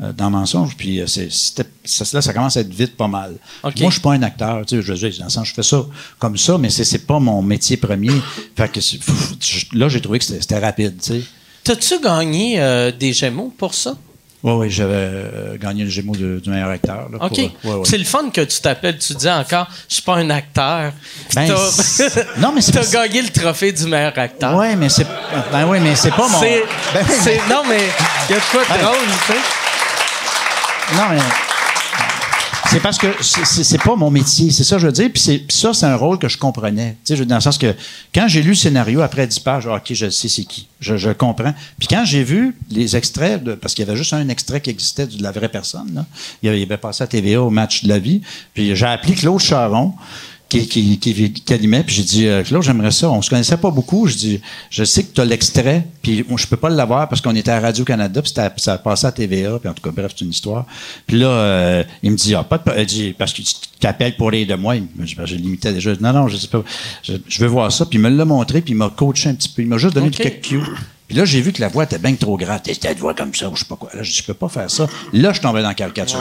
[0.00, 3.08] euh, dans Mensonge, puis euh, c'est- c'était- ça, là, ça commence à être vite pas
[3.08, 3.34] mal.
[3.82, 5.54] Moi, je suis pas un acteur, tu sais, je veux dire, dans le sens, je
[5.54, 5.84] fais ça
[6.18, 8.10] comme ça, mais c'est c'est pas mon métier premier.
[8.56, 11.22] Fait que pff, je- là, j'ai trouvé que c'était c'était rapide, tu sais.
[11.64, 13.96] T'as-tu gagné euh, des Gémeaux pour ça?
[14.48, 17.08] Oui, oui, j'avais euh, gagné le Gémeaux de- du meilleur acteur.
[17.12, 17.36] là, OK.
[17.38, 17.80] ouais, ouais.
[17.84, 18.98] C'est le fun que tu t'appelles.
[18.98, 20.92] Tu dis encore, je suis pas un acteur.
[21.34, 21.48] Ben,
[22.38, 24.54] non, mais c'est parce- gagné le trophée du meilleur acteur.
[24.56, 25.06] Ouais, mais c'est.
[25.52, 26.40] Ben oui, mais c'est pas mon.
[26.40, 26.62] Ben
[26.94, 27.80] oui, non, mais
[28.28, 28.96] il y a de quoi de drôle,
[29.26, 29.38] tu sais.
[30.96, 31.18] Non, mais.
[32.70, 35.10] C'est parce que c'est- pas mon métier, c'est ça que je veux dire.
[35.12, 36.96] Puis ça, c'est un rôle que je comprenais.
[37.04, 37.74] Tu sais, dans le sens que
[38.14, 40.66] quand j'ai lu le scénario après 10 pages, ah, OK, je sais c'est qui.
[40.80, 41.54] Je, comprends.
[41.78, 44.70] Puis quand j'ai vu les extraits, de- parce qu'il y avait juste un extrait qui
[44.70, 46.06] existait de la vraie personne, là.
[46.42, 48.20] Il, avait, il avait passé à TVA au match de la vie.
[48.52, 49.94] Puis j'ai appelé Claude Charon.
[50.48, 53.10] Qui, qui, qui, qui animait, puis j'ai dit, euh, Claude, j'aimerais ça.
[53.10, 54.06] On se connaissait pas beaucoup.
[54.06, 54.40] Je dis,
[54.70, 57.50] je sais que tu as l'extrait, puis moi, je peux pas l'avoir parce qu'on était
[57.50, 60.30] à Radio-Canada, puis ça a passé à TVA, puis en tout cas, bref, c'est une
[60.30, 60.64] histoire.
[61.06, 64.30] Puis là, euh, il me dit, ah, pas de, dit, parce que tu t'appelles pour
[64.30, 64.74] rire de moi.
[64.94, 65.92] Ben, je l'imitais déjà.
[66.00, 66.64] Non, non, je sais pas.
[67.02, 67.84] Je, je veux voir ça.
[67.84, 69.60] Puis il me l'a montré, puis il m'a coaché un petit peu.
[69.60, 70.14] Il m'a juste donné OK.
[70.14, 70.62] quelques cues.
[71.08, 72.60] Puis là, j'ai vu que la voix était bien trop grave.
[72.62, 73.90] T'es cette voix comme ça, ou je sais pas quoi.
[73.94, 74.86] Là, je dis, je peux pas faire ça.
[75.12, 76.20] Là, je tombais dans la caricature.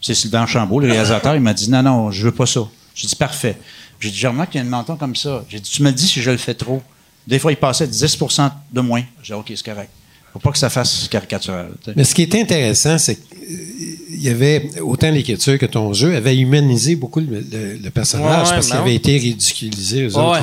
[0.00, 2.60] C'est Sylvain Chambault, le réalisateur, il m'a dit, non, non, je veux pas ça.
[2.94, 3.56] J'ai dit, parfait.
[4.00, 5.44] J'ai dit, j'ai remarqué qu'il y a un menton comme ça.
[5.48, 6.82] J'ai dit, tu me le dis si je le fais trop.
[7.26, 9.02] Des fois, il passait 10% de moins.
[9.22, 9.90] J'ai dit, OK, c'est correct.
[10.32, 11.72] Faut pas que ça fasse caricatural.
[11.94, 16.36] Mais ce qui est intéressant, c'est qu'il y avait autant l'écriture que ton jeu avait
[16.36, 20.16] humanisé beaucoup le, le- le personnage Ouais, ouais, parce qu'il avait été ridiculisé, Ouais.
[20.16, 20.42] autres.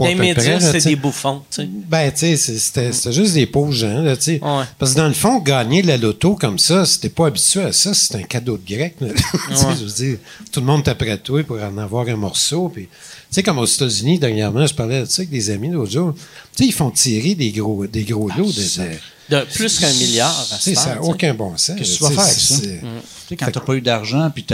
[0.00, 1.42] Les médias, c'est des bouffons.
[1.58, 4.40] Ben, tu sais, c'était juste des pauvres gens, là, tu sais.
[4.42, 4.64] Ouais.
[4.78, 7.72] Parce que dans le fond, gagner la loto comme ça, si t'es pas habitué à
[7.72, 9.08] ça, c'est un cadeau de grec, là.
[9.50, 10.18] Je veux dire,
[10.50, 12.68] tout le monde t'apprête toi pour en avoir un morceau.
[12.68, 12.88] Puis,
[13.32, 16.14] sais, comme aux États-Unis, dernièrement, je parlais de ça avec des amis l'autre jour.
[16.14, 18.60] Tu sais, ils font tirer des gros, des gros lots de.
[18.60, 18.96] de-
[19.30, 20.46] De plus qu'un milliard.
[20.52, 21.76] à tu ça n'a tu aucun bon sens.
[21.78, 22.54] Qu'est-ce que tu vas tu sais, faire avec ça?
[22.56, 24.44] c'est- Tu sais, quand t'as pas eu d'argent, puis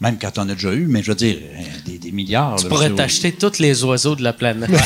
[0.00, 2.56] même quand t'en as déjà eu, mais je veux dire, euh, des, des milliards.
[2.56, 4.70] Tu là, pourrais t'acheter tous les oiseaux de la planète.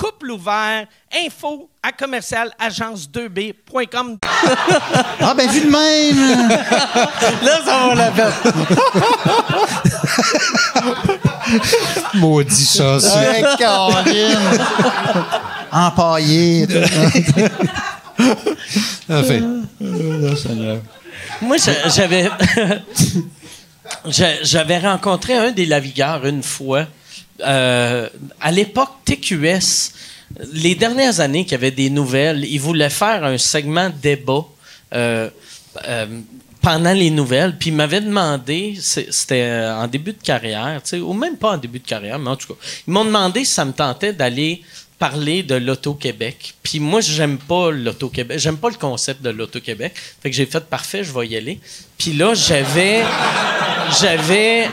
[0.00, 0.86] couple ouvert,
[1.26, 4.16] info à commercial agence2b.com.
[5.20, 6.48] Ah, ben, vu de même!
[7.42, 8.32] Là, ça vaut la peine.
[12.14, 13.56] Maudit chat, ça.
[13.58, 14.38] Caroline!
[15.72, 16.66] Empaillé.
[19.08, 19.40] Enfin,
[21.40, 22.30] Moi, je- j'avais.
[24.06, 26.84] j'a- J'avais rencontré un des lavigueurs une fois.
[27.44, 28.08] Euh,
[28.40, 29.92] à l'époque, TQS,
[30.52, 34.44] les dernières années qu'il y avait des nouvelles, ils voulaient faire un segment débat
[34.94, 35.28] euh,
[35.88, 36.06] euh,
[36.62, 37.56] pendant les nouvelles.
[37.58, 41.86] Puis ils m'avaient demandé, c'était en début de carrière, ou même pas en début de
[41.86, 44.62] carrière, mais en tout cas, ils m'ont demandé si ça me tentait d'aller
[45.00, 46.54] parler de l'Auto-Québec.
[46.62, 48.38] Puis moi, j'aime pas l'Auto-Québec.
[48.38, 49.94] J'aime pas le concept de l'Auto-Québec.
[50.22, 51.58] Fait que j'ai fait parfait, je vais y aller.
[51.96, 53.02] Puis là, j'avais.
[53.98, 54.68] J'avais.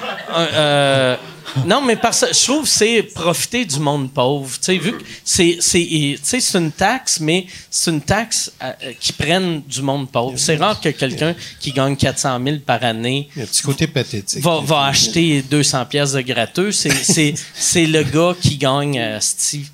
[1.65, 4.49] Non, mais parce que je trouve que c'est profiter du monde pauvre.
[4.60, 8.91] Tu sais, vu que c'est, c'est, c'est une taxe, mais c'est une taxe euh, euh,
[8.99, 10.38] qui prenne du monde pauvre.
[10.38, 13.61] C'est rare que quelqu'un qui gagne 400 000 par année il y a un petit
[13.64, 14.44] côté pathétique.
[14.44, 16.72] va, va acheter 200 pièces de gratteux.
[16.72, 19.65] C'est, c'est, c'est le gars qui gagne euh, sti-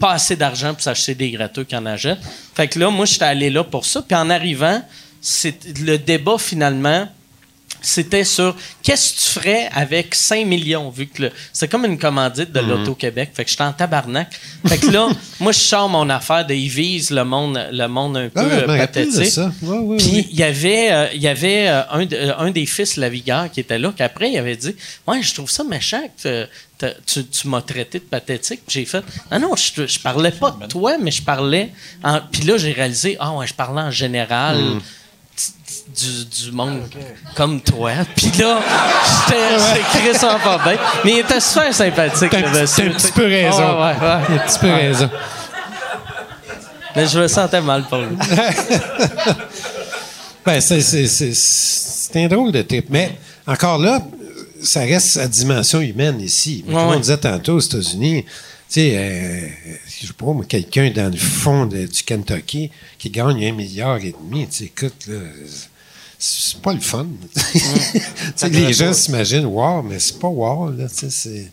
[0.00, 2.18] pas assez d'argent pour s'acheter des gratteux qui en achète.
[2.54, 4.02] Fait que là, moi, j'étais allé là pour ça.
[4.02, 4.82] Puis en arrivant,
[5.20, 7.06] c'est, le débat, finalement,
[7.82, 12.52] c'était sur qu'est-ce que tu ferais avec 5 millions, vu que c'est comme une commandite
[12.52, 13.30] de l'Auto-Québec.
[13.32, 14.38] Fait que j'étais en tabarnak.
[14.66, 15.08] Fait que là,
[15.40, 18.44] moi, je sors mon affaire de ils visent le monde, le monde un peu Ah,
[18.44, 19.32] euh, de pathétique.
[19.60, 19.96] Puis ouais.
[20.30, 23.60] il y avait, euh, y avait euh, un, de- euh, un des fils Lavigueur qui
[23.60, 24.76] était là, qu'après, il avait dit
[25.06, 26.46] Ouais, je trouve ça méchant que
[27.06, 28.60] tu, tu m'as traité de pathétique.
[28.66, 31.70] Puis J'ai fait Ah non, je, je parlais pas de toi, mais je parlais.
[32.30, 34.58] Puis là, j'ai réalisé Ah ouais, je parlais en général.
[34.58, 34.80] Hmm.
[35.96, 36.82] Du, du monde
[37.34, 37.90] comme toi.
[38.16, 38.60] Puis là,
[39.26, 40.76] j'étais Chris bien.
[41.04, 42.88] Mais il était super sympathique, le monsieur.
[42.88, 43.80] t'as un petit peu raison.
[43.80, 44.20] Ouais, ouais, ouais.
[44.28, 45.10] Il y a un petit peu raison.
[46.96, 48.16] Mais je me sentais mal pour lui.
[50.44, 52.86] Ben, c'est, c'est, c'est, c'est un drôle de trip.
[52.88, 53.12] Mais
[53.46, 54.00] encore là,
[54.62, 56.64] ça reste à dimension humaine ici.
[56.66, 58.30] Comme Ouais, on disait tantôt aux États-Unis, tu
[58.68, 59.48] sais, euh,
[60.00, 63.98] je sais pas, moi, quelqu'un dans le fond de- du Kentucky qui gagne un milliard
[63.98, 65.18] et demi, tu sais, écoute, là,
[66.20, 67.06] c'est pas le fun.
[68.50, 71.50] Les gens s'imaginent, wow, mais c'est pas wow, là, tu sais, c'est.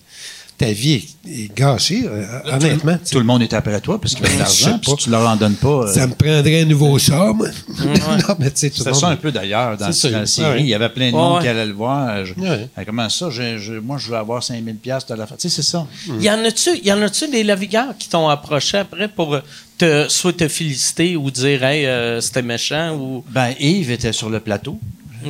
[0.57, 0.93] Ta vie
[1.27, 2.97] est, est gâchée, euh, honnêtement.
[3.11, 4.79] Tout le monde est après toi parce qu'il veut de Ben, l'argent.
[4.81, 4.89] puis.
[4.91, 5.67] Si tu leur en donnes pas.
[5.83, 7.47] euh, Ça me prendrait un nouveau char, moi.
[7.85, 8.99] non, mais tu sais, tout le C'était monde.
[8.99, 10.15] ça un peu d'ailleurs dans, la série.
[10.55, 10.61] Ouais.
[10.61, 11.41] Il y avait plein de Ouais, monde ouais.
[11.43, 12.25] qui allait le voir.
[12.25, 12.69] Je- Ouais.
[12.75, 13.29] Ah, Comment ça?
[13.29, 15.35] Je- je- moi, je veux avoir 5000 pièces de la fin.
[15.35, 15.85] Tu sais, c'est ça.
[16.19, 19.37] Y en a-tu, y en a-tu des navigueurs qui t'ont approché après pour
[19.77, 23.23] te, soit te féliciter ou dire, hey, euh, c'était méchant ou?
[23.29, 24.79] Ben, Yves était sur le plateau.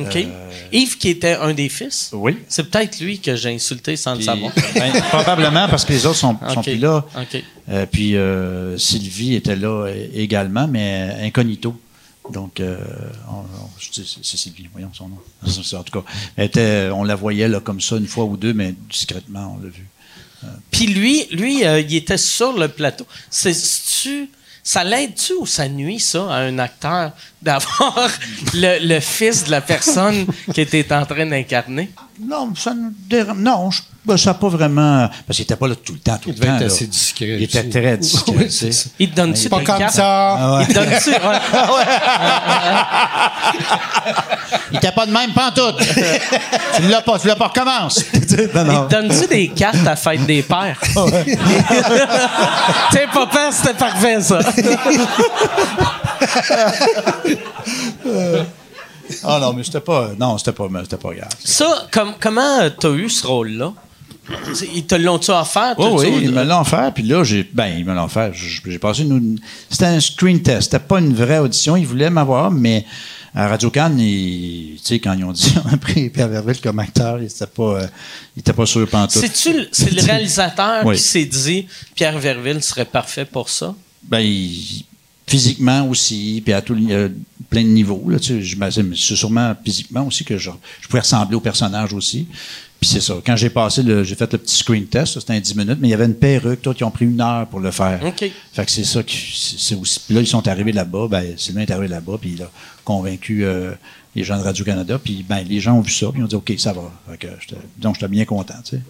[0.06, 0.16] OK.
[0.16, 2.10] Euh, Yves, qui était un des fils.
[2.12, 2.36] Oui.
[2.48, 4.52] C'est peut-être lui que j'ai insulté sans le Puis, savoir.
[4.74, 6.64] ben, probablement parce que les autres sont, sont OK.
[6.64, 7.04] plus là.
[7.16, 7.42] OK.
[7.70, 11.74] Euh, puis euh, Sylvie était là euh, également, mais incognito.
[12.32, 12.76] Donc, euh,
[13.30, 15.18] on- on- je dis, c'est c'est Sylvie, voyons son nom.
[15.78, 18.52] En tout cas, elle était, on la voyait là, comme ça une fois ou deux,
[18.52, 19.86] mais discrètement, on l'a vu.
[20.70, 23.06] Puis lui, lui euh, il était sur le plateau.
[24.62, 27.12] Ça l'aide-tu ou ça nuit, ça, à un acteur
[27.42, 28.08] d'avoir
[28.54, 31.90] le, le fils de la personne qui était en train d'incarner?
[32.20, 35.08] Non, ça ne déra- Non, je- ben, ça n'a pas vraiment.
[35.26, 36.54] Parce qu'il n'était pas là tout le temps, tout Il le devait temps.
[36.56, 36.66] être là.
[36.66, 38.32] assez discret Il était très discret.
[38.36, 38.72] Oui, tu sais.
[38.72, 38.90] c'est ça.
[38.98, 39.94] Il te donne-tu Pas des comme cartes?
[39.94, 40.58] ça.
[40.62, 41.10] Il te donne-tu...
[44.70, 45.76] Il n'était pas de même pantoute.
[46.76, 48.02] tu ne l'as pas, tu l'as pas, recommence.
[48.14, 50.80] Il te donne-tu des cartes à fête des pères?
[52.90, 54.40] T'es papa, c'était parfait, ça.
[59.24, 60.10] Ah non, mais c'était pas.
[60.18, 61.30] Non, c'était pas, c'était pas grave.
[61.42, 63.72] Ça, comme, comment euh, t'as eu ce rôle-là?
[64.74, 65.74] Ils te l'ont-tu offert?
[65.78, 68.30] Oui, T'as-tu- oui, ils me l'ont offert, puis là, j'ai, ben, ils me l'ont offert.
[68.34, 69.40] J'ai passé une,
[69.70, 70.64] c'était un screen test.
[70.70, 71.76] C'était pas une vraie audition.
[71.76, 72.84] Ils voulaient m'avoir, mais
[73.34, 76.60] à Radio Cannes, ils- tu sais, quand ils ont dit, on a pris Pierre Verville
[76.60, 77.86] comme acteur, il était pas, euh,
[78.36, 79.22] il était pas sûr pantoute.
[79.22, 80.96] C'est-tu le- c'est le réalisateur Oui.
[80.96, 83.74] qui s'est dit Pierre Verville serait parfait pour ça?
[84.02, 84.84] Ben, il-
[85.28, 87.08] physiquement aussi, puis à tous les- euh,
[87.50, 88.02] plein de niveaux.
[88.08, 88.56] Là, tu sais,
[88.96, 90.50] c'est sûrement physiquement aussi que je,
[90.80, 92.26] je pouvais ressembler au personnage aussi.
[92.80, 93.14] Puis c'est ça.
[93.26, 95.78] Quand j'ai passé, le, j'ai fait le petit screen test, ça, c'était un 10 minutes,
[95.80, 98.00] mais il y avait une perruque, toi, qui ont pris une heure pour le faire.
[98.04, 98.30] OK.
[98.52, 99.16] Fait que c'est ça qui.
[99.58, 99.98] C'est aussi.
[100.06, 102.50] Puis là, ils sont arrivés là-bas, ben, Sylvain est arrivé là-bas, puis il a
[102.84, 103.72] convaincu euh,
[104.14, 106.36] les gens de Radio-Canada, puis ben, les gens ont vu ça, puis ils ont dit,
[106.36, 106.92] OK, ça va.
[107.10, 108.82] Fait que j'étais- donc, j'étais bien content, tu sais.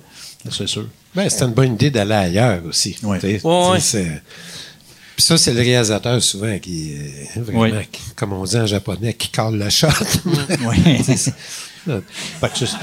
[0.51, 0.87] C'est sûr.
[1.15, 2.97] Ben, c'était une bonne idée d'aller ailleurs aussi.
[3.21, 3.81] Sais, Ouais, ouais.
[5.19, 7.71] C'est- Puis ça, c'est le réalisateur souvent qui, euh, vraiment, Oui.
[7.91, 9.89] qui- comme on dit en japonais, qui colle la shot.
[10.67, 11.03] Oui.
[11.03, 12.77] fait que c'est-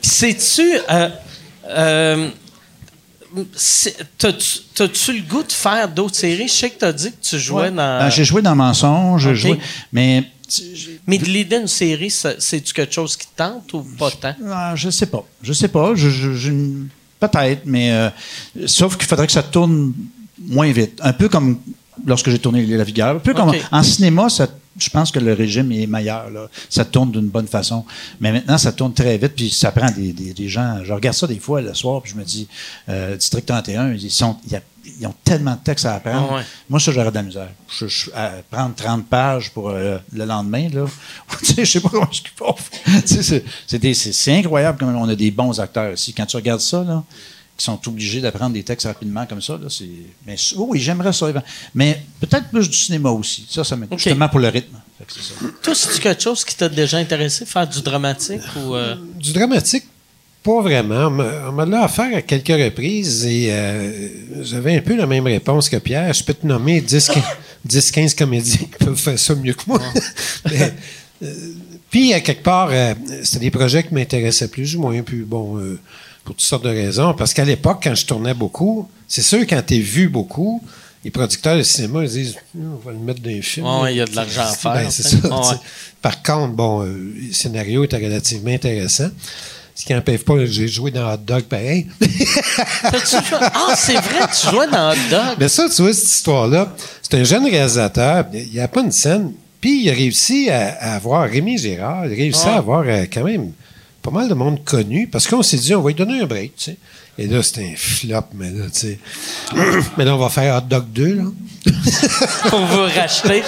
[0.00, 0.78] Puis sais-tu.
[0.90, 1.08] Euh,
[1.68, 2.30] euh,
[3.56, 6.48] c'est- T'as-tu le goût de faire d'autres séries?
[6.48, 7.76] Je sais que t'as dit que tu jouais dans.
[8.00, 9.36] Ben, j'ai joué dans Mensonge, j'ai Ok.
[9.36, 9.60] joué,
[9.92, 10.24] mais
[11.06, 14.36] Mais de l'idée d'une série, ça- c'est-tu quelque chose qui te tente ou pas tant?
[14.52, 15.24] Ah, je sais pas.
[15.42, 15.94] Je sais pas.
[15.94, 16.50] Je, je- je-
[17.20, 18.10] Peut-être, mais euh,
[18.66, 19.92] sauf qu'il faudrait que ça tourne
[20.40, 20.98] moins vite.
[21.02, 21.58] Un peu comme
[22.06, 23.16] lorsque j'ai tourné La Vigueur.
[23.16, 26.28] Un peu comme en cinéma, ça, je pense que le régime est meilleur.
[26.30, 26.48] Là.
[26.68, 27.84] Ça tourne d'une bonne façon.
[28.20, 30.78] Mais maintenant, ça tourne très vite, puis ça prend des, des- des gens.
[30.84, 32.48] Je regarde ça des fois le soir, puis je me dis,
[32.88, 34.62] euh, District 31, ils, sont, il y a-
[35.00, 36.28] ils ont tellement de textes à apprendre.
[36.30, 36.42] Ah ouais.
[36.68, 37.48] Moi, ça, j'aurais de la misère.
[37.78, 40.84] Je, je- à prendre 30 pages pour euh, le lendemain, là.
[41.40, 42.20] tu sais, je sais pas comment je.
[43.02, 44.96] Tu sais, c'est- c'est c'est c'est incroyable quand même.
[44.96, 46.12] On a des bons acteurs aussi.
[46.12, 47.02] Quand tu regardes ça, là,
[47.56, 49.88] qui sont obligés d'apprendre des textes rapidement comme ça, là, c'est.
[50.26, 51.26] Mais oui, j'aimerais ça.
[51.74, 53.46] Mais peut-être plus du cinéma aussi.
[53.48, 53.88] Ça, ça m'aide.
[53.92, 53.98] Ok.
[53.98, 54.76] Justement pour le rythme.
[54.98, 55.34] Fait que c'est ça.
[55.62, 58.74] Toi, c'est-tu quelque chose qui t'a déjà intéressé, faire du dramatique ou.
[58.74, 59.84] euh, Du dramatique,
[60.44, 61.06] pas vraiment.
[61.48, 64.08] On m'a- l'a offert à quelques reprises et euh,
[64.42, 66.12] j'avais un peu la même réponse que Pierre.
[66.12, 67.10] Je peux te nommer 10,
[67.66, 69.80] 10-15 comédiens qui peuvent faire ça mieux que moi.
[70.50, 70.72] Mais,
[71.22, 71.32] euh,
[71.90, 75.00] puis, à quelque part, euh, c'était des projets qui m'intéressaient plus ou moins.
[75.02, 75.58] Puis, bon,
[76.24, 77.14] pour toutes sortes de raisons.
[77.14, 80.62] Parce qu'à l'époque, quand je tournais beaucoup, c'est sûr, quand tu es vu beaucoup,
[81.04, 83.66] les producteurs de cinéma, ils disent on va le mettre dans les films.
[83.90, 85.16] Il y a de l'argent à faire, Ben, c'est ça.
[85.28, 85.56] Ouais.
[86.02, 89.08] Par contre, bon, le scénario était relativement intéressant.
[89.74, 91.86] Ce qui n'empêche pas, j'ai joué dans Hot Dog pareil.
[92.86, 95.36] Ah, c'est vrai, tu jouais dans Hot Dog.
[95.38, 96.72] Mais ça, tu vois, cette histoire-là,
[97.02, 100.76] c'est un jeune réalisateur, il n'y a pas une scène, puis il a réussi à,
[100.80, 102.54] à avoir, Rémi Gérard, il a réussi Ah.
[102.54, 103.52] à avoir euh, quand même
[104.02, 106.54] pas mal de monde connu, parce qu'on s'est dit, on va lui donner un break,
[106.56, 106.76] tu sais.
[107.16, 108.98] Et là, c'était un flop, mais là, tu sais.
[109.96, 111.22] mais là, on va faire Hot Dog 2, là.
[112.50, 113.42] Pour vous racheter.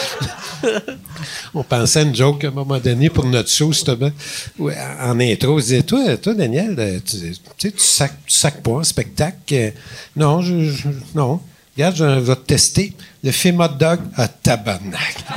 [1.55, 4.11] On pensait une joke à un moment donné pour notre show, justement.
[4.59, 8.85] En intro, on disait Toi, toi Daniel, euh, tu, sais, tu sacs, sacs pas un
[8.85, 9.37] spectacle.
[9.53, 9.71] euh,
[10.17, 10.71] non, je,
[11.15, 11.41] non.
[11.77, 12.93] Regarde, je vais te tester.
[13.23, 15.17] Le film Hot Dog à tabarnak.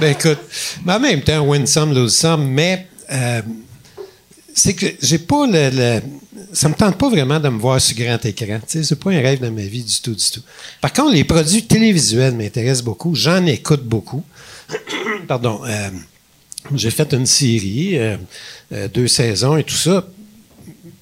[0.00, 0.38] Ben écoute,
[0.84, 3.42] mais en même temps, win some, lose some, mais euh,
[4.54, 6.02] c'est que j'ai pas le, le-
[6.52, 8.58] Ça me tente pas vraiment de me voir sur grand écran.
[8.60, 10.42] Tu sais, c'est pas un rêve de ma vie du tout, du tout.
[10.80, 13.14] Par contre, les produits télévisuels m'intéressent beaucoup.
[13.14, 14.22] J'en écoute beaucoup.
[15.28, 15.60] Pardon.
[15.66, 15.90] euh,
[16.74, 18.16] j'ai fait une série, euh,
[18.72, 20.06] euh, deux saisons et tout ça.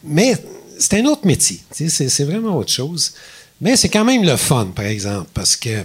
[0.05, 0.35] Mais
[0.79, 1.61] c'est un autre métier.
[1.75, 3.13] tu sais, C'est, c'est vraiment autre chose.
[3.61, 5.83] Mais c'est quand même le fun, par exemple, parce que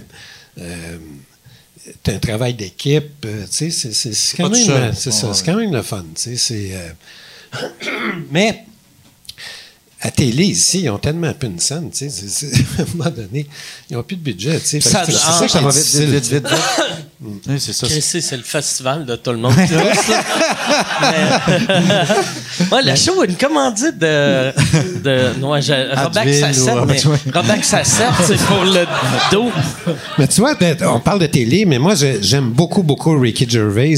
[2.02, 3.20] tu un travail d'équipe.
[3.20, 6.04] tu sais, c'est, c'est, c'est quand même, c'est ça, Ouais, c'est quand même le fun.
[6.14, 6.72] tu sais, C'est,
[8.30, 8.64] mais
[10.06, 12.46] à télé, ici, ils ont tellement peu de scène, tu sais,
[12.78, 13.46] à un moment donné,
[13.90, 14.80] ils n'ont plus de budget, tu sais.
[14.80, 16.52] Ça- c'est ah, ça que ça va vite, vite, vite, vite, vite, vite.
[17.48, 17.86] Oui, c'est ça.
[17.88, 19.54] C'est le festival de tout le monde.
[21.00, 24.52] Mais- ouais, le show a une commandite de.
[25.02, 27.62] de ouais, je- Robac Advil Sassette, ou- mais ouais.
[27.62, 28.84] Sassette, c'est pour le
[29.32, 29.50] dos.
[30.18, 30.54] Mais tu vois,
[30.92, 33.94] on parle de télé, mais moi, j'aime beaucoup, beaucoup Ricky Gervais.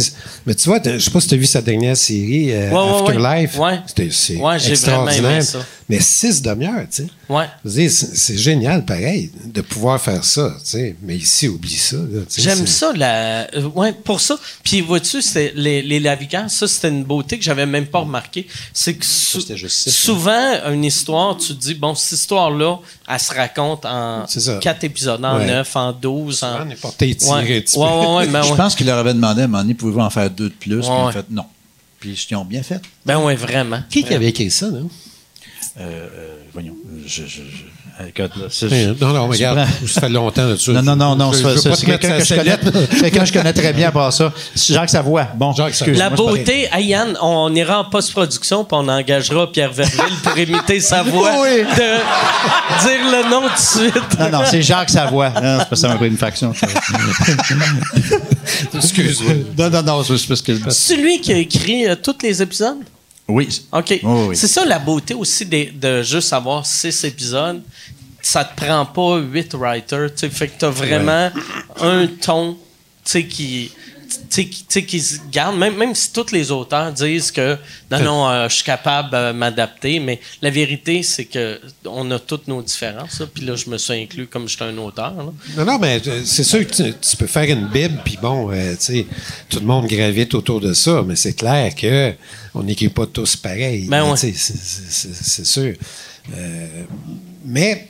[0.46, 2.76] Mais tu vois, je sais pas si tu as vu sa dernière série, euh, Ouais,
[2.76, 3.58] ouais, Afterlife.
[3.58, 3.80] ouais.
[3.86, 5.30] C'était- C'est Ouais, j'ai vraiment extraordinaire.
[5.32, 5.58] aimé ça.
[5.90, 7.06] Mais six demi-heures, tu sais.
[7.28, 7.44] Ouais.
[7.64, 10.96] Je veux dire, C'est génial, pareil, de pouvoir faire ça, tu sais.
[11.02, 11.96] Mais ici, oublie ça.
[12.36, 14.38] J'aime ça, la, euh, ouais, pour ça.
[14.62, 18.46] Puis vois-tu, c'est les, les navigants, ça c'était une beauté que j'avais même pas remarqué.
[18.72, 22.78] C'est que sou- c'était juste six, souvent une histoire, tu te dis bon, cette histoire-là,
[23.08, 24.24] elle se raconte en
[24.60, 25.46] quatre épisodes, en Ouais.
[25.46, 26.66] neuf, en douze, en.
[26.66, 27.08] On est porté
[28.26, 28.56] ben Je ouais.
[28.56, 30.80] pense qu'il leur avait demandé à un moment donné, pouvez-vous en faire deux de plus?
[30.80, 31.44] Puis ont fait non.
[32.00, 32.80] Puis ils ont bien fait.
[33.04, 33.80] Ben ouais, vraiment.
[33.90, 34.88] Qui qui avait écrit ça, non?
[35.80, 36.06] Euh,
[36.52, 36.74] voyons.
[37.06, 40.46] Je, je, je, écoute, là, ça, Hey, je- Non, non, regarde, prends- ça fait longtemps
[40.46, 40.70] là-dessus.
[40.72, 42.58] Non, non, non, non, Je- c'est pas quelqu'un que, je connais,
[43.00, 44.32] quelqu'un que je connais très bien par ça.
[44.56, 45.28] Jacques Savoie.
[45.36, 45.92] Bon, Jacques Savoie.
[45.92, 50.36] excuse-moi, La pas beauté, Yann, on ira en post-production puis on engagera Pierre Verville pour
[50.48, 51.42] imiter sa voix.
[51.42, 51.62] Oui.
[51.62, 53.58] De dire le nom tout de
[53.90, 54.18] suite.
[54.18, 55.28] Non, non, c'est Jacques Savoie.
[55.30, 56.52] Non, c'est parce que ça m'a pris une faction.
[58.74, 59.32] Excuse-moi.
[59.56, 60.52] non, non, non, c'est parce que.
[60.70, 62.78] C'est lui qui a écrit euh, tous les épisodes?
[63.28, 63.62] Oui.
[63.72, 64.00] OK.
[64.02, 64.36] Oui.
[64.36, 67.62] C'est ça la beauté aussi de, de juste avoir six épisodes.
[68.22, 70.10] Ça te prend pas huit writers.
[70.16, 71.30] Fait que t'as vraiment
[71.80, 72.56] un ton
[73.04, 73.70] tu sais, qui.
[74.30, 77.56] Tu sais, qui, se garde, même, même si tous les auteurs disent que
[77.90, 82.18] non, non, euh, je suis capable de m'adapter, mais la vérité, c'est que on a
[82.18, 83.20] toutes nos différences.
[83.20, 83.26] là.
[83.32, 85.14] Puis là, je me suis inclus comme j'étais un auteur.
[85.16, 85.32] là.
[85.56, 88.50] Non, non, mais euh, c'est sûr que tu, tu peux faire une Bible, puis bon,
[88.52, 89.06] euh, tu sais,
[89.48, 92.14] tout le monde gravite autour de ça, mais c'est clair que
[92.54, 93.86] on n'écrit pas tous pareil.
[93.88, 94.16] Ben ouais.
[94.16, 95.74] c'est- sûr.
[96.36, 96.66] Euh,
[97.44, 97.88] mais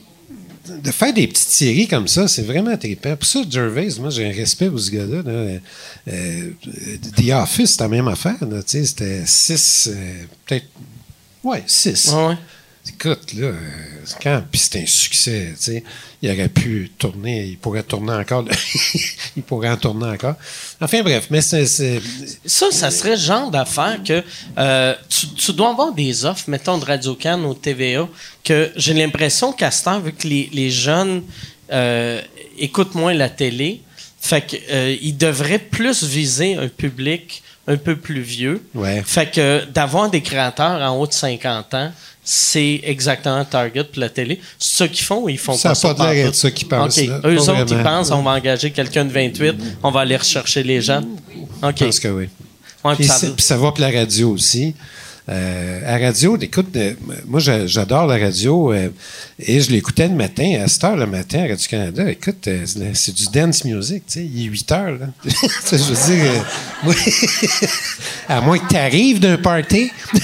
[0.82, 3.16] de faire des petites séries comme ça, c'est vraiment trippant.
[3.16, 5.22] Pour ça, Gervais, moi, j'ai un respect pour ce gars-là.
[5.22, 5.58] là.
[6.08, 6.50] Euh,
[7.16, 8.36] The Office, c'est la même affaire.
[8.66, 10.66] C'était six, euh, peut-être,
[11.44, 12.12] ouais, six.
[12.12, 12.36] Ouais, ouais.
[12.88, 13.54] Écoute, là, euh,
[14.22, 15.84] quand, puis c'est un succès, tu sais,
[16.22, 18.44] il aurait pu tourner, il pourrait tourner encore,
[19.36, 20.34] il pourrait en tourner encore.
[20.80, 24.22] Enfin bref, mais c'est, Ça, ça serait le genre d'affaire que
[24.58, 28.08] euh, tu, tu dois avoir des offres, mettons, de Radio-Can ou TVA,
[28.44, 31.22] que j'ai l'impression qu'à ce temps, vu que les, les jeunes
[31.72, 32.20] euh,
[32.58, 33.82] écoutent moins la télé,
[34.20, 38.62] fait qu'ils devraient plus viser un public un peu plus vieux.
[38.74, 39.02] Ouais.
[39.04, 41.92] Fait que d'avoir des créateurs en haut de 50 ans,
[42.30, 44.38] c'est exactement target pour la télé.
[44.58, 45.94] Ça qu'ils font ils font Ça pas a ça?
[45.94, 46.98] pas de l'air ça qu'ils pensent.
[46.98, 47.82] Eux Pas autres, ils vraiment.
[47.84, 51.00] pensent on va engager quelqu'un de 28, on va aller rechercher les gens.
[51.62, 51.74] OK.
[51.78, 52.28] je pense que oui.
[52.84, 54.74] Ouais, Puis, puis ça- puis ça va pour la radio aussi.
[55.30, 56.94] Euh, à radio, écoute, euh,
[57.26, 58.88] moi j'a- j'adore la radio euh,
[59.38, 62.10] et je l'écoutais le matin, à 7 heures le matin à Radio-Canada.
[62.10, 64.92] Écoute, euh, c'est c'est du dance music, tu sais, il est 8 heures.
[64.98, 65.06] Là.
[65.24, 65.30] Tu
[65.64, 66.32] sais, je veux dire,
[66.86, 66.92] euh,
[68.28, 69.90] à moins que tu arrives d'un party.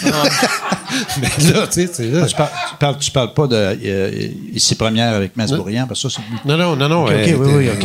[1.20, 2.24] Mais là, tu sais, c'est là.
[2.26, 6.08] Tu parles, tu parles, tu parles pas de euh, ici première avec Masbourian, parce que
[6.08, 6.48] ça, c'est.
[6.48, 7.04] Non, non, non, non.
[7.04, 7.84] Ok, ok, euh, oui, oui, ok,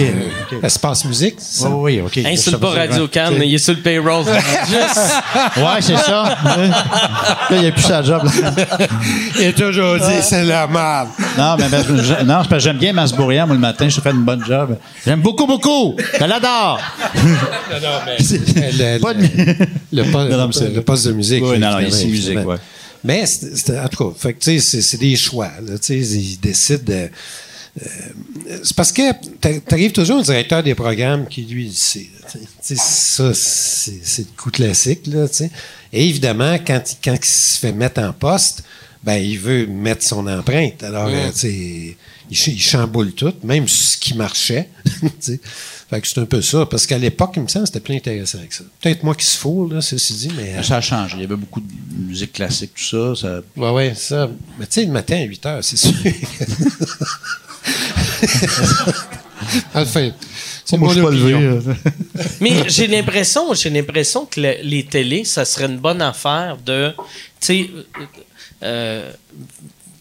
[0.54, 0.66] euh.
[0.68, 1.70] Espace musique, c'est ça?
[1.70, 2.18] Oui, oui, OK.
[2.26, 4.24] Insulte pas Ça veut dire- Radio Can, il est sur le payroll.
[4.26, 5.14] Juste.
[5.58, 6.38] Ouais, c'est ça.
[7.50, 8.24] Là, il a plus sa job.
[8.24, 8.54] là.
[9.40, 11.10] Il a toujours dit, c'est la merde.
[11.38, 14.12] Non, mais, je- non, c'est parce que j'aime bien Masbourian, moi, le matin, je fais
[14.12, 14.78] une bonne job.
[15.06, 15.96] J'aime beaucoup, beaucoup.
[16.20, 16.80] Je l'adore.
[17.70, 19.22] Le, Pas de-
[19.92, 21.44] le, Non, non, mais c'est- le poste de musique.
[21.46, 22.58] Oui, non, non, ici, musique, ouais.
[23.04, 24.30] Mais, en tout cas,
[24.60, 25.50] c'est, des choix.
[25.66, 27.10] Là, tu sais, ils décident de.
[28.64, 29.02] C'est parce que
[29.42, 32.08] tu arrives toujours au directeur des programmes qui, lui, il sait.
[32.62, 35.08] sais, ça, c'est, le coup classique.
[35.08, 35.26] Là.
[35.94, 38.64] Et évidemment, quand, il- quand il se fait mettre en poste,
[39.04, 40.84] ben, il veut mettre son empreinte.
[40.84, 41.96] Alors, euh, tu il,
[42.32, 44.70] il chamboule tout, même ce qui marchait.
[45.90, 46.66] fait que c'est un peu ça.
[46.66, 48.64] Parce qu'à l'époque, il me semble que c'était plus intéressant avec ça.
[48.82, 50.54] Peut-être moi qui se foule, là, ceci dit, mais.
[50.56, 51.16] euh, Ça a changé.
[51.18, 51.68] Il y avait beaucoup de
[51.98, 53.22] musique classique, tout ça.
[53.22, 53.42] ça...
[53.56, 54.30] Ouais, ouais, ça.
[54.60, 55.94] Mais tu sais, le matin à 8 heures, c'est sûr.
[59.74, 60.12] enfin,
[60.66, 61.60] c'est mon opinion.
[62.42, 66.92] Mais j'ai l'impression, j'ai l'impression que le- les télés, ça serait une bonne affaire de,
[66.98, 66.98] tu
[67.40, 67.70] sais,
[68.64, 69.12] euh,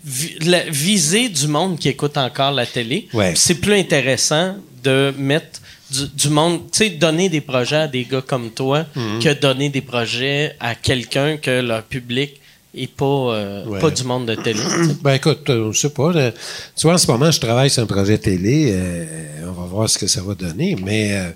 [0.06, 3.08] vi- la- viser du monde qui écoute encore la télé.
[3.12, 3.32] Ouais.
[3.36, 5.60] C'est plus intéressant de mettre
[5.90, 9.20] du, du monde, tu sais, donner des projets à des gars comme toi Mhm.
[9.22, 12.40] que donner des projets à quelqu'un que leur public
[12.74, 13.80] est pas, euh, Ouais.
[13.80, 14.60] pas du monde de télé.
[14.60, 14.94] tu.
[15.02, 16.12] Ben écoute, euh, je sais pas.
[16.12, 16.32] là.
[16.32, 18.70] tu vois, en ce moment, je travaille sur un projet télé.
[18.72, 19.04] euh,
[19.48, 20.76] on va voir ce que ça va donner.
[20.84, 21.32] Mais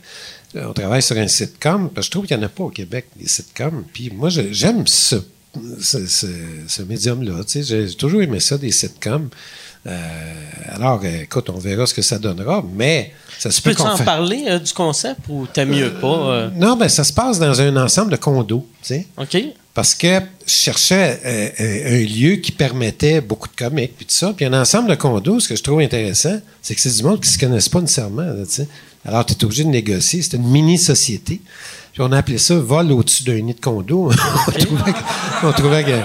[0.54, 1.88] euh, on travaille sur un sitcom.
[1.90, 3.84] Parce que je trouve qu'il n'y en a pas au Québec, des sitcoms.
[3.92, 5.16] Puis moi, j'aime ce,
[5.80, 6.26] ce, ce-
[6.68, 7.44] ce médium-là.
[7.44, 7.86] tu sais.
[7.88, 9.28] J'ai toujours aimé ça, des sitcoms.
[9.84, 9.98] Euh,
[10.68, 12.62] alors, euh, écoute, on verra ce que ça donnera.
[12.76, 16.06] Mais ça se peut Peux-tu en parler euh, du concept ou t'aimes mieux pas?
[16.06, 16.50] euh?
[16.54, 18.64] Non, ben ça se passe dans un ensemble de condos.
[18.82, 19.06] tu sais.
[19.16, 19.36] OK?
[19.74, 24.14] Parce que je cherchais euh, un, un lieu qui permettait beaucoup de comiques puis tout
[24.14, 24.34] ça.
[24.36, 27.20] Puis un ensemble de condos, ce que je trouve intéressant, c'est que c'est du monde
[27.20, 28.22] qui ne se connaissent pas nécessairement.
[28.22, 28.44] là.
[29.06, 30.20] Alors, tu es obligé de négocier.
[30.22, 31.40] C'était une mini-société.
[31.92, 34.10] Puis on a appelé ça vol au-dessus d'un nid de condo.
[34.46, 35.98] on, trouvait, que- on trouvait que.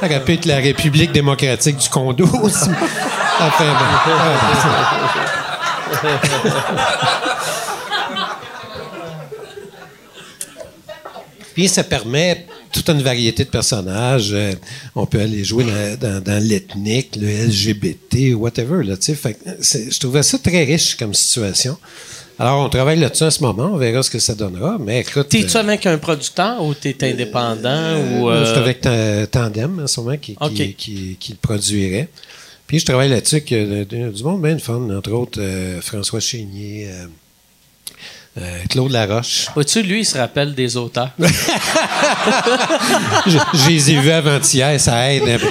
[0.00, 2.70] ça aurait pu être la République démocratique du condo aussi.
[3.40, 3.74] Enfin.
[11.56, 14.28] Puis ça permet toute une variété de personnages.
[14.32, 14.52] Euh,
[14.94, 18.84] on peut aller jouer dans, dans- dans l'ethnique, le LGBT, whatever.
[18.84, 18.96] Là.
[19.00, 21.78] Fait je trouvais ça très riche comme situation.
[22.38, 23.70] Alors, on travaille là-dessus en ce moment.
[23.72, 24.76] On verra ce que ça donnera.
[24.78, 25.30] Mais écoute.
[25.30, 27.96] T'es-tu euh, avec un producteur ou t'es indépendant?
[28.20, 30.52] ou, euh, euh, Je suis avec Ta- Tandem en ce moment qui, qui, OK.
[30.76, 32.10] qui- qui le produirait.
[32.66, 36.20] Puis je travaille là-dessus avec euh, du- monde bien de fun, entre autres euh, François
[36.20, 36.90] Chénier,
[38.38, 39.46] euh, Claude Laroche.
[39.54, 41.10] Vois-tu, lui, il se rappelle des auteurs.
[43.26, 45.22] je, je les ai vus avant-hier, ça aide.
[45.28, 45.48] un peu.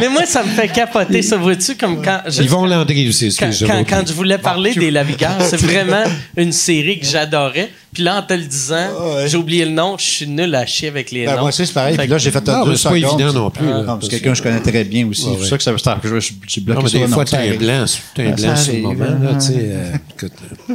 [0.00, 1.36] Mais moi, ça me fait capoter, ça.
[1.36, 2.22] Vois-tu, comme quand.
[2.26, 6.04] je- Yvon Landry aussi, quand, excuse quand, quand je voulais parler des Lavigueurs, c'est vraiment
[6.36, 7.70] une série que j'adorais.
[7.92, 8.88] Puis là, en te le disant,
[9.26, 11.40] j'ai oublié le nom, je suis nul à chier avec les Ben, noms.
[11.40, 11.96] moi aussi, c'est pareil.
[11.96, 13.20] Fait Puis là, que- j'ai fait Non, deux mais c'est pas secondes.
[13.20, 13.82] évident non plus, là.
[13.82, 15.24] Non, c'est quelqu'un que je connais très bien aussi.
[15.26, 17.04] Ouais, c'est pour ça que ça, ça- je, je, je bloqué Non, mais sur des
[17.06, 17.58] le fois, nom, t'as un pareil.
[17.58, 17.84] blanc,
[18.14, 19.38] t'as un Ah, blanc sur le moment, là, hein.
[19.38, 19.54] tu sais.
[19.58, 20.32] euh, écoute,
[20.70, 20.74] euh,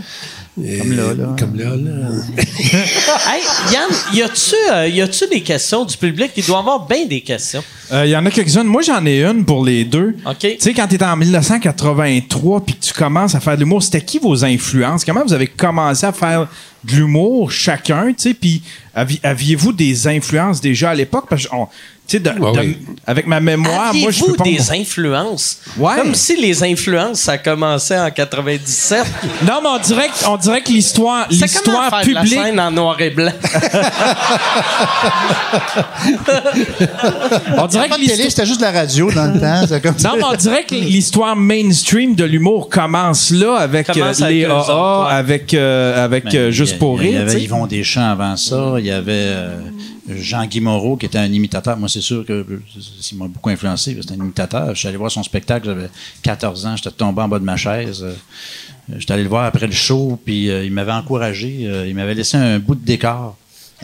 [0.55, 1.35] Comme là, là.
[1.37, 2.07] Comme là, là.
[2.37, 3.41] Hey,
[3.73, 6.31] Yann, y a-tu euh, y a-tu des questions du public?
[6.37, 7.61] Il doit y avoir bien des questions.
[7.91, 8.63] Il Euh, y en a quelques-unes.
[8.63, 10.15] Moi, j'en ai une pour les deux.
[10.25, 10.37] OK.
[10.39, 14.01] Tu sais, quand tu en 1983 puis que tu commences à faire de l'humour, c'était
[14.01, 15.03] qui vos influences?
[15.03, 16.47] Comment vous avez commencé à faire
[16.85, 18.07] de l'humour chacun?
[18.13, 18.61] Tu sais, puis
[18.95, 21.25] avi- aviez-vous des influences déjà à l'époque?
[21.29, 21.67] Parce que, on-
[22.07, 22.77] tu sais, de- Ouais, de- oui.
[23.07, 24.43] avec ma mémoire, moi, je peux pas...
[24.43, 25.59] des influences?
[25.77, 25.95] Ouais.
[25.97, 29.05] Comme si les influences, ça commençait en 97.
[29.45, 32.39] Non, mais on dirait, que- on dirait que l'histoire, l'histoire faire de la publique...
[32.39, 33.31] scène en noir et blanc?
[37.57, 38.29] On dirait Pas que télé, l'histoire...
[38.29, 39.79] c'était juste de la radio dans le temps.
[39.81, 44.29] Comme Non, mais on dirait que l'histoire mainstream de l'humour commence là avec Commence euh,
[44.29, 45.13] les AA, autres, ouais.
[45.13, 47.21] avec, euh, avec Ben, euh, y Juste a- pour Il y rire.
[47.21, 47.41] avait.
[47.41, 48.75] Yvon Deschamps avant ça.
[48.79, 49.33] Il y avait
[50.09, 51.77] euh, Jean-Guy Moreau, qui était un imitateur.
[51.77, 52.45] Moi, c'est sûr que
[53.11, 53.97] il m'a beaucoup influencé.
[53.99, 54.69] C'était un imitateur.
[54.73, 55.89] Je suis allé voir son spectacle, j'avais
[56.23, 56.75] 14 ans.
[56.75, 58.03] J'étais tombé en bas de ma chaise.
[58.03, 58.13] Euh,
[58.97, 61.61] J'étais allé le voir après le show, puis euh, il m'avait encouragé.
[61.63, 63.35] euh, il m'avait laissé un bout de décor.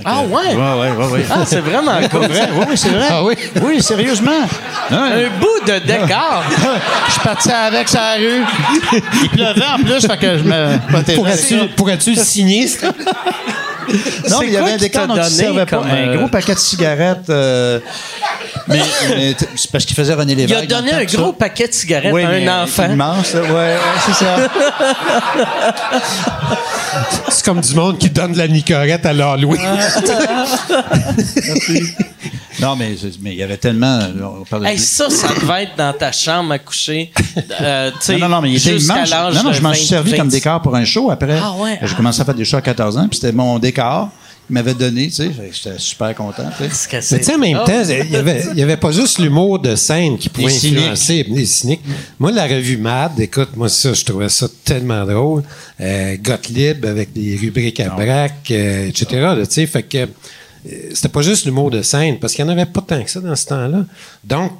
[0.05, 0.55] Ah ouais?
[0.55, 1.11] Ouais, ouais, ouais.
[1.11, 1.25] ouais.
[1.29, 2.21] Ah, c'est vraiment cool.
[2.27, 2.49] vrai?
[2.55, 3.07] Oui, c'est vrai.
[3.09, 3.33] Ah oui?
[3.63, 4.47] Oui, sérieusement.
[4.89, 6.43] Un bout de décor?
[7.07, 8.41] je suis parti avec sa rue.
[9.23, 11.67] Il pleuvait en plus, fait que je me protégeais.
[11.75, 12.67] Pourrais-tu le signer?
[14.29, 15.77] Non, mais il y avait un décor dont donné servait pas.
[15.83, 17.29] Un euh, gros paquet de cigarettes.
[17.29, 17.79] euh,
[18.67, 18.79] mais
[19.09, 20.63] mais c'est parce qu'il faisait René Lévesque.
[20.63, 21.35] Il a donné un gros ça.
[21.37, 22.89] paquet de cigarettes Oui, à mais un enfant.
[22.91, 23.41] Immense, là.
[23.41, 24.35] ouais, ouais, c'est ça.
[27.29, 29.61] C'est comme du monde qui donne de la nicorette à l'Halloween.
[32.59, 33.99] non, mais mais il y avait tellement.
[34.41, 37.11] On parle de- ça, ça devait être dans ta chambre à coucher.
[37.61, 39.09] euh, tu non, non, non, mais il était immense.
[39.11, 40.35] Non, non, je m'en suis 20, servi comme 26.
[40.37, 41.39] décor pour un show après.
[41.41, 41.95] Ah ouais, J'ai ah.
[41.95, 43.80] commencé à faire des shows à 14 ans, puis c'était mon décor.
[44.49, 45.31] Il m'avait donné, tu sais.
[45.53, 46.89] J'étais super content, tu sais.
[47.11, 49.17] Mais tu sais, en même Ah, temps, il y avait, il y avait pas juste
[49.19, 50.77] l'humour de scène qui pouvait Les cyniques.
[50.79, 51.81] influencer les cyniques.
[52.19, 55.43] Moi, la revue Mad, écoute, moi, ça, je trouvais ça tellement drôle.
[55.79, 59.05] Euh, Gottlieb avec des rubriques à braque, euh, etc.
[59.21, 60.07] là, tu sais, fait que euh,
[60.93, 63.21] c'était pas juste l'humour de scène, parce qu'il y en avait pas tant que ça
[63.21, 63.85] dans ce temps-là.
[64.25, 64.51] Donc,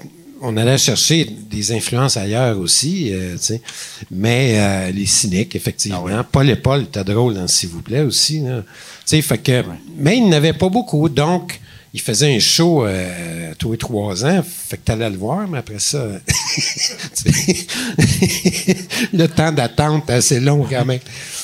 [0.44, 3.62] on allait chercher des influences ailleurs aussi, euh, tu sais.
[4.10, 6.04] Mais euh, les cyniques, effectivement.
[6.32, 8.40] Paul et Paul était drôle dans S'il vous plaît aussi.
[8.40, 8.64] là.
[9.12, 9.64] Sais, fait que,
[9.98, 11.60] mais il n'avait pas beaucoup, donc
[11.94, 15.58] il faisait un show euh, tous les trois ans, fait que t'allais le voir, mais
[15.58, 16.02] après ça,
[19.14, 21.02] le temps d'attente assez long quand même.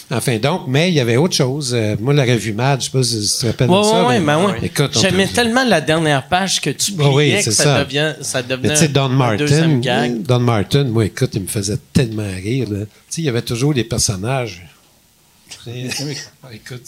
[0.09, 1.73] Enfin, donc, mais il y avait autre chose.
[1.75, 4.05] Euh, moi, la revue Mad, je sais pas si tu te rappelles Ouais, de ça.
[4.07, 4.53] mais- ben ouais.
[4.63, 7.83] Écoute, J'aimais tellement la dernière page que tu oui, que ça, ça.
[7.83, 9.81] devient, ça devenait Mais Don Martin.
[10.25, 12.67] Don Martin, moi, écoute, il me faisait tellement rire.
[12.69, 12.75] Tu
[13.09, 14.65] sais, il y avait toujours des personnages
[15.65, 16.83] C'est- Ah, écoute,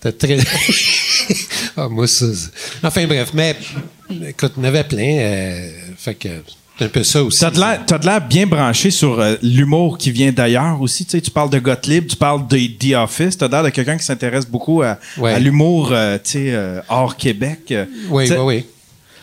[0.00, 0.38] t'as très.
[1.76, 2.26] ah, moi, ça.
[2.82, 3.56] Enfin, bref, mais
[4.28, 5.18] écoute, il y en avait plein.
[5.18, 6.28] euh, fait que
[6.78, 7.40] c'est un peu ça aussi.
[7.40, 11.04] T'as de l'air- bien branché sur euh, l'humour qui vient d'ailleurs aussi.
[11.04, 13.36] Tu sais, tu parles de Gottlieb, tu parles de The Office.
[13.38, 15.32] T'as l'air de quelqu'un qui s'intéresse beaucoup à, Ouais.
[15.32, 17.74] à l'humour euh, tu sais, euh, hors Québec.
[18.10, 18.64] Oui, oui, oui.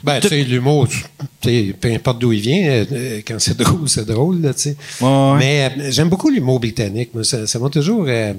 [0.06, 3.88] Ben, tu sais, l'humour, tu sais, peu importe d'où il vient, euh, quand c'est drôle,
[3.90, 4.76] c'est drôle, là, tu sais.
[5.02, 5.38] Ouais, ouais.
[5.40, 7.10] Mais euh, j'aime beaucoup l'humour britannique.
[7.14, 8.06] Moi, ça ça m'a toujours...
[8.08, 8.34] euh,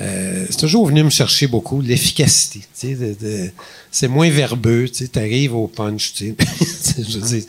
[0.00, 2.94] euh, c'est toujours venu me chercher beaucoup, l'efficacité, tu sais.
[2.94, 3.50] de- de-
[3.90, 7.40] c'est moins verbeux, tu sais, t'arrives au punch, tu sais.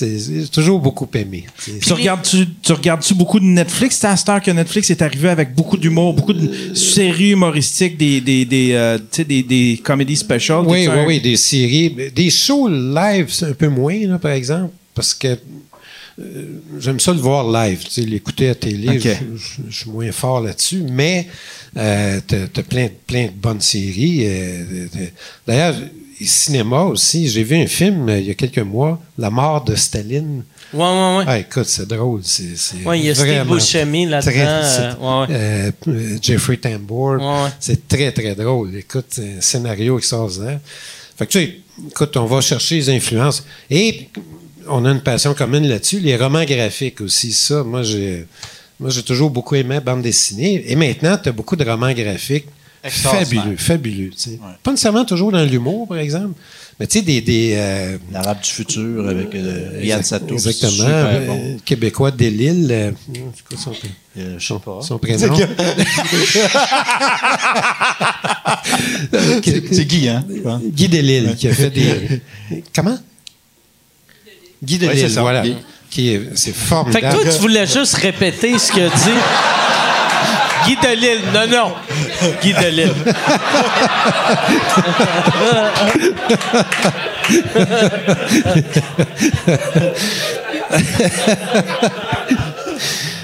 [0.00, 1.44] J'ai toujours beaucoup aimé.
[1.62, 1.78] tu sais.
[1.78, 3.98] Tu regardes-tu, tu regardes-tu beaucoup de Netflix?
[4.00, 7.96] C'est à cette heure que Netflix est arrivé avec beaucoup d'humour, beaucoup de séries humoristiques,
[7.98, 10.64] des, des, des, euh, tu sais, des, des comédies specials.
[10.66, 11.94] Oui, oui, oui, des séries.
[12.14, 15.28] Des shows live, c'est un peu moins, là, par exemple, parce que
[16.20, 17.84] euh, j'aime ça le voir live.
[17.84, 19.10] Tu l'écouter à télé, je,
[19.70, 21.28] suis moins fort là-dessus, mais
[21.76, 24.22] euh, t'as as plein, plein de bonnes séries.
[24.24, 24.86] euh,
[25.46, 25.76] D'ailleurs,
[26.20, 29.64] le cinéma aussi, j'ai vu un film euh, il y a quelques mois, La mort
[29.64, 30.44] de Staline.
[30.72, 31.24] Ouais, ouais, ouais.
[31.26, 32.20] Ah, écoute, c'est drôle.
[32.22, 34.32] C'est, c'est Ouais, il y a Steve Buscemi là-dedans,
[35.00, 36.18] euh, ouais, ouais.
[36.20, 37.12] Jeffrey Tambor.
[37.12, 37.50] Ouais, ouais.
[37.58, 38.76] C'est très, très drôle.
[38.76, 40.60] Écoute, c'est un scénario extraordinaire.
[41.16, 43.44] Fait que, tu sais, écoute, on va chercher les influences.
[43.70, 44.08] Et
[44.68, 46.00] on a une passion commune là-dessus.
[46.00, 48.26] Les romans graphiques aussi, ça, moi, j'ai,
[48.78, 50.64] moi, j'ai toujours beaucoup aimé la bande dessinée.
[50.70, 52.46] Et maintenant, tu as beaucoup de romans graphiques
[52.88, 54.10] fabuleux, fabuleux.
[54.62, 56.34] Pas nécessairement toujours dans l'humour, par exemple,
[56.80, 57.20] mais tu sais, des.
[57.20, 60.32] des euh, L'arabe du futur avec euh, Yann Sato.
[60.34, 60.70] Exactement.
[60.72, 61.56] Super euh, bon.
[61.64, 62.66] Québécois d'Elille.
[62.70, 62.90] euh,
[63.36, 63.72] c'est quoi son,
[64.18, 64.80] Euh, sais pas.
[64.82, 65.36] son prénom?
[69.72, 70.24] C'est Guy, hein?
[70.64, 72.20] Guy Delisle, qui a fait des.
[72.74, 72.98] Comment?
[74.62, 75.42] Guy Oui, Delisle, c'est ça, voilà.
[75.42, 75.56] Guy.
[75.90, 77.16] Qui est, c'est Fait formidable.
[77.18, 79.18] que toi, tu voulais juste répéter ce que dit
[80.70, 81.22] Guy Delisle.
[81.34, 81.74] Non, non.
[82.42, 82.94] Guy Delisle.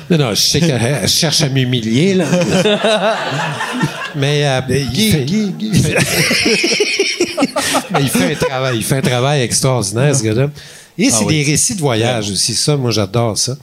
[0.08, 2.26] Non, non, je sais qu'elle cherche à m'humilier, là.
[4.14, 4.60] Mais euh,
[4.94, 5.96] il, fait, il fait-
[7.90, 10.48] Mais il fait un travail, il fait un travail extraordinaire, ce gars-là.
[10.96, 13.56] Et c'est des récits de voyage aussi, ça, moi j'adore ça.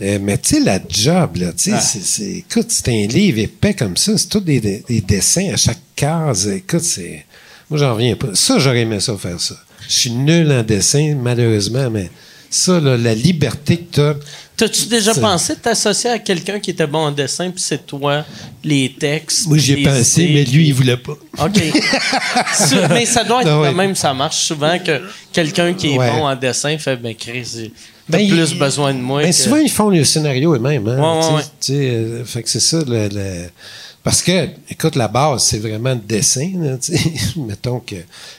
[0.00, 3.38] Euh, mais tu sais, la job, là, tu sais, c'est- c'est, écoute, c'est un livre
[3.38, 6.48] épais comme ça, c'est tout des, des- des dessins à chaque case.
[6.48, 7.26] Écoute, c'est.
[7.68, 8.28] Moi, j'en reviens pas.
[8.34, 9.56] Ça, j'aurais aimé ça faire ça.
[9.88, 12.10] Je suis nul en dessin, malheureusement, mais
[12.48, 14.14] ça, là, la liberté que tu as.
[14.56, 18.24] T'as-tu déjà pensé de t'associer à quelqu'un qui était bon en dessin, puis c'est toi,
[18.64, 19.46] les textes?
[19.46, 21.16] Moi, j'y ai pensé, idées, mais lui, il voulait pas.
[21.38, 21.62] OK.
[22.90, 25.00] Mais ça doit être quand même, ça marche souvent que
[25.32, 26.10] quelqu'un qui est Ouais.
[26.10, 27.72] bon en dessin fait, ben, Chris,
[28.10, 29.22] t'as Ben, plus il- besoin de moi.
[29.22, 30.86] Ben, que- souvent, ils font le scénario eux-mêmes.
[30.88, 31.74] Hein, Ouais, ouais, ouais.
[31.76, 32.78] euh, fait que c'est ça.
[32.86, 33.48] Le, le-
[34.02, 36.50] Parce que, écoute, la base, c'est vraiment le dessin.
[36.56, 36.76] là,
[37.36, 37.96] mettons que...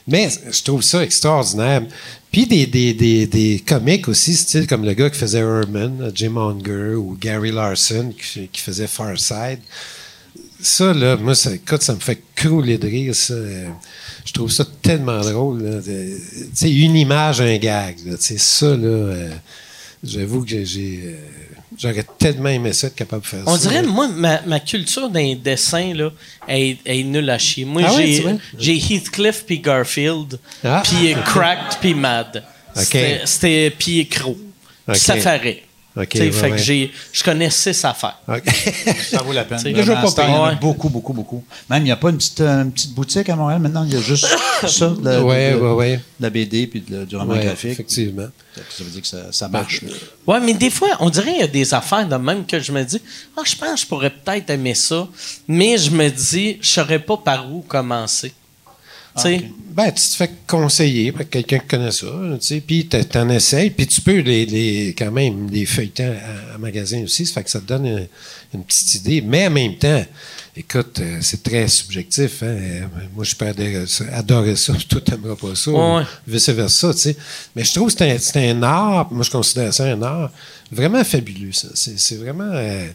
[0.08, 1.84] Mais je trouve ça extraordinaire.
[2.32, 6.38] Puis des, des, des, des comiques aussi, style comme le gars qui faisait Herman, Jim
[6.38, 9.60] Unger, ou Gary Larson qui, qui faisait Far Side.
[10.64, 13.34] Ça, là, moi, ça, écoute, ça me fait crouler de rire, ça.
[14.26, 15.82] Je trouve ça tellement drôle.
[15.84, 17.96] Tu sais, une image, un gag.
[17.98, 19.30] Tu sais, ça, là, euh,
[20.04, 21.00] j'avoue que j'ai...
[21.06, 21.16] euh,
[21.78, 23.70] J'aurais tellement aimé ça être capable de faire On ça.
[23.70, 23.88] dirait, là.
[23.88, 26.12] moi, ma, ma culture d'un dessin, là,
[26.48, 27.64] est, est nulle à chier.
[27.66, 27.92] Moi, Ah
[28.60, 30.84] j'ai, Heathcliff puis Garfield, Ah.
[30.86, 32.44] puis Cracked puis Mad.
[33.26, 34.38] C'était, puis Crow.
[34.88, 34.96] Ok.
[34.98, 35.62] Safari.
[35.94, 36.52] Ok, Tu sais, ouais, fait ouais.
[36.52, 38.18] que j'ai, je connais six affaires.
[39.10, 39.62] Ça vaut la peine.
[39.62, 40.56] Déjà pas Ouais.
[40.60, 41.44] beaucoup, beaucoup, beaucoup.
[41.70, 43.84] Même, il n'y a pas une petite, euh, une petite boutique à Montréal maintenant?
[43.86, 44.26] Il y a juste
[44.68, 45.98] ça, de la, Ouais, de- ouais, ouais.
[45.98, 47.72] de la BD puis de- du roman Ouais, graphique.
[47.72, 48.28] effectivement.
[48.56, 49.82] Ça veut dire que ça, ça marche.
[50.26, 52.72] Ouais, mais des fois, on dirait qu'il y a des affaires de même que je
[52.72, 53.02] me dis,
[53.36, 55.08] ah, je pense que je pourrais peut-être aimer ça,
[55.48, 58.34] mais je me dis, je saurais pas par où commencer.
[59.16, 59.42] Tu sais,
[59.74, 63.30] Ben, tu te fais conseiller par quelqu'un qui connaît ça, tu sais, puis t'en- t'en
[63.30, 67.36] essayes, puis tu peux les, les- quand même les feuilleter à, à magasin aussi, ça
[67.36, 68.08] fait que ça te donne une,
[68.54, 69.22] une petite idée.
[69.22, 70.04] Mais en même temps,
[70.56, 72.44] écoute, euh, c'est très subjectif.
[72.44, 72.48] Hein?
[72.48, 72.82] Euh,
[73.16, 77.00] Moi, je peux adorer ça, adorer ça, puis toi, t'aimeras pas ça, Ouais, vice-versa, tu
[77.00, 77.18] sais.
[77.56, 80.32] Mais je trouve que c'est un, un art, moi, je considère ça un art
[80.72, 81.68] vraiment fabuleux, ça.
[81.74, 82.52] C'est vraiment...
[82.54, 82.88] euh,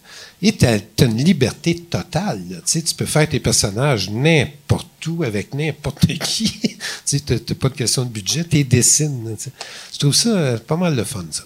[0.43, 2.83] et t'as as une liberté totale, là, tu sais.
[2.83, 6.51] Tu peux faire tes personnages n'importe où, avec n'importe qui.
[6.61, 9.53] tu sais, t'as pas de question de budget, t'es dessines, là, tu sais.
[9.93, 11.45] Je trouve ça pas mal de fun, ça.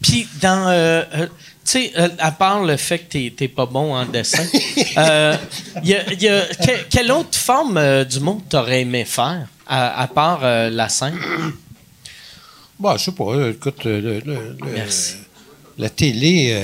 [0.00, 0.68] Puis, dans.
[0.68, 1.04] euh,
[1.70, 4.44] sais, euh, à part le fait que t'es- pas bon en dessin,
[4.98, 5.36] euh,
[5.82, 10.00] y a, y a- que- quelle autre forme euh, du monde t'aurais aimé faire, à,
[10.02, 11.16] à part la scène?
[12.78, 13.48] Bah, je sais pas.
[13.50, 14.22] Écoute, le-
[15.78, 16.54] la télé,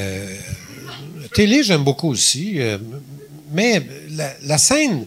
[1.20, 2.58] la télé, j'aime beaucoup aussi.
[3.52, 5.06] mais la, la scène,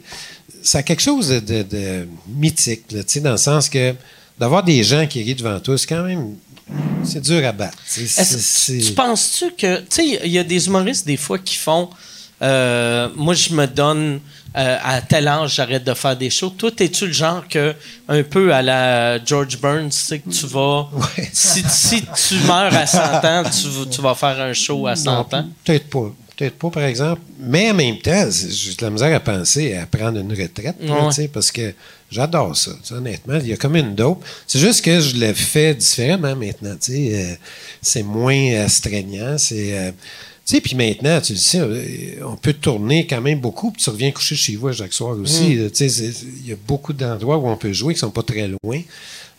[0.64, 3.94] ça a quelque chose de, de- de mythique, là, dans le sens que
[4.38, 6.36] d'avoir des gens qui rient devant toi, c'est quand même.
[7.04, 7.78] C'est dur à battre.
[7.96, 9.78] tu penses-tu que.
[9.80, 11.90] Tu sais, il y a des humoristes, des fois, qui font.
[12.42, 14.20] euh, moi, je me donne.
[14.56, 16.50] euh, à tel âge, j'arrête de faire des shows.
[16.50, 17.76] Toi, es-tu le genre que,
[18.08, 20.90] un peu à la George Burns, tu sais que tu vas.
[21.32, 24.96] Si, si tu meurs à 100 ans, tu, vas- tu vas faire un show à
[24.96, 25.46] 100 ans?
[25.64, 26.12] Peut-être pas.
[26.36, 27.22] Peut-être pas, par exemple.
[27.40, 31.28] Mais en même temps, j'ai de la misère à penser à prendre une retraite, Ouais.
[31.28, 31.74] parce que
[32.12, 32.72] j'adore ça.
[32.92, 34.24] honnêtement, il y a comme une dope.
[34.48, 36.76] C'est juste que je le fais différemment maintenant.
[36.90, 37.36] euh,
[37.82, 39.38] c'est moins astreignant.
[39.38, 39.78] C'est.
[39.78, 39.92] euh,
[40.46, 43.82] tu sais, puis maintenant, tu le sais, euh, on peut tourner quand même beaucoup, puis
[43.84, 45.56] tu reviens coucher chez vous à chaque soir aussi.
[45.56, 45.64] Mm.
[45.64, 48.12] là, tu sais, c'est- Il y a beaucoup d'endroits où on peut jouer qui sont
[48.12, 48.82] pas très loin.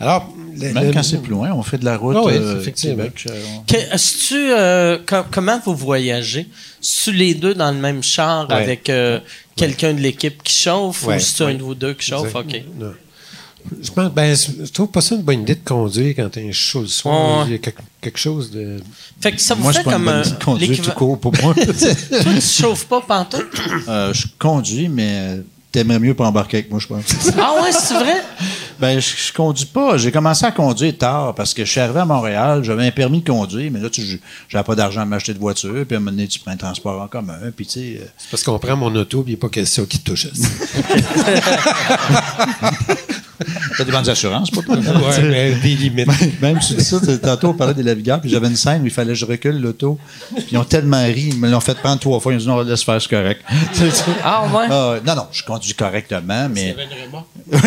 [0.00, 2.32] Alors, le- Même le- quand c'est plus loin, on fait de la route Ah oui,
[2.36, 2.96] euh, effectivement.
[3.04, 3.24] Québec.
[3.28, 6.46] euh, on- Que- euh, com- comment vous voyagez?
[6.80, 8.54] tu les deux dans le même char Ouais.
[8.54, 9.18] avec euh,
[9.56, 11.16] quelqu'un de l'équipe qui chauffe Ouais.
[11.16, 12.28] ou c'est un de vous deux qui chauffe?
[12.28, 12.38] Exact.
[12.56, 12.62] OK.
[12.78, 12.92] Non.
[13.82, 16.82] Je pense, ben, je trouve pas ça une bonne idée de conduire quand t'es chaud
[16.82, 17.40] le soir.
[17.40, 17.44] Ouais.
[17.48, 18.76] Il y a quelque, quelque chose de.
[19.20, 20.22] Fait que ça vous Moi, fait comme un.
[20.42, 21.54] conduire tout court pour moi.
[21.54, 23.42] Toi, tu chauffes pas pantoute?
[23.88, 25.40] Euh, je conduis, mais
[25.72, 27.04] t'aimerais mieux pas embarquer avec moi, je pense.
[27.36, 28.22] Ah ouais, c'est vrai?
[28.80, 29.96] Ben, je, je conduis pas.
[29.96, 33.20] J'ai commencé à conduire tard parce que je suis arrivé à Montréal, j'avais un permis
[33.22, 34.02] de conduire, mais là, tu
[34.48, 36.56] j'avais pas d'argent à m'acheter de voiture, puis à un moment donné, tu prends un
[36.56, 37.98] transport en commun, puis tu sais.
[38.00, 40.10] euh, C'est parce qu'on prend mon auto, puis il n'y a pas question qui te
[40.10, 40.28] touche.
[43.78, 44.76] T'as des bonnes assurances, pas toi?
[44.76, 46.08] ouais, mais des limites.
[46.42, 48.86] Même si tu dis ça, tantôt on parlait des navigants, puis j'avais une scène où
[48.86, 49.98] il fallait que je recule l'auto,
[50.34, 52.46] puis ils ont tellement ri, ils me l'ont fait prendre trois fois, ils ont dit
[52.48, 53.40] non, laisse faire, c'est correct.
[54.24, 54.66] Ah ouais?
[54.70, 56.74] ah, non, non, je conduis correctement, mais.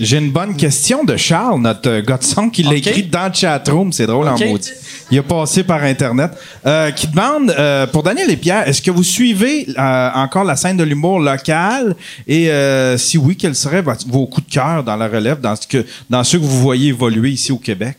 [0.00, 2.76] J'ai une bonne question de Charles, notre euh, gars de son, qui l'a Ok.
[2.86, 3.92] écrit dans le chatroom.
[3.92, 4.70] C'est drôle en maudit.
[5.10, 6.32] Il a passé par Internet.
[6.66, 10.56] Euh, qui demande, euh, pour Daniel et Pierre, est-ce que vous suivez euh, encore la
[10.56, 11.94] scène de l'humour locale?
[12.26, 15.56] Et euh, si oui, quels seraient votre- vos coups de cœur dans la relève, dans,
[15.56, 17.96] ce que, dans ceux que vous voyez évoluer ici au Québec?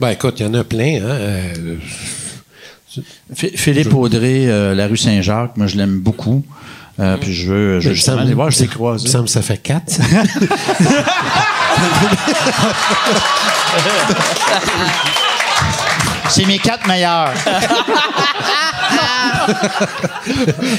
[0.00, 0.96] Ben écoute, il y en a plein.
[0.96, 1.04] Hein?
[1.04, 1.76] euh,
[3.34, 6.44] Phi- Philippe Audrey, euh, la rue Saint-Jacques, moi je l'aime beaucoup.
[7.00, 9.56] Euh, puis je veux, je justement aller voir, je Il me semble que ça fait
[9.56, 9.92] quatre.
[16.28, 17.32] C'est mes quatre meilleurs.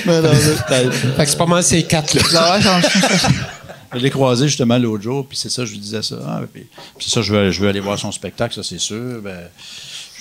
[0.05, 2.59] Mais non, mais- fait que c'est pas mal ces quatre-là.
[3.93, 6.17] Je l'ai croisé justement l'autre jour, puis c'est ça, je lui disais ça.
[6.25, 6.65] Ah, puis,
[6.97, 9.21] puis ça, je veux, je veux aller voir son spectacle, ça c'est sûr.
[9.21, 9.49] Ben,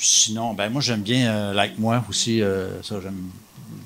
[0.01, 3.31] sinon, ben moi j'aime bien euh, Like Moi aussi, euh, ça j'aime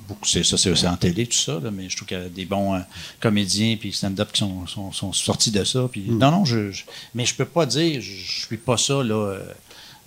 [0.08, 0.24] beaucoup.
[0.26, 2.28] C'est ça, c'est c'est en télé, tout ça, là, mais je trouve qu'il y a
[2.28, 2.78] des bons euh,
[3.20, 5.88] comédiens puis stand-up qui sont, sont, sont sortis de ça.
[5.90, 6.84] Puis, Non, non, je, je-
[7.14, 9.40] mais je peux pas dire, je, je suis pas ça là, euh,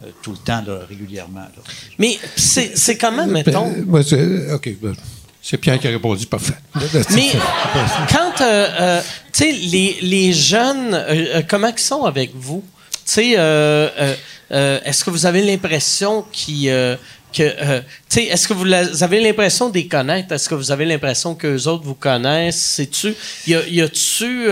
[0.03, 1.41] euh, tout le temps, là, régulièrement.
[1.41, 1.49] là.
[1.97, 3.69] Mais c'est c'est comment, mettons.
[3.71, 4.69] Ben, moi, c'est- OK.
[4.81, 4.93] ben,
[5.49, 6.53] c'est Pierre qui a répondu, parfait.
[7.15, 7.29] Mais
[8.11, 9.01] quand, euh, euh,
[9.33, 12.63] tu sais, les, les jeunes, euh, comment ils sont avec vous?
[13.05, 13.31] Tu sais,
[14.51, 16.69] est-ce que vous avez l'impression qu'ils...
[17.33, 20.31] que, tu sais, est-ce que vous la- avez l'impression de les connaître?
[20.33, 22.59] Est-ce que vous avez l'impression qu'eux autres vous connaissent?
[22.61, 23.13] Sais-tu?
[23.47, 24.45] Y a- y a-tu...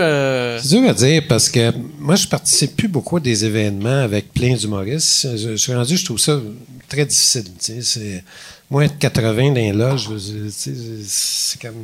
[0.62, 4.32] C'est dur à dire parce que moi, je participe plus beaucoup à des événements avec
[4.32, 5.28] plein d'humoristes.
[5.36, 6.40] Je, je suis rendu, je trouve ça
[6.88, 7.44] très difficile.
[7.64, 7.82] tu sais.
[7.82, 8.24] C'est
[8.70, 10.08] moins de 80 dans les loges.
[10.10, 10.72] je- tu sais,
[11.06, 11.74] C'est comme.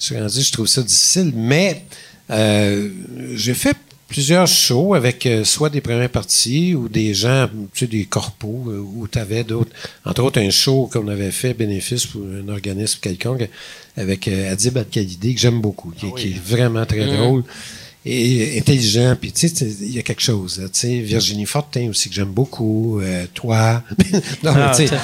[0.00, 1.32] Je suis rendu, je trouve ça difficile.
[1.34, 1.84] Mais
[2.30, 2.90] euh,
[3.34, 3.76] j'ai fait
[4.08, 8.64] plusieurs shows avec euh, soit des premières parties ou des gens, tu sais, des corpos
[8.68, 9.70] euh, où tu avais d'autres.
[10.04, 13.48] Entre autres, un show qu'on avait fait, bénéfice pour un organisme quelconque,
[13.96, 17.42] avec euh, Adib Al-Khalidi, que j'aime beaucoup, qui, qui est vraiment très drôle
[18.04, 19.16] et intelligent.
[19.20, 20.58] Puis, tu sais, il y a quelque chose.
[20.60, 23.00] là, Tu sais, Virginie Fortin aussi, que j'aime beaucoup.
[23.00, 23.82] euh, toi.
[24.42, 24.94] non, mais, tu sais,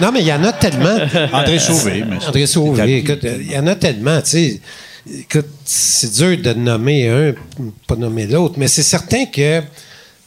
[0.00, 0.96] non, mais il y en a tellement.
[1.32, 4.60] André Sauvé, mais André Sauvé, écoute, il y en a tellement, tu sais.
[5.18, 7.34] Écoute, c'est dur de nommer un,
[7.86, 9.60] pas nommer l'autre, mais c'est certain que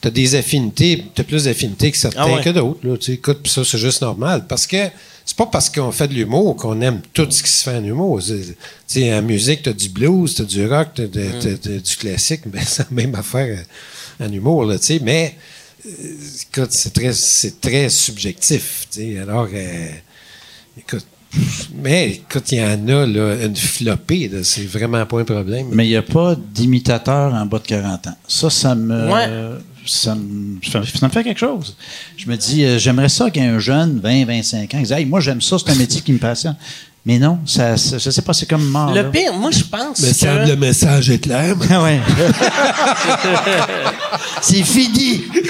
[0.01, 2.41] tu as des affinités, tu as plus d'affinités que certains Ah ouais.
[2.41, 2.79] que d'autres.
[2.83, 3.13] là, tu sais.
[3.13, 4.45] Écoute, ça, c'est juste normal.
[4.49, 4.77] Parce que
[5.25, 7.83] c'est pas parce qu'on fait de l'humour qu'on aime tout ce qui se fait en
[7.83, 8.21] humour.
[8.21, 8.55] Tu
[8.87, 12.41] sais, en musique, tu as du blues, tu as du rock, tu as, du classique,
[12.51, 13.63] mais c'est la même affaire
[14.19, 14.99] en humour, là, tu sais.
[15.01, 15.35] Mais
[15.85, 15.89] euh,
[16.51, 18.87] écoute, c'est très, c'est très subjectif.
[18.91, 19.19] tu sais.
[19.19, 19.89] Alors, euh,
[20.77, 21.05] écoute,
[21.81, 25.67] mais écoute, il y en a là, une flopée, c'est vraiment pas un problème.
[25.71, 28.17] Mais il n'y a pas d'imitateur en bas de 40 ans.
[28.27, 29.59] Ça, ça me, Ouais.
[29.85, 31.75] Ça me, fait quelque chose.
[32.17, 35.19] Je me dis, euh, j'aimerais ça qu'un jeune, 20, 25 ans, il dise, Hey, moi,
[35.19, 36.55] j'aime ça, c'est un métier qui me passionne.
[37.05, 38.89] Mais non, ça, ça- je sais pas, c'est comme mort.
[38.93, 39.09] le là.
[39.09, 40.47] pire, moi, je pense Mais que...
[40.49, 41.53] le message est clair.
[41.69, 41.99] Ah ouais.
[44.41, 45.23] c'est fini.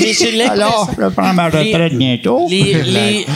[0.00, 0.52] Mais j'ai l'impression...
[0.66, 2.46] Alors, je prends ma retraite Les- bientôt.
[2.50, 3.26] Les, les,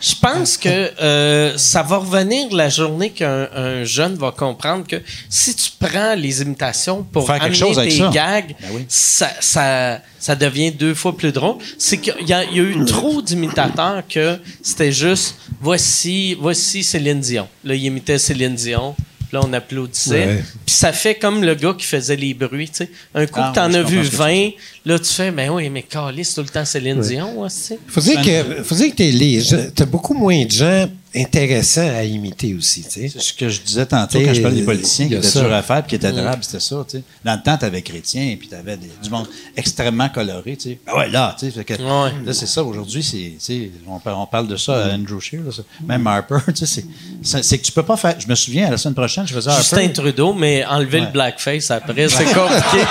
[0.00, 4.96] je pense que euh, ça va revenir la journée qu'un un jeune va comprendre que
[5.28, 8.10] si tu prends les imitations pour Faire quelque amener chose tes ça.
[8.12, 8.84] gags, Ben oui.
[8.88, 11.56] ça, ça, ça devient deux fois plus drôle.
[11.78, 15.36] C'est qu'il y, a- il y a eu trop d'imitateurs que c'était juste
[15.72, 17.46] voici, voici Céline Dion.
[17.62, 18.94] Là, il imitait Céline Dion.
[19.30, 20.26] Là, on applaudissait.
[20.26, 20.44] Ouais.
[20.64, 22.70] Puis ça fait comme le gars qui faisait les bruits.
[22.70, 22.90] tu sais.
[23.14, 24.50] Un coup Ah, que t'en ouais, as vu comprends ce que tu 20,
[24.86, 27.38] là, tu fais, ben oui, mais Calis, tout le temps Céline Dion.
[27.42, 27.74] aussi.
[27.88, 32.04] Faut dire que, dire que t'es les gens- t'as beaucoup moins de gens intéressants à
[32.04, 33.08] imiter aussi, tu sais.
[33.08, 35.52] C'est ce que je disais tantôt T'sais, quand je parlais des politiciens qui étaient durs
[35.52, 36.84] à faire puis qui étaient adorables, c'était ça.
[36.88, 37.02] tu sais.
[37.24, 39.26] Dans le temps, tu avais Chrétien puis tu avais du monde
[39.56, 40.56] extrêmement coloré.
[40.56, 40.78] tu sais.
[40.86, 41.52] Ben ouais, là, tu sais.
[41.52, 42.12] fait que- Ouais.
[42.24, 42.62] Là, c'est ça.
[42.62, 45.62] Aujourd'hui, c'est, on, parle, on parle de ça à Andrew Scheer, là, ça.
[45.86, 46.36] même Harper.
[46.48, 46.84] tu sais, C'est,
[47.22, 48.14] c'est, c'est que tu peux pas faire.
[48.20, 49.92] Je me souviens, à la semaine prochaine, je faisais Justin Harper.
[49.94, 51.06] Trudeau, mais enlever Ouais.
[51.06, 52.84] le blackface après, c'est compliqué.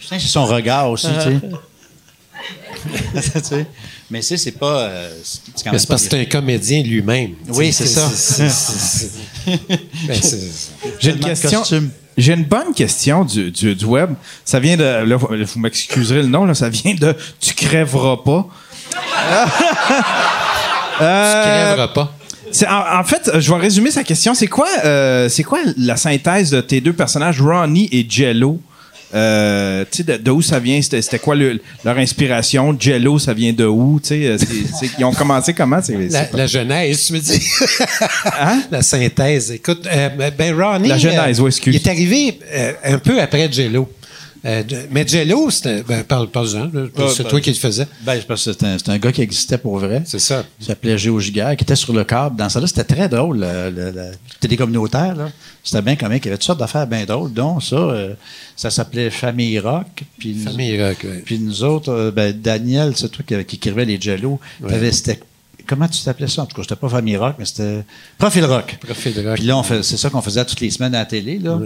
[0.00, 1.06] Justin, c'est son regard aussi.
[1.06, 1.40] tu sais.
[3.14, 3.64] Tu.
[4.10, 4.80] Mais tu sais, c'est pas.
[4.82, 7.32] euh, c'est parce que c'est un comédien lui-même.
[7.48, 8.08] Oui, Tu c'est ça.
[8.14, 9.08] c'est- c'est-
[9.48, 11.62] c'est- Ben, c'est- J'ai une question.
[12.18, 14.10] J'ai une bonne question du, du, du web.
[14.44, 14.82] Ça vient de.
[14.84, 18.46] Là, vous vous m'excuserez le nom, là, ça vient de Tu crèveras pas.
[20.98, 21.42] Tu Euh,
[21.74, 22.14] crèveras pas.
[22.50, 24.34] c'est- en, en fait, je vais résumer sa question.
[24.34, 28.60] C'est quoi, euh, c'est quoi la synthèse de tes deux personnages, Ronnie et Jello?
[29.14, 30.80] Euh, tu sais, de, de où ça vient?
[30.80, 32.74] C'était, c'était quoi le- leur inspiration?
[32.78, 34.00] Jello, ça vient de où?
[34.02, 34.46] Tu sais, euh, c'est-
[34.80, 35.80] c'est- ils ont commencé comment?
[36.12, 37.40] La, la genèse, tu me dis.
[38.70, 39.50] La synthèse.
[39.50, 40.88] Écoute, euh, ben Ronnie.
[40.88, 41.74] La genèse, euh, oui, excuse.
[41.74, 43.88] Il est arrivé euh, un peu après Jello.
[44.44, 45.82] Euh, de- mais Jello, c'était.
[45.84, 47.86] Ben, parle pas en C'est ben, toi qui le faisais.
[48.02, 50.02] Ben, c'est parce que c'est un, gars qui existait pour vrai.
[50.04, 50.44] C'est ça.
[50.60, 52.34] Il s'appelait Géo Giguère, qui était sur le câble.
[52.36, 54.10] Dans ça là, c'était très drôle, le, le, le
[54.40, 55.14] télé communautaire.
[55.14, 55.28] là.
[55.62, 56.24] C'était bien comique.
[56.24, 57.76] Il y avait toutes sortes d'affaires bien drôles, dont ça.
[57.76, 58.14] euh,
[58.56, 60.02] ça s'appelait Famille Rock.
[60.18, 61.22] Puis nous, Famille Rock, ouais.
[61.24, 64.40] puis nous autres, euh, ben, Daniel, c'est toi qui, qui écrivait les Jello.
[64.90, 65.20] C'était-
[65.64, 66.42] Comment tu t'appelais ça?
[66.42, 67.84] En tout cas, c'était pas Famille Rock, mais c'était
[68.18, 68.76] Profil Rock.
[68.80, 69.36] Profil Rock.
[69.36, 71.38] Puis là, c'est ça qu'on faisait toutes les semaines à la télé.
[71.38, 71.60] Là.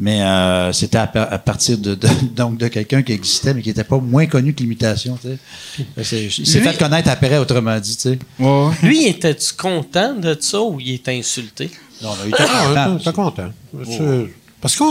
[0.00, 3.62] Mais euh, c'était à, par- à partir de, de- donc de quelqu'un qui existait, mais
[3.62, 5.18] qui n'était pas moins connu que l'imitation.
[5.20, 6.04] tu sais.
[6.04, 7.96] C'est- Il s'est fait connaître après, autrement dit.
[7.96, 8.18] tu sais.
[8.38, 8.70] Ouais.
[8.82, 11.70] Lui, était-tu content de ça ou il était insulté?
[12.02, 13.12] Non, il était Ah, content.
[13.12, 13.52] content.
[13.84, 14.84] Tu- Parce que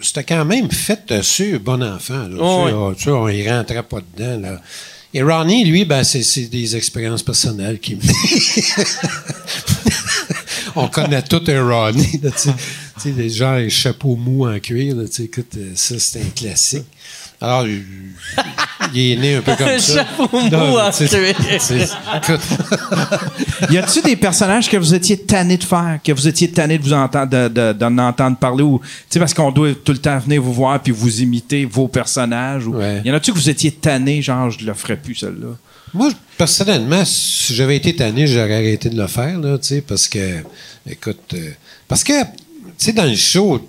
[0.00, 2.26] c'était quand même fait euh, sur Bon Enfant.
[2.28, 2.36] là.
[2.40, 4.40] Oh, Tu sais, tu sais, on y rentrait pas dedans.
[4.40, 4.60] Là.
[5.12, 8.00] Et Ronnie, lui, ben, c'est c'est des expériences personnelles qui me.
[10.76, 12.20] on connaît tout un Ronnie.
[12.22, 12.54] Là, tu sais.
[13.02, 14.94] Tu sais, les gens, les chapeaux mous en cuir.
[14.96, 16.84] Là, tu sais, écoute, euh, ça, c'est un classique.
[17.40, 17.82] Alors, il,
[18.92, 20.04] il est né un peu comme Un ça.
[20.04, 21.60] chapeau Non, mou en tu sais, cuir.
[21.62, 22.40] c'est- Écoute,
[23.70, 26.82] Y a-tu des personnages que vous étiez tanné de faire, que vous étiez tanné de
[26.82, 29.98] vous entendre, de- de- d'en entendre parler ou, tu sais, parce qu'on doit tout le
[29.98, 33.00] temps venir vous voir puis vous imiter vos personnages ou, Ouais.
[33.04, 35.56] y en a-tu que vous étiez tanné, genre, je le ferais plus, celle-là?
[35.92, 40.08] Moi, personnellement, si j'avais été tanné, j'aurais arrêté de le faire, là, tu sais, parce
[40.08, 40.42] que,
[40.88, 41.50] écoute, euh,
[41.88, 42.28] parce que, tu
[42.76, 43.60] sais, dans le show,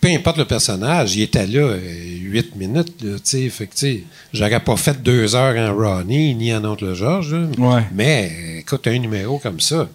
[0.00, 1.78] peu importe le personnage, il était là euh,
[2.20, 3.98] huit minutes, tu sais, fait que,
[4.32, 7.36] j'aurais pas fait deux heures en Ronnie, ni en Oncle Georges.
[7.58, 7.82] Ouais.
[7.94, 9.88] Mais, écoute, un numéro comme ça,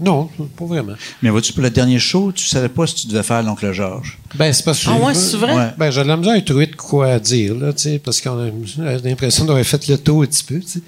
[0.00, 0.94] non, pas vraiment.
[1.22, 4.18] Mais vois-tu, pour le dernier show, tu savais pas si tu devais faire l'oncle Georges?
[4.34, 4.90] Ben, c'est parce que.
[4.90, 5.54] Ah ouais, c'est vrai?
[5.54, 5.70] Ouais.
[5.76, 8.38] Ben, j'ai de la misère à trouver de quoi dire, là, tu sais, parce qu'on
[8.38, 8.50] a
[9.04, 10.80] l'impression d'avoir fait le tour un petit peu, tu sais.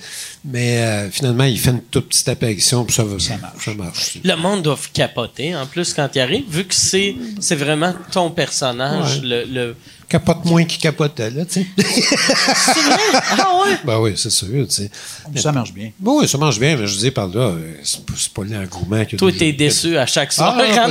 [0.45, 3.65] Mais euh, finalement, il fait une toute petite apparition, puis ça, va, ça marche.
[3.65, 4.19] Ça marche.
[4.23, 8.31] Le monde doit capoter, en plus, quand il arrive, vu que c'est, c'est vraiment ton
[8.31, 9.21] personnage.
[9.21, 9.27] Ouais.
[9.29, 9.77] Le, le-
[10.11, 11.67] Capote moins qu'il capotait, là, tu sais.
[11.79, 12.99] C'est vrai?
[13.39, 13.77] Ah ouais?
[13.85, 14.91] ben oui, c'est sûr, tu sais.
[15.37, 15.93] Ça marche bien.
[16.01, 17.53] Bon, oui, ça mange bien, mais je dis par là,
[17.85, 20.59] c'est pas, l'engouement que Toi, t'es déçu à chaque soir.
[20.59, 20.89] Ah,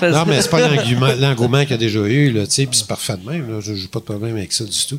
[0.10, 2.76] non, mais c'est pas l'engouement, l'engouement qu'il y a déjà eu, là, tu sais, puis
[2.76, 4.98] c'est parfait de même, là, j'ai j'ai pas de problème avec ça du tout.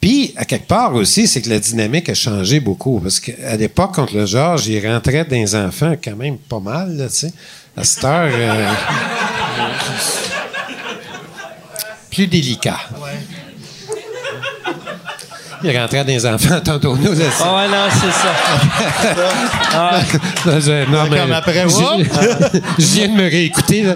[0.00, 2.98] Puis, à quelque part aussi, c'est que la dynamique a changé beaucoup.
[2.98, 6.96] Parce qu'à l'époque, contre le Georges, il rentrait dans les enfants quand même pas mal,
[6.96, 7.32] là, tu sais.
[7.76, 8.28] À cette heure.
[8.34, 8.72] euh,
[12.12, 12.76] plus délicat.
[15.64, 16.96] Il rentrait dans les enfants tantôt.
[16.96, 18.32] Nous, c'est- Ah ouais, non, c'est ça.
[20.50, 23.82] non, je- non, mais- Comme après, je, je viens de me réécouter.
[23.84, 23.94] là.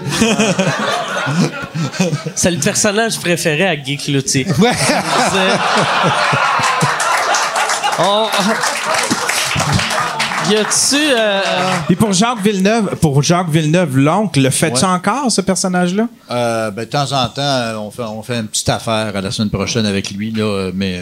[2.35, 4.47] C'est le personnage préféré à Guy Cloutier.
[4.59, 4.71] Ouais.
[7.99, 8.27] On-
[10.49, 10.95] Y a-tu.
[10.95, 11.39] euh,
[11.87, 14.91] Puis pour Jacques Villeneuve, pour Jacques Villeneuve, l'oncle, le fais-tu Ouais.
[14.91, 16.07] encore, ce personnage-là?
[16.31, 19.21] Euh, ben, de temps en temps, euh, on fait, on fait une petite affaire à
[19.21, 20.31] la semaine prochaine avec lui.
[20.31, 21.01] Là, mais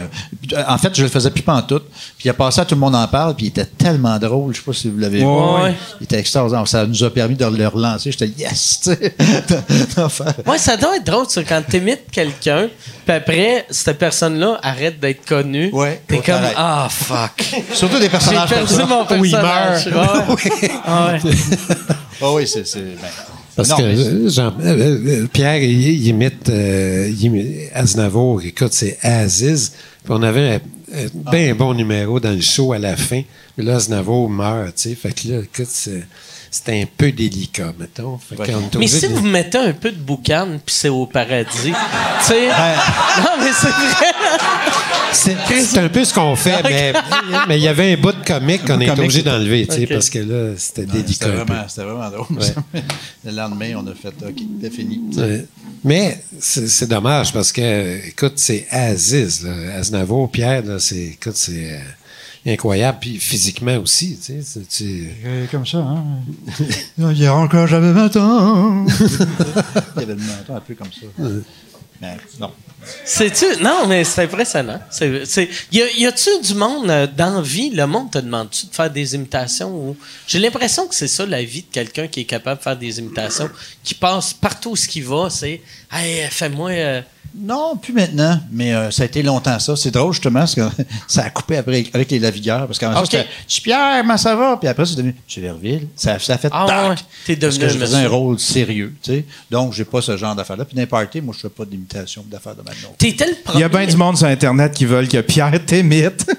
[0.54, 1.84] euh, en fait, je le faisais plus pantoute.
[2.18, 3.36] Puis il a passé à tout le monde en parle.
[3.36, 4.54] Puis il était tellement drôle.
[4.54, 5.26] Je sais pas si vous l'avez vu.
[5.26, 5.76] Ouais.
[6.00, 6.68] Il était extraordinaire.
[6.68, 8.12] Ça nous a permis de le relancer.
[8.12, 9.16] J'étais yes, tu sais.
[10.48, 12.68] Ouais, ça doit être drôle, ça, quand t'imites quelqu'un,
[13.06, 15.70] Puis après, cette personne-là arrête d'être connue.
[15.72, 17.44] Ouais, T'es comme, ah, fuck.
[17.74, 18.86] Surtout des J'ai personnages comme perdu ça.
[18.86, 19.86] mon Où il meurt.
[19.86, 20.72] Ouais.
[20.86, 21.32] Ah ouais.
[22.22, 22.66] Ah oui, c'est.
[22.66, 23.08] c'est- ben,
[23.56, 28.42] Parce non, que mais Jean- euh, euh, Pierre, il, il imite, euh, il imite Aznavour.
[28.44, 29.74] Écoute, c'est Aziz.
[30.04, 30.56] Puis on avait
[30.94, 33.22] un, un bien bon numéro dans le show à la fin.
[33.56, 34.96] Puis là, Aznavour meurt, tu sais.
[34.96, 36.06] Fait que là, écoute, c'est-
[36.56, 38.18] c'était un peu délicat, mettons.
[38.80, 41.48] Mais si de- vous mettez un peu de boucan, puis c'est au paradis.
[41.64, 41.74] tu
[42.22, 42.48] sais.
[42.48, 42.76] Ben,
[43.22, 44.12] Non, mais c'est vrai.
[45.12, 46.94] C'est c'est un peu ce qu'on fait, mais
[47.48, 49.84] mais il y avait un bout de comique qu'on est comique, obligé d'enlever, tu sais,
[49.84, 49.90] Ok.
[49.90, 51.14] parce que là, c'était délicat.
[51.14, 52.28] C'était vraiment, c'était vraiment drôle.
[53.26, 55.02] Le lendemain, on a fait OK, c'est fini.
[55.18, 55.46] Ouais.
[55.84, 59.78] Mais c'est c'est dommage parce que, écoute, c'est Aziz, là.
[59.78, 61.80] Aznavour, Pierre, là, c'est, écoute, c'est euh,
[62.54, 62.98] incroyable.
[63.02, 64.42] Puis physiquement aussi, tu sais.
[64.44, 66.04] c'est- tu- Euh, Comme ça, hein?
[67.14, 68.86] Hier encore, j'avais 20 ans.
[68.88, 71.08] Il y avait le menton un peu comme ça.
[72.02, 72.52] Mais non.
[73.04, 73.46] C'est-tu?
[73.64, 74.80] Non, mais c'est impressionnant.
[74.92, 77.72] C'est, c'est, y, a, y a-tu du monde euh, dans vie?
[77.72, 79.74] Le monde te demande-tu de faire des imitations?
[79.74, 79.98] Ou...
[80.28, 83.00] J'ai l'impression que c'est ça la vie de quelqu'un qui est capable de faire des
[83.00, 83.50] imitations,
[83.84, 85.30] qui passe partout où ce qu'il va.
[85.32, 85.62] C'est,
[85.92, 86.70] hey, fais-moi.
[86.72, 87.02] euh,
[87.38, 89.76] Non, plus maintenant, mais euh, ça a été longtemps ça.
[89.76, 90.62] C'est drôle justement parce que
[91.08, 92.66] ça a coupé après avec les lavigueurs.
[92.68, 93.12] Parce qu'avant Ok.
[93.12, 93.18] ça,
[93.48, 94.58] c'était Pierre, comment ça va?
[94.58, 95.88] Puis après, c'est devenu Tu Verville.
[95.96, 96.90] Ça, ça a fait Ah tac.
[96.90, 96.96] ouais,
[97.26, 99.26] t'es Parce devenu que je un faisais un rôle sérieux, tu sais.
[99.52, 100.66] Donc, j'ai pas ce genre d'affaires-là.
[100.66, 102.96] Puis n'importe moi, je fais pas d'imitation d'affaires de maintenant.
[102.98, 103.64] T'étais le Il y premier.
[103.66, 106.26] a bien du monde sur Internet qui veulent que Pierre t'imite.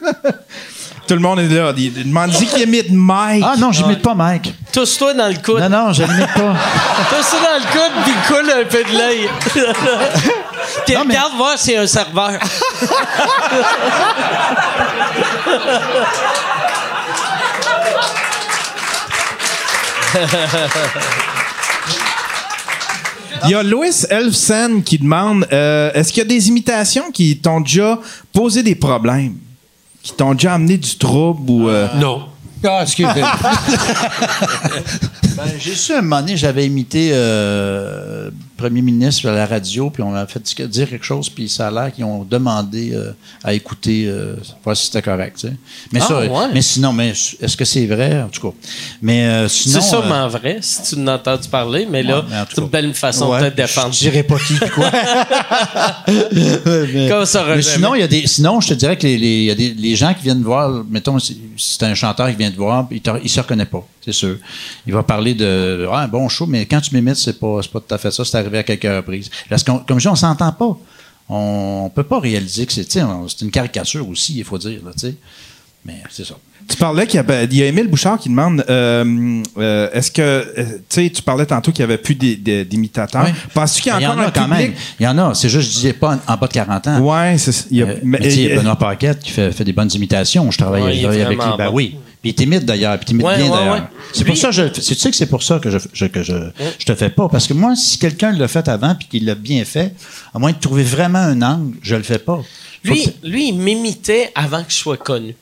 [1.06, 1.72] Tout le monde est là.
[1.76, 3.44] Il demande dit qu'il imite Mike.
[3.46, 4.52] Ah non, j'imite pas Mike.
[4.72, 5.60] Tousse-toi dans le coude.
[5.60, 6.54] Non, non, je l'imite pas.
[7.10, 9.28] Tousse-toi dans le coude, puis coule un peu de l'œil.
[10.84, 12.38] Puis Non, mais- regarde voir s'il y a un serveur.
[23.44, 27.38] Il y a Louis Elfsen qui demande euh, est-ce qu'il y a des imitations qui
[27.38, 27.98] t'ont déjà
[28.32, 29.34] posé des problèmes?
[30.06, 31.68] Qui t'ont déjà amené du trouble ou.
[31.68, 32.26] euh, Non.
[32.64, 33.08] Ah, excusez.
[35.36, 40.02] Ben, j'ai su un moment donné, j'avais imité euh, premier ministre à la radio, puis
[40.02, 43.12] on m'a fait di- dire quelque chose, puis ça a l'air qu'ils ont demandé euh,
[43.44, 45.36] à écouter, euh, voir si c'était correct.
[45.40, 45.54] tu sais.
[45.92, 46.28] Mais, Ah, ça, ouais.
[46.54, 48.22] mais sinon, mais est-ce que c'est vrai?
[48.22, 48.56] En tout cas.
[49.02, 49.80] Mais euh, sinon.
[49.80, 52.94] C'est euh, sûrement vrai, si tu n'as entendu parler, mais là, Ouais, c'est une belle
[52.94, 53.92] façon ouais, de te défendre.
[53.92, 54.90] Je dirais pas qui, quoi.
[56.32, 59.44] mais, Comme ça mais sinon, il y a des, sinon, je te dirais que les,
[59.44, 62.56] y a des, les gens qui viennent voir, mettons, c'est un chanteur qui vient te
[62.56, 64.38] voir, il, il se reconnaît pas, c'est sûr.
[64.86, 67.94] Il va parler de, ah, bon show, mais quand tu m'imites, c'est pas, pas tout
[67.94, 69.28] à fait ça, c'est arrivé à quelques reprises.
[69.50, 70.78] Parce comme je dis, on s'entend pas.
[71.28, 74.80] On peut pas réaliser que c'est, on- une caricature aussi, il faut dire.
[75.84, 76.36] Mais c'est ça.
[76.68, 80.10] Tu parlais qu'il y, avait- il y a Émile Bouchard qui demande euh, euh, est-ce
[80.10, 80.20] que.
[80.22, 80.44] euh,
[80.88, 83.24] tu sais, tu parlais tantôt qu'il n'y avait plus d'imitateurs.
[83.24, 83.34] Ouais.
[83.54, 84.58] Penses-tu qu'il y a Il y encore en a un quand public?
[84.58, 84.72] Même.
[84.98, 85.34] Il y en a.
[85.34, 87.00] C'est juste, je disais pas en, en bas de 40 ans.
[87.00, 87.66] Ouais, c'est.
[87.70, 89.52] il y a- Euh, mais- mais tu sais, il y a Benoît Paquette qui fait,
[89.52, 90.50] fait des bonnes imitations.
[90.50, 91.44] Je travaille, Ouais, je il est travaille avec lui.
[91.58, 91.96] Ben oui.
[92.20, 92.96] Puis il t'imite d'ailleurs.
[92.98, 93.74] Puis il t'imite Ouais, bien ouais, d'ailleurs.
[93.74, 93.80] ouais.
[94.12, 94.62] C'est pour ça que je.
[94.64, 96.34] Tu sais que c'est pour ça que je, je- que je,
[96.78, 97.28] je te fais pas.
[97.28, 99.94] Parce que moi, si quelqu'un l'a fait avant puis qu'il l'a bien fait,
[100.34, 102.40] à moins de trouver vraiment un angle, je le fais pas.
[102.84, 105.34] Lui, lui, il m'imitait avant que je sois connu.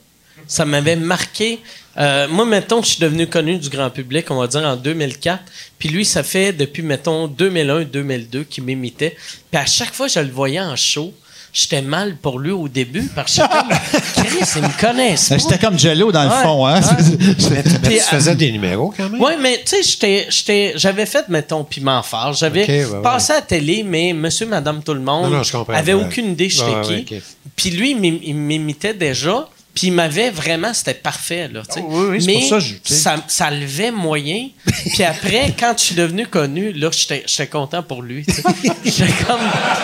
[0.47, 1.59] Ça m'avait marqué.
[1.97, 4.75] Euh, moi, mettons que je suis devenu connu du grand public, on va dire en
[4.75, 5.41] 2004.
[5.79, 9.15] Puis lui, ça fait depuis, mettons, 2001-2002 qu'il m'imitait.
[9.51, 11.13] Puis à chaque fois que je le voyais en show,
[11.53, 15.33] j'étais mal pour lui au début parce que j'étais Chris, ils me connaissent.
[15.37, 16.81] C'était comme Jello dans le Ouais, fond, hein?
[17.51, 19.21] Mais tu Puis, faisais des numéros quand même?
[19.21, 22.33] Oui, mais tu sais, j'étais- j'étais- j'avais fait, mettons, Piment Fort.
[22.33, 23.01] J'avais ouais, ouais.
[23.01, 25.73] passé à la télé, mais monsieur, madame, tout le monde Non, non, je comprends.
[25.73, 26.03] avait Ouais.
[26.03, 27.21] aucune idée j'étais Ouais, ouais, qui.
[27.55, 29.47] Puis lui, il il m'imitait déjà.
[29.75, 31.79] Puis il m'avait vraiment, c'était parfait, là, tu sais.
[31.83, 34.47] Ah oui, oui, c'est Mais pour ça que je- ça, ça levait moyen.
[34.93, 38.25] Puis après, quand je suis devenu connu, là, j'étais j'étais content pour lui.
[38.85, 39.39] J'étais comme,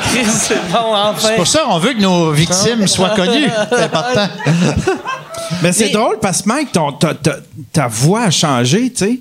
[0.09, 1.27] Chris, c'est bon, enfin.
[1.27, 3.49] C'est pour ça qu'on veut que nos victimes soient connues.
[3.69, 4.27] C'est important.
[5.61, 7.39] Mais c'est drôle parce que, Mike, ton- ta, ta-
[7.73, 9.19] ta voix a changé, tu sais.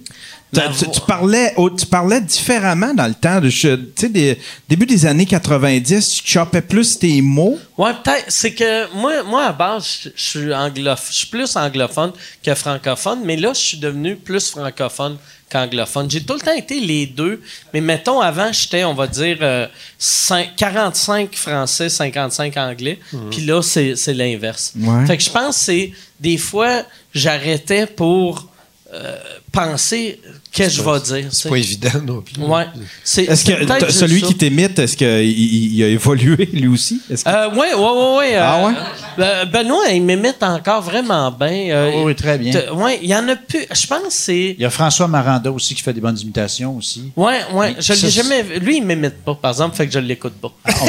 [0.52, 3.40] Tu, parlais, tu parlais différemment dans le temps.
[3.40, 4.36] Tu sais, des-
[4.68, 7.58] début des années 90, tu chopais plus tes mots?
[7.78, 8.24] Ouais, peut-être.
[8.28, 11.06] C'est que moi, moi à base, je- suis anglophone.
[11.10, 12.12] Je suis plus anglophone
[12.42, 15.18] que francophone, mais là, je suis devenu plus francophone
[15.50, 16.10] qu'anglophone.
[16.10, 17.40] J'ai tout le temps été les deux,
[17.72, 19.66] mais mettons, avant, j'étais, on va dire, euh,
[19.98, 22.98] cinq- 45 français, 55 anglais,
[23.30, 24.72] puis là, c'est c'est l'inverse.
[24.76, 25.06] Ouais.
[25.06, 26.82] Fait que je pense que c'est des fois,
[27.14, 28.48] j'arrêtais pour
[28.92, 29.16] euh,
[29.52, 30.20] penser
[30.52, 31.28] qu'est-ce que je vais dire.
[31.32, 32.42] C'est pas évident non plus.
[32.42, 32.66] Ouais.
[33.04, 34.26] C'est, Est-ce que celui ça.
[34.26, 37.00] qui t'imite, est-ce qu'il il, il a évolué lui aussi?
[37.08, 38.36] Que- Euh, ouais, ouais.
[38.36, 38.72] euh, Ah ouais?
[39.18, 41.48] ben- Benoît, il m'imite encore vraiment bien.
[41.70, 42.52] euh, Oui, oui, très bien.
[42.74, 43.64] Ouais, il y en a plus.
[43.72, 44.54] Je pense que c'est.
[44.58, 47.12] Il y a François Maranda aussi qui fait des bonnes imitations aussi.
[47.16, 47.74] Ouais, ouais.
[47.78, 48.42] Je l'ai jamais.
[48.42, 48.58] vu.
[48.60, 50.48] Lui, il m'imite pas, par exemple, fait que je l'écoute pas.
[50.48, 50.54] OK.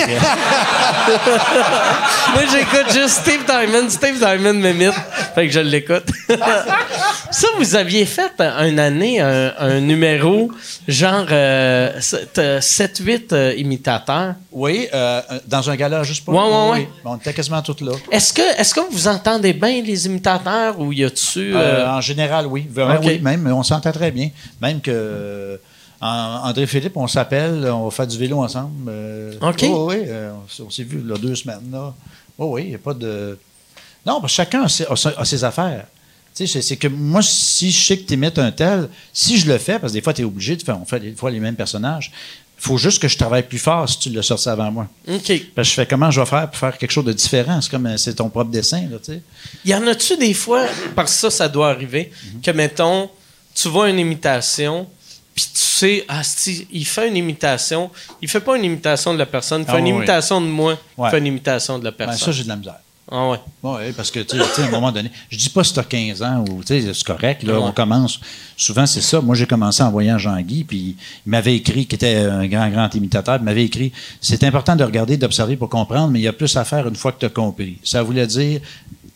[2.34, 3.90] Moi, j'écoute juste Steve Diamond.
[3.90, 4.94] Steve Diamond m'imite.
[5.36, 6.06] Fait que je l'écoute.
[7.32, 10.52] ça, vous aviez fait euh, une année un, un numéro
[10.88, 14.36] genre euh, 7-8 euh, imitateurs.
[14.52, 16.88] oui, euh, euh, dans un gala juste pour Ouais, ouais, oui.
[17.06, 17.94] On était quasiment tous là.
[18.12, 21.56] Est-ce que, est-ce que vous entendez bien les imitateurs ou y a-tu.
[21.56, 22.68] Euh, euh, en général, oui.
[22.70, 23.04] Vraiment, OK.
[23.06, 24.30] oui, même, on s'entend très bien.
[24.62, 25.58] Même que euh,
[26.02, 28.90] André Philippe, on s'appelle, on va faire du vélo ensemble.
[28.90, 29.62] euh, OK.
[29.62, 30.32] Oui, oui, euh,
[30.66, 31.70] on, s'est vu là, deux semaines.
[31.72, 31.94] Là.
[32.38, 33.38] Oui, oui, il n'y a pas de.
[34.06, 35.86] Non, parce que chacun a ses, a ses- a ses affaires.
[36.36, 39.48] Tu sais, c'est- que moi, si je sais que tu imites un tel, si je
[39.52, 41.30] le fais, parce que des fois, tu es obligé de faire, on fait des fois
[41.30, 42.12] les mêmes personnages,
[42.58, 44.88] il faut juste que je travaille plus fort si tu l'as sorti avant moi.
[45.08, 45.32] OK.
[45.56, 47.60] Parce que je fais comment je vais faire pour faire quelque chose de différent?
[47.60, 49.22] C'est comme euh, c'est ton propre dessin, là, tu sais.
[49.66, 52.42] Y en a-tu des fois, parce que ça, ça doit arriver, Mhm.
[52.42, 53.10] que, mettons,
[53.54, 54.88] tu vois une imitation,
[55.36, 57.90] puis tu sais, ah, si, il fait une imitation,
[58.22, 59.92] il fait pas une imitation de la personne, il fait Ah, une oui.
[59.98, 62.34] imitation de moi, il fait une imitation de la Ben, ça, personne.
[62.34, 62.80] j'ai de la misère.
[63.12, 63.38] Ah ouais.
[63.62, 65.84] Oui, parce que, tu sais, à un moment donné, je dis pas si tu as
[65.84, 67.66] 15 ans ou, tu sais, c'est correct, là, Ouais.
[67.68, 68.20] on commence.
[68.58, 69.20] Souvent, c'est ça.
[69.22, 72.94] Moi, j'ai commencé en voyant Jean-Guy, puis il m'avait écrit, qui était un grand, grand
[72.96, 76.34] imitateur, il m'avait écrit c'est important de regarder, d'observer pour comprendre, mais il y a
[76.34, 77.78] plus à faire une fois que tu as compris.
[77.84, 78.62] Ça voulait dire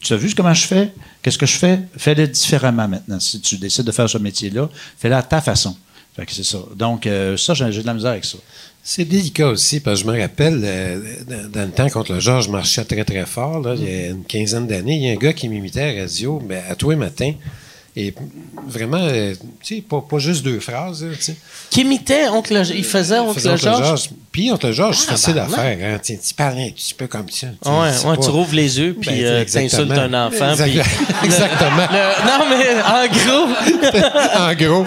[0.02, 0.94] tu as vu comment je fais?
[1.24, 1.80] Qu'est-ce que je fais?
[1.98, 3.20] Fais-le différemment maintenant.
[3.20, 4.70] Si tu décides de faire ce métier-là,
[5.00, 5.76] fais-le à ta façon.
[6.16, 6.60] Fait que c'est ça.
[6.76, 8.38] Donc, euh, ça, j'ai de la misère avec ça.
[8.88, 11.00] C'est délicat aussi, parce que je me rappelle, euh,
[11.52, 13.60] dans, le temps contre le genre, je très, très fort.
[13.60, 16.02] Là, il y a une quinzaine d'années, il y a un gars qui m'imitait à
[16.02, 17.34] radio ben, à tous les matins.
[17.98, 18.14] Et
[18.68, 21.06] vraiment, euh, tu sais, pas, pas juste deux phrases.
[21.16, 21.38] tu sais.
[21.70, 23.86] Qui imitait Oncle Il faisait Oncle faisait Oncle Georges?
[23.86, 24.10] Georges.
[24.34, 25.78] Puis Oncle Georges, c'est Ah, facile à faire.
[25.82, 26.00] Hein.
[26.04, 27.48] Tu, tu parles un petit peu comme ça.
[27.64, 29.86] tu ouais, ouais, pas- tu rouvres les yeux, puis Ben, euh, exactement.
[29.88, 30.56] t'insultes un enfant.
[30.62, 30.80] Puis-
[31.24, 31.88] Exactement.
[31.90, 34.86] Le- non, mais en gros, en gros.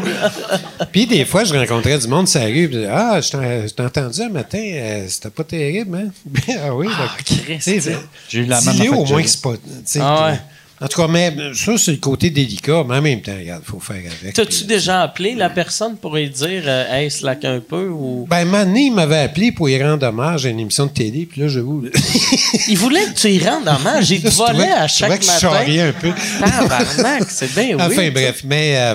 [0.92, 2.68] Puis des fois, je rencontrais du monde sur la rue.
[2.68, 6.08] puis, ah, je t'ai entendu un matin, euh, c'était pas terrible, hein?
[6.62, 7.80] ah oui, Ah, tu sais,
[8.28, 9.52] J'ai eu la même au moins que c'est pas.
[9.54, 10.40] tu sais, Ah ouais.
[10.80, 13.70] En tout cas, mais ça, c'est le côté délicat, mais en même temps, regarde, il
[13.70, 14.32] faut faire avec.
[14.34, 18.26] t'as-tu déjà appelé la personne pour lui dire euh, Hey, slack un peu ou?
[18.30, 21.40] Ben, donné, il m'avait appelé pour y rendre hommage à une émission de télé, puis
[21.40, 21.84] là, j'avoue.
[22.68, 24.04] Il voulait que tu y rendes hommage.
[24.06, 25.38] J'ai Je trouvais- volé à je chaque que je matin.
[25.40, 26.12] charriais un peu.
[26.38, 27.82] Tabarnak, c'est bien oui.
[27.82, 28.42] Enfin, bref.
[28.44, 28.94] Mais, euh,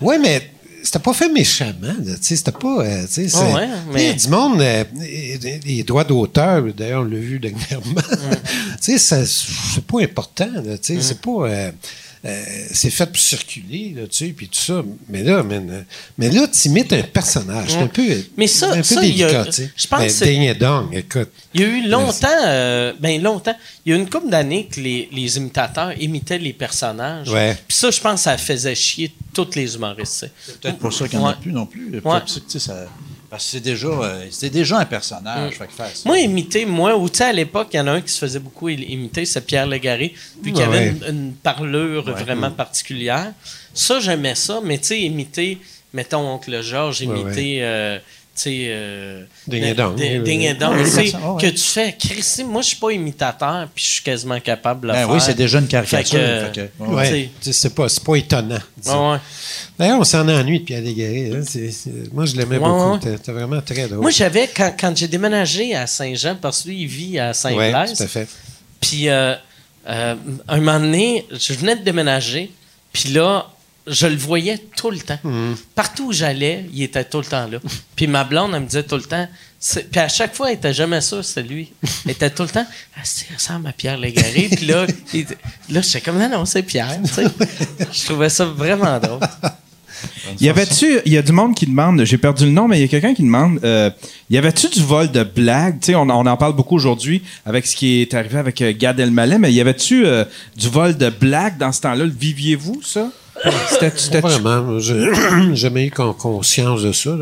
[0.00, 0.50] ouais, mais
[0.88, 3.68] c'était pas fait méchamment, là, tu sais, c'était pas, euh, tu sais, c'est- Ah ouais,
[3.92, 7.38] mais- il y a du monde, euh, les- les droits d'auteur, d'ailleurs, on l'a vu
[7.38, 8.00] dernièrement, Mm.
[8.82, 10.48] tu sais, ça- c'est pas important,
[10.82, 11.48] sais, c'est pas,
[12.24, 15.82] euh, c'est fait pour circuler, là, tu sais, puis tout ça, mais là, man, euh,
[16.18, 18.02] mais là, tu imites un personnage, c'est un peu,
[18.36, 19.70] Mais ça- un peu ça, il y a- délicat, tu sais.
[19.76, 21.28] je pense Ben, que c'est- Ding et dong, écoute.
[21.54, 24.66] Il y a eu longtemps, euh, ben longtemps, il y a eu une couple d'années
[24.66, 27.28] que les, les imitateurs imitaient les personnages.
[27.30, 27.56] Ouais.
[27.66, 30.26] Puis ça, je pense que ça faisait chier tous les humoristes.
[30.44, 31.36] C'est peut-être pour ça qu'il n'y en a Ouais.
[31.40, 32.00] plus non plus.
[32.04, 32.20] Ouais.
[32.20, 32.86] que, tu sais, ça-
[33.30, 35.54] parce que c'est déjà, euh, déjà un personnage.
[35.54, 37.86] Fait que faire ça- Moi, imiter, moi, ou tu sais, à l'époque, il y en
[37.86, 40.88] a un qui se faisait beaucoup im- imiter, c'est Pierre Légaré, vu qu'il Ouais, avait
[40.88, 43.32] une, une parlure vraiment particulière.
[43.74, 45.58] Ça, j'aimais ça, mais tu sais, imiter,
[45.92, 47.98] mettons, Oncle Georges, Ouais, imiter, euh.
[48.46, 49.96] Euh, Ding et dong.
[49.96, 54.02] Ding- dong, ouais, que tu fais, Christy, moi, je suis pas imitateur, puis je suis
[54.02, 55.10] quasiment capable de le Ben faire.
[55.10, 56.18] oui, c'est déjà une caricature.
[56.18, 57.30] Fait que- ouais.
[57.40, 58.58] C'est pas, c'est pas étonnant.
[58.86, 59.18] Ouais, ouais.
[59.78, 61.32] D'ailleurs, on s'en ennuie de Pierre Légaré.
[61.34, 61.42] hein.
[61.44, 62.98] C'est- moi, je l'aimais Ouais, beaucoup.
[62.98, 64.00] T'es vraiment très drôle.
[64.02, 67.34] Moi, j'avais, quand, quand j'ai déménagé à Saint-Jean, parce que lui, il vit à Oui,
[67.34, 68.28] Saint-Blaise, tout à fait.
[68.80, 69.34] Puis, euh,
[69.88, 70.14] euh,
[70.48, 72.50] un moment donné, je venais de déménager,
[72.92, 73.46] puis là,
[73.90, 75.18] je le voyais tout le temps.
[75.74, 77.58] Partout où j'allais, il était tout le temps là.
[77.96, 79.28] Puis ma blonde, elle me disait tout le temps.
[79.58, 81.72] c'est- Puis à chaque fois, elle était jamais sûre, c'était lui.
[82.04, 82.66] Elle était tout le temps.
[82.96, 84.48] Ah, c'est il ressemble à Pierre Légaré.
[84.54, 85.26] Puis là, il-
[85.70, 86.98] là j'étais comme, non, non, c'est Pierre.
[87.04, 87.24] tu sais.
[87.92, 89.20] Je trouvais ça vraiment drôle.
[90.40, 92.82] Y avait-tu, il y a du monde qui demande, j'ai perdu le nom, mais il
[92.82, 93.90] y a quelqu'un qui demande, euh,
[94.30, 95.80] y avait-tu du vol de blagues?
[95.80, 98.72] Tu sais, on, on en parle beaucoup aujourd'hui avec ce qui est arrivé avec euh,
[98.78, 100.24] Gad Elmaleh, mais y avait-tu euh,
[100.56, 102.04] du vol de blagues dans ce temps-là?
[102.04, 103.10] Le viviez-vous, ça?
[103.96, 104.78] C'était, vraiment.
[104.78, 105.08] j'ai
[105.54, 107.16] jamais eu con- conscience de ça.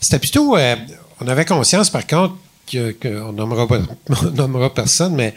[0.00, 0.56] C'était plutôt.
[0.56, 0.76] euh,
[1.20, 2.36] on avait conscience, par contre,
[2.70, 3.80] que- qu'on nommera, pas-
[4.22, 5.34] on nommera personne, mais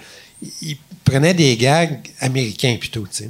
[0.62, 3.30] il prenait des gags américains plutôt, tu sais.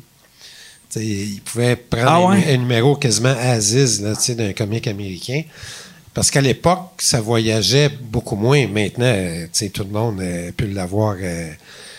[0.95, 2.53] Il pouvait prendre Ah un, ouais?
[2.53, 5.44] un numéro quasiment Aziz là, d'un comique américain.
[6.14, 8.68] Parce qu'à l'époque, ça voyageait beaucoup moins.
[8.68, 11.49] Maintenant, euh, tout le monde euh, peut l'avoir euh,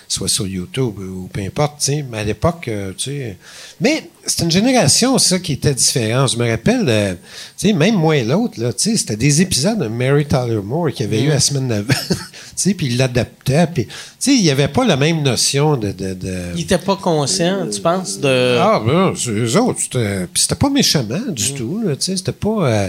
[0.07, 1.89] soit sur YouTube ou peu importe.
[2.11, 2.69] Mais à l'époque,
[2.99, 3.39] tu sais.
[3.81, 6.33] Mais c'était une génération, ça, qui était différente.
[6.33, 7.15] Je me rappelle, euh,
[7.59, 10.61] tu sais, même moi et l'autre, là, tu sais, c'était des épisodes de Mary Tyler
[10.63, 11.89] Moore qu'il y avait eu la semaine d'avant.
[12.09, 12.17] tu
[12.57, 13.67] sais, puis il l'adaptait.
[13.73, 15.91] Puis, tu sais, il n'y avait pas la même notion de.
[15.93, 18.57] de, de- Il était pas conscient, tu penses, de.
[18.61, 19.81] ah, ben, c'est eux autres.
[19.83, 21.83] C'était, puis c'était pas méchamment du tout.
[21.85, 22.67] Là, tu sais, c'était pas.
[22.69, 22.89] euh,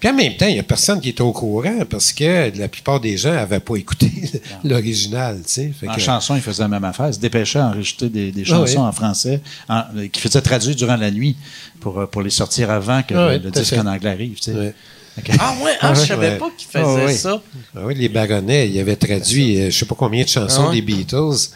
[0.00, 2.68] Puis en même temps, il n'y a personne qui était au courant parce que la
[2.68, 4.10] plupart des gens n'avaient pas écouté
[4.64, 5.38] l'original.
[5.46, 5.72] Tu sais.
[5.86, 7.08] En que- chanson, il faisait la même affaire.
[7.08, 8.86] Il se dépêchait à enregistrer des, des Ah chansons oui.
[8.86, 10.40] en français en- euh, qu'il faisait
[10.74, 11.36] durant la nuit
[11.80, 13.78] pour, euh, pour les sortir avant que Ah le, disque fait.
[13.80, 14.36] en anglais arrive.
[14.36, 14.52] tu sais.
[14.52, 14.74] Ouais.
[15.18, 15.30] Ok.
[15.38, 16.38] Ah ouais, ah, je savais Ouais.
[16.38, 17.14] pas qu'il faisait Ah oui.
[17.16, 17.42] ça.
[17.76, 20.68] Ah oui, les Baronnets, ils avaient traduit euh, je sais pas combien de chansons Ah
[20.70, 20.76] ouais?
[20.76, 21.48] des Beatles.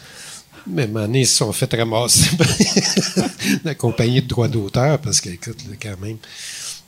[0.69, 2.29] Mais à un moment donné, ils se sont fait ramasser
[3.63, 6.17] la compagnie de droits d'auteur parce que, écoute, là, quand même.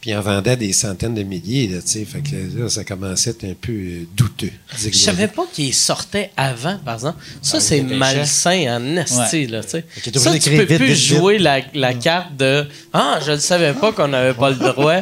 [0.01, 2.05] Puis en vendaient des centaines de milliers, là, tu sais.
[2.05, 4.51] Fait que là, ça commençait à être un peu euh, douteux.
[4.77, 7.17] Je savais pas qu'il sortait avant, par exemple.
[7.41, 7.97] Ça, c'est dépêchait.
[7.97, 9.47] malsain en esti, Ouais.
[9.47, 9.85] là, tu sais.
[10.17, 10.95] Ça, tu peux vite, plus vite, vite.
[11.17, 15.01] jouer la, la carte de «Ah, je ne savais pas qu'on n'avait pas le droit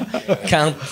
[0.49, 0.73] quand...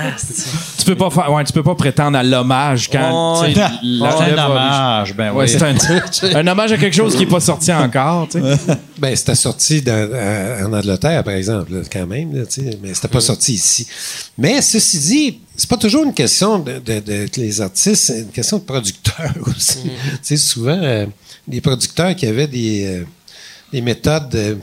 [0.00, 3.10] Ah, c'est- Tu peux pas faire, ouais, tu peux pas prétendre à l'hommage quand.
[3.40, 5.12] Oh, C'est un hommage.
[5.14, 5.48] Ben Ouais, oui.
[5.48, 5.74] c'est un,
[6.36, 8.56] un hommage à quelque chose qui est pas sorti encore, tu sais.
[8.98, 12.42] Ben, c'était sorti dans- à- en Angleterre, par exemple, là, quand même, là,
[12.82, 13.86] mais c'était pas sorti ici.
[14.36, 18.20] Mais ceci dit, c'est pas toujours une question de, de- de- que les artistes, c'est
[18.20, 19.78] une question de producteurs aussi.
[19.82, 19.90] Tu
[20.22, 21.06] sais, souvent, euh,
[21.48, 23.04] les producteurs qui avaient des, euh,
[23.72, 24.54] des méthodes euh,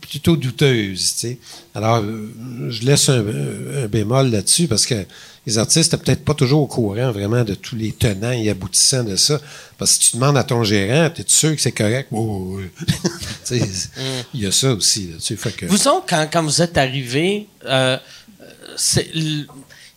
[0.00, 1.26] plutôt douteuses.
[1.74, 2.30] Alors, euh,
[2.70, 3.24] je laisse un,
[3.84, 4.94] un bémol là-dessus parce que
[5.44, 9.02] les artistes n'étaient peut-être pas toujours au courant vraiment de tous les tenants et aboutissants
[9.02, 9.40] de ça.
[9.76, 12.08] Parce que si tu demandes à ton gérant, es sûr que c'est correct?
[12.12, 12.64] Oh, oui.
[14.34, 15.08] Il y a ça aussi.
[15.10, 17.98] Là, fait que- Vous autres, quand, quand vous êtes arrivés, euh,
[18.96, 19.46] il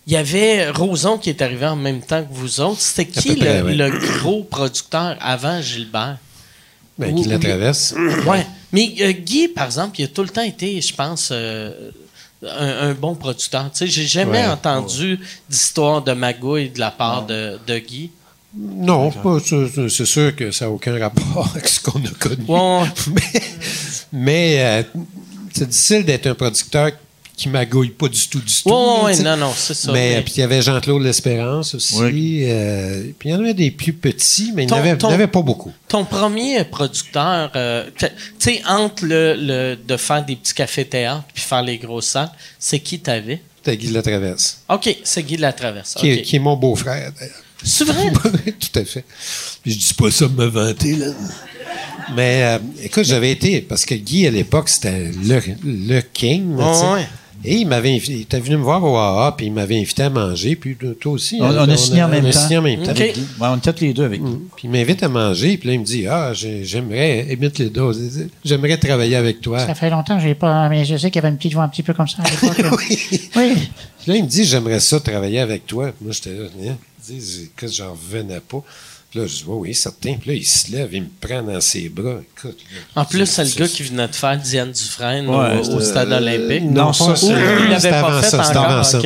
[0.07, 2.81] y avait Roson qui est arrivé en même temps que vous autres.
[2.81, 3.75] C'était qui peu près, le, ouais.
[3.75, 6.17] le gros producteur avant Gilbert?
[6.97, 7.93] Ben, qui la traverse.
[8.27, 8.45] Ouais.
[8.71, 11.91] Mais euh, Guy, par exemple, il a tout le temps été, je pense, euh,
[12.43, 13.69] un, un bon producteur.
[13.71, 15.19] Tu sais, j'ai jamais Ouais, entendu
[15.49, 18.11] d'histoire de magouille de la part de, de Guy.
[18.57, 22.43] Non, pas- c'est c'est sûr que ça n'a aucun rapport avec ce qu'on a connu.
[22.47, 22.83] Ouais.
[23.13, 23.41] mais
[24.11, 24.83] mais, euh,
[25.53, 26.91] c'est difficile d'être un producteur
[27.35, 28.69] qui magouille pas du tout, du tout.
[29.03, 29.23] Ouais, sais.
[29.23, 29.91] non, non, c'est ça.
[29.91, 31.95] Mais Mais- puis il y avait Jean-Claude L'Espérance aussi.
[31.97, 32.43] Oui.
[32.45, 34.97] euh, puis il y en avait des plus petits, mais il n'y Ton- en avait,
[34.97, 35.71] ton- il y en avait pas beaucoup.
[35.87, 38.07] Ton premier producteur, euh, tu
[38.39, 42.79] sais, entre le, le- de faire des petits cafés-théâtres puis faire les grosses salles, c'est
[42.79, 43.41] qui t'avais?
[43.63, 45.95] C'était Guy Latraverse, OK, c'est Guy de la Traverse.
[45.95, 47.35] qui, est, qui est mon beau-frère, d'ailleurs.
[47.63, 48.11] C'est vrai?
[48.59, 49.03] Tout à fait.
[49.63, 51.07] Puis je dis pas ça pour me vanter, là.
[52.15, 56.55] Mais euh, écoute, j'avais été, parce que Guy, à l'époque, c'était le, le king.
[56.57, 56.71] là.
[56.71, 57.07] Ouais, ouais.
[57.45, 60.03] Et il m'avait invité, il était venu me voir au AA, puis il m'avait invité
[60.03, 61.37] à manger, puis toi aussi.
[61.41, 62.39] On, hein, on a signé en même on a temps.
[62.39, 62.91] signé en même temps.
[62.91, 62.99] OK.
[63.01, 63.21] Avec Guy.
[63.39, 64.31] Ouais, on était tous les deux avec lui.
[64.55, 67.69] Puis il m'invite à manger, puis là, il me dit Ah, j'ai- j'aimerais, imite les
[67.69, 67.93] dos,
[68.43, 69.59] j'aimerais travailler avec toi.
[69.59, 70.67] Ça fait longtemps que j'ai pas.
[70.69, 72.29] Mais je sais qu'il y avait une petite voix un petit peu comme ça à
[72.29, 72.79] l'époque.
[72.89, 72.97] oui.
[73.35, 73.53] oui.
[74.01, 75.91] Puis là, il me dit J'aimerais ça travailler avec toi.
[76.01, 76.75] Moi, j'étais là, hein?
[77.07, 78.63] Il dit, écoute, j'en revenais pas.
[79.15, 80.13] Puis là, je dis Oui, oui, certain.
[80.15, 82.17] Puis là, il se lève, il me prend dans ses bras.
[82.37, 82.57] Écoute,
[82.95, 86.11] là, En plus, c'est le gars qui venait de faire Diane Dufresne Ouais, au, stade
[86.11, 86.63] olympique.
[86.69, 88.65] non, ça, Ou c'est- il l'avait pas fait ça, encore.
[88.65, 88.99] avant ça.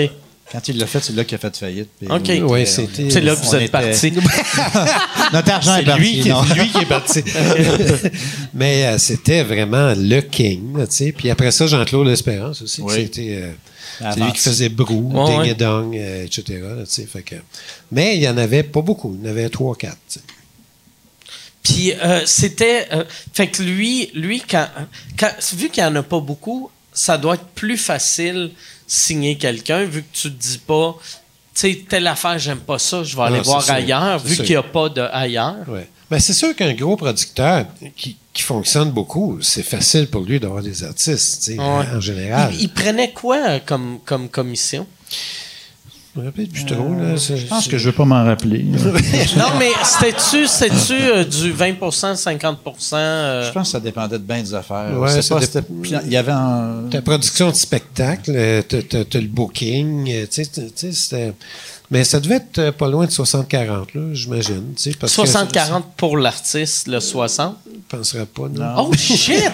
[0.52, 1.90] Quand il l'a fait, c'est là qu'il a fait faillite.
[2.10, 2.32] OK.
[2.66, 4.12] c'était- C'est là que vous êtes était- parti.
[5.34, 6.02] Notre argent est, parti.
[6.02, 6.42] lui, qui, non.
[6.42, 7.24] lui qui est parti.
[8.56, 10.76] Mais euh, c'était vraiment le king.
[10.76, 11.12] là, tu sais.
[11.12, 12.82] Puis après ça, Jean-Claude L'Espérance aussi.
[12.82, 12.94] Oui.
[12.96, 13.52] C'était, euh,
[14.00, 15.50] c'est lui qui faisait Brou, Ouais, Ding ouais.
[15.50, 16.44] et Dong, euh, etc.
[16.62, 16.84] là.
[17.08, 17.36] Fait que-
[17.92, 19.16] mais il n'y en avait pas beaucoup.
[19.20, 20.20] Il y en avait trois, quatre.
[21.64, 22.88] Puis euh, c'était.
[22.92, 23.04] euh,
[23.34, 24.68] fait que lui, lui quand,
[25.18, 28.52] quand- vu qu'il n'y en a pas beaucoup, ça doit être plus facile
[28.88, 30.96] signer quelqu'un, vu que tu te dis pas.
[31.54, 34.46] Tu sais, telle affaire, j'aime pas ça, je vais aller Non, voir ailleurs, vu qu'il
[34.50, 35.58] n'y a pas de ailleurs.
[35.68, 35.88] Ouais.
[36.10, 37.66] Ben, c'est sûr qu'un gros producteur
[37.96, 41.58] qui, qui fonctionne beaucoup, c'est facile pour lui d'avoir des artistes, Ouais.
[41.60, 42.52] en général.
[42.54, 44.88] Il, il prenait quoi comme, comme commission?
[46.16, 48.64] Là, c'est- Je pense que je ne veux pas m'en rappeler.
[49.38, 50.46] non, mais c'était-tu
[50.94, 54.98] euh, du 20% 50% euh, Je pense que ça dépendait de bien des affaires.
[54.98, 55.10] Ouais,
[55.84, 56.84] Il y avait un.
[56.90, 61.34] Ta production de spectacle, euh, t'as, le booking, euh, tu sais, tu sais, c'était...
[61.92, 64.74] Mais ça devait être euh, pas loin de 60-40, là, j'imagine.
[64.76, 67.58] tu sais, parce que 60-40 pour l'artiste, le 60?
[67.66, 68.76] Je ne penserais pas, non.
[68.90, 69.52] Oh shit!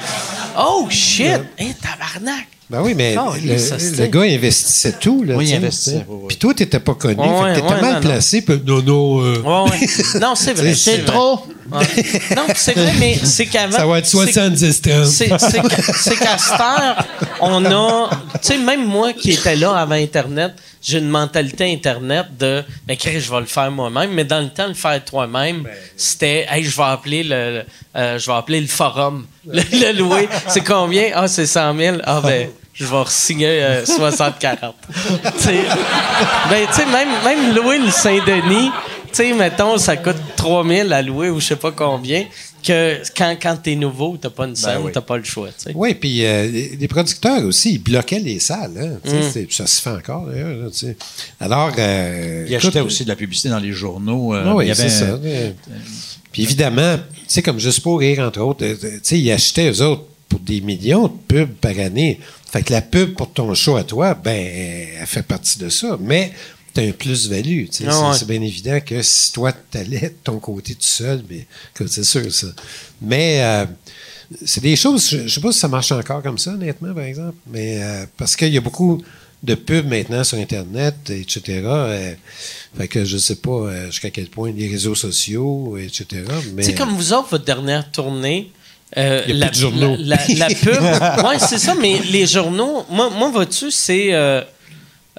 [0.57, 1.39] Oh shit!
[1.57, 2.47] Hé, tabarnak!
[2.69, 5.23] Ben oui, mais Oh, le, le gars investissait tout.
[5.23, 6.05] Là, Oui, il investissait, tu sais.
[6.09, 6.25] oui.
[6.29, 7.19] Puis toi, tu n'étais pas connu.
[7.19, 8.41] Ouais, fait que t'étais ouais, mal non, placé.
[8.41, 9.21] Puis non, non.
[9.23, 10.19] euh, Ouais, ouais.
[10.19, 10.73] Non, c'est vrai.
[10.75, 11.05] C'est vrai.
[11.05, 11.39] trop.
[11.79, 12.35] Ouais.
[12.35, 13.77] Non, c'est vrai, mais c'est qu'avant.
[13.77, 15.05] Ça va être c'est- 70 30.
[15.05, 17.05] C'est qu'à cette heure,
[17.41, 18.09] on a.
[18.33, 22.63] Tu sais, même moi qui étais là avant Internet, j'ai une mentalité Internet de.
[22.87, 24.11] Ben, Chris, je vais le faire moi-même.
[24.11, 26.45] Mais dans le temps, le faire toi-même, c'était.
[26.49, 27.63] Hey, je vais appeler le.
[27.95, 29.25] euh, je vais appeler le forum.
[29.47, 30.27] Le, le louer.
[30.47, 31.11] C'est combien?
[31.13, 31.97] Ah, c'est 100 000.
[32.03, 32.49] Ah, ben.
[32.73, 34.33] Je vais signer euh, 60-40.
[35.37, 35.53] Tu sais,
[36.49, 38.69] ben, tu sais, même, même louer le Saint-Denis,
[39.15, 42.25] tu sais, mettons, ça coûte 3000 à louer ou je sais pas combien,
[42.65, 44.91] que quand, quand t'es nouveau, t'as pas une scène, oui.
[44.91, 45.71] t'as pas le choix, tu sais.
[45.75, 46.47] Oui, puis euh,
[46.79, 48.99] les producteurs aussi, ils bloquaient les salles.
[49.05, 49.45] Hein, Mm.
[49.51, 50.69] Ça se fait encore, d'ailleurs.
[51.39, 51.71] Alors.
[51.77, 54.33] Euh, Il achetait écoute, aussi de la publicité dans les journaux.
[54.33, 55.05] euh, Ah oui, il y avait c'est ça.
[55.23, 55.51] Euh,
[56.31, 59.81] Puis évidemment, tu sais, comme Juste pour rire, entre autres, tu sais, ils achetaient eux
[59.83, 62.19] autres pour des millions de pubs par année.
[62.51, 64.31] Fait que la pub pour ton show à toi, ben,
[64.99, 65.97] elle fait partie de ça.
[66.01, 66.31] Mais
[66.75, 67.65] tu as un plus-value.
[67.65, 67.85] tu sais.
[67.87, 68.13] Ah c'est, ouais.
[68.19, 71.23] c'est bien évident que si toi, tu allais de ton côté tout seul,
[71.73, 72.47] écoute, c'est sûr, ça.
[73.01, 73.65] Mais euh,
[74.45, 77.03] c'est des choses, je ne sais pas si ça marche encore comme ça, honnêtement, par
[77.05, 77.35] exemple.
[77.47, 79.01] Mais euh, parce qu'il y a beaucoup
[79.43, 81.41] de pubs maintenant sur Internet, etc.
[81.65, 82.13] euh,
[82.77, 86.23] fait que je sais pas euh, jusqu'à quel point les réseaux sociaux, etc.
[86.55, 88.51] Mais sais, comme vous autres, votre dernière tournée.
[88.97, 89.95] euh, Il y a la, plus de journaux.
[89.99, 90.81] La, la- la pub.
[91.25, 94.13] oui, c'est ça, mais les journaux, moi, moi vois-tu, c'est.
[94.13, 94.41] euh,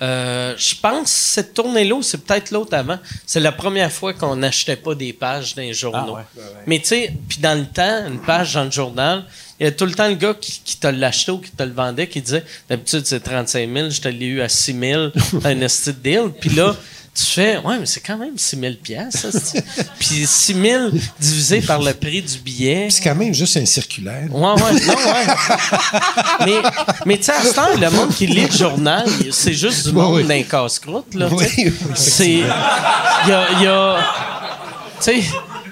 [0.02, 2.98] euh, je pense cette tournée-là, ou c'est peut-être l'autre avant.
[3.24, 6.18] C'est la première fois qu'on n'achetait pas des pages dans les journaux.
[6.66, 9.24] Mais tu sais, puis dans le temps, une page dans le journal,
[9.58, 11.62] il y a tout le temps le gars qui, qui te l'achetait ou qui te
[11.62, 15.08] le vendait qui disait d'habitude c'est 35 000, je te l'ai eu à 6 000,
[15.40, 15.66] t'as un
[16.02, 16.30] deal.
[16.38, 16.76] Puis là,
[17.16, 19.58] tu fais, ouais, mais c'est quand même 6 000 piastres, ça,
[19.98, 20.82] Puis 6 000
[21.18, 22.88] divisé par le prix du billet.
[22.90, 24.28] c'est quand même juste un circulaire.
[24.30, 25.26] Ouais, ouais, non, ouais.
[26.44, 26.56] mais,
[27.06, 29.92] mais tu sais, à ce temps, le monde qui lit le journal, c'est juste du
[29.94, 30.24] monde oui.
[30.24, 31.28] d'un casse-croûte, là.
[31.32, 31.46] Oui,
[31.94, 32.28] C'est.
[32.30, 32.40] Il
[33.28, 33.62] y a.
[33.62, 33.98] y a-
[34.98, 35.18] tu sais,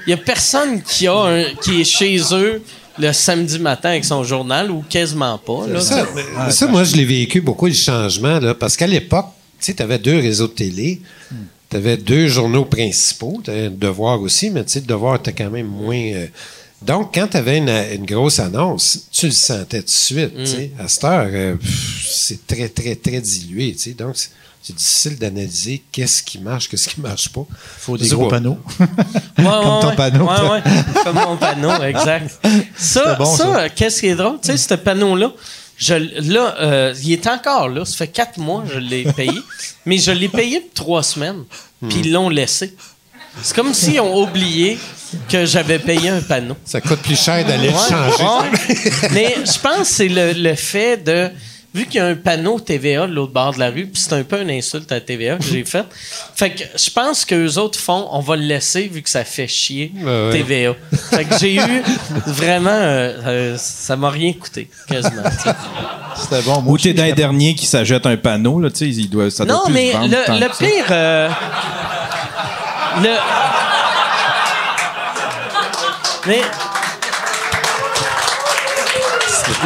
[0.07, 2.62] il y a personne qui, a un- qui est chez eux
[2.99, 5.81] le samedi matin avec son journal ou quasiment pas, là.
[5.81, 9.27] Ça, mais ça, moi, je l'ai vécu beaucoup, le changement, là, parce qu'à l'époque,
[9.59, 11.01] tu sais, tu avais deux réseaux de télé,
[11.71, 15.17] tu avais deux journaux principaux, tu avais le devoir aussi, mais tu sais, le devoir
[15.17, 15.97] était quand même moins.
[15.97, 16.27] euh,
[16.83, 20.35] donc, quand tu avais une, une grosse annonce, tu le sentais tout de suite.
[20.37, 20.71] tu sais.
[20.79, 21.57] À cette heure, euh,
[22.07, 23.73] c'est très, très, très dilué.
[23.73, 23.91] tu sais.
[23.95, 24.31] Donc, c'est-
[24.67, 27.47] difficile d'analyser qu'est-ce qui marche, qu'est-ce qui marche pas.
[27.79, 28.57] faut des gros panneaux.
[28.81, 28.87] Ouais,
[29.37, 29.97] Comme ouais, ton ouais.
[29.97, 30.25] panneau.
[30.27, 30.63] Ouais, ouais.
[31.05, 32.31] Comme mon panneau, exact.
[32.77, 33.61] Ça, bon, ça, ça.
[33.65, 34.39] euh, qu'est-ce qui est drôle?
[34.43, 35.33] Tu sais, ce panneau-là,
[35.77, 35.95] je,
[36.33, 37.85] là, euh, il est encore là.
[37.85, 39.33] Ça fait quatre mois que je l'ai payé.
[39.87, 41.45] mais je l'ai payé pour trois semaines.
[41.89, 42.75] Puis ils l'ont laissé.
[43.43, 44.79] C'est comme s'ils ont oublié
[45.29, 46.57] que j'avais payé un panneau.
[46.65, 48.25] Ça coûte plus cher d'aller le changer.
[48.25, 49.11] ouais.
[49.13, 51.31] Mais je pense que c'est le, le fait de.
[51.75, 54.13] Vu qu'il y a un panneau TVA de l'autre bord de la rue, puis c'est
[54.13, 55.87] un peu une insulte à TVA que j'ai faite.
[56.37, 59.49] Fait que je pense qu'eux autres font, on va le laisser vu que ça fait
[59.49, 60.31] chier Ouais, ouais.
[60.33, 60.75] TVA.
[61.11, 61.83] Fait que j'ai eu
[62.27, 62.71] vraiment.
[62.71, 65.23] euh, euh, ça m'a rien coûté, quasiment.
[66.17, 66.63] C'était bon.
[66.63, 69.45] Moi Ou t'es d'un dernier qui s'achète un panneau, là, tu sais, il doit, ça
[69.45, 70.85] doit Non, plus mais vendre le, le que pire.
[70.91, 71.29] euh,
[73.03, 73.11] le.
[76.29, 76.41] Mais.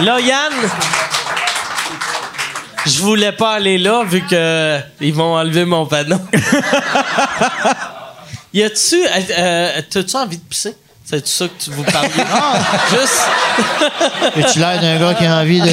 [0.03, 0.53] Là, Yann.
[2.89, 6.19] Je voulais pas aller là vu que ils vont enlever mon panneau.
[8.55, 8.97] y a-tu.
[8.97, 10.75] euh, euh, T'as-tu envie de pisser?
[11.05, 12.11] C'est ça que tu vous parliez?
[12.91, 13.23] Juste.
[14.37, 15.67] Es-tu l'air d'un gars qui a envie de.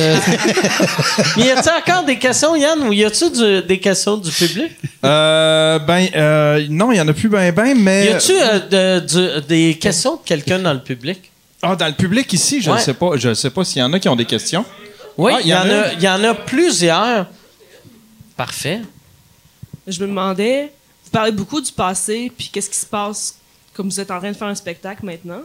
[1.37, 3.25] Mais y a-tu encore des questions, Yann, ou y a-tu
[3.67, 4.71] des questions du public?
[5.03, 8.05] Euh, ben, euh, non, il y en a plus ben ben, mais...
[8.05, 11.29] Y a-tu euh, de- des questions de quelqu'un dans le public?
[11.61, 12.81] Ah, dans le public ici, je ne Ouais.
[12.81, 13.11] sais pas.
[13.15, 14.63] Je ne sais pas s'il y en a qui ont des questions.
[15.17, 17.27] Oui, Ah, il y, en a, il y en a plusieurs.
[18.35, 18.81] Parfait.
[19.87, 20.71] Je me demandais,
[21.05, 23.35] vous parlez beaucoup du passé, puis qu'est-ce qui se passe
[23.73, 25.41] comme vous êtes en train de faire un spectacle maintenant.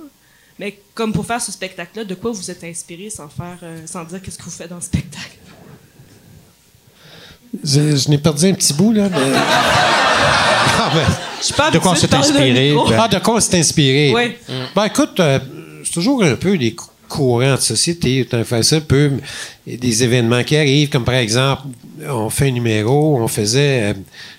[0.59, 4.05] Mais comme pour faire ce spectacle-là, de quoi vous êtes inspiré sans faire, euh, sans
[4.05, 5.39] dire qu'est-ce que vous faites dans le spectacle?
[7.65, 9.09] Je, je n'ai perdu un petit bout, là.
[9.09, 9.19] Mais...
[10.83, 11.05] Ah, ben,
[11.41, 14.13] Je suis pas De quoi on s'est inspiré, ben- Ah, de quoi on s'est inspiré?
[14.15, 14.37] Oui.
[14.75, 15.39] Ben, écoute, euh,
[15.85, 16.75] c'est toujours un peu les
[17.11, 18.27] cou- courants de société.
[18.45, 19.11] Fait ça un peu.
[19.67, 21.63] Il y a des événements qui arrivent, comme par exemple,
[22.09, 23.95] on fait un numéro, on faisait euh,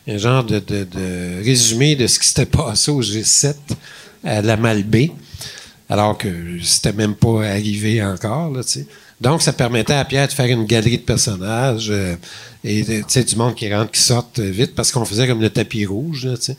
[0.07, 3.53] un genre de, de- de résumé de ce qui s'était passé au G7
[4.23, 5.11] à la Malbaie,
[5.89, 6.27] alors que
[6.63, 8.85] c'était même pas arrivé encore, tu sais.
[9.19, 12.15] Donc, ça permettait à Pierre de faire une galerie de personnages euh,
[12.63, 15.41] et tu sais, du monde qui rentre, qui sortent euh, vite parce qu'on faisait comme
[15.41, 16.27] le tapis rouge.
[16.37, 16.57] Tu sais.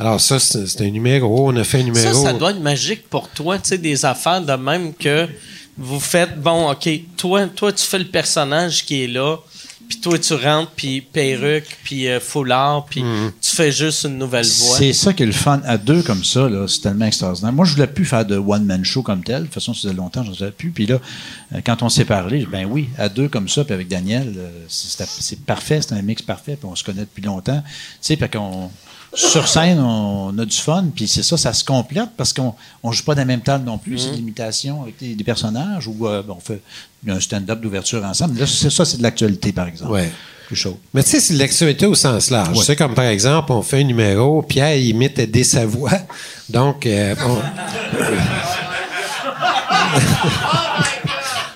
[0.00, 1.48] Alors, ça, c'est un numéro.
[1.50, 2.24] On a fait un Ça, numéro.
[2.24, 5.28] ça doit être magique pour toi, tu sais, des affaires de même que
[5.76, 9.36] vous faites, bon, OK, toi, toi tu fais le personnage qui est là,
[9.90, 13.02] puis toi, tu rentres, puis perruque, puis euh, foulard, puis
[13.42, 14.78] tu fais juste une nouvelle voix.
[14.78, 15.60] C'est ça qui est le fun.
[15.66, 17.52] À deux comme ça, là, c'est tellement extraordinaire.
[17.52, 19.40] Moi, je voulais plus faire de one-man show comme tel.
[19.40, 20.70] De toute façon, ça faisait longtemps, je n'en savais plus.
[20.70, 20.98] Puis là,
[21.54, 24.48] euh, quand on s'est parlé, ben oui, à deux comme ça, puis avec Daniel, euh,
[24.68, 27.62] c'est c'est parfait, c'est un mix parfait, puis on se connaît depuis longtemps.
[27.62, 28.70] Tu sais, puis qu'on
[29.12, 32.92] sur scène, on a du fun, puis c'est ça, ça se complète parce qu'on on
[32.92, 33.98] joue pas dans la même table non plus.
[33.98, 36.60] C'est de l'imitation avec des, des personnages ou euh, on fait
[37.08, 38.38] un stand-up d'ouverture ensemble.
[38.38, 39.90] Là, c'est ça, c'est de l'actualité, par exemple.
[39.92, 40.12] Ouais.
[40.46, 40.78] Plus chaud.
[40.94, 42.50] Mais tu sais, c'est de l'actualité au sens large.
[42.50, 42.58] Ouais.
[42.58, 45.92] Tu sais, comme par exemple, on fait un numéro, Pierre imite Eddie Savoie.
[46.48, 47.14] Donc, euh,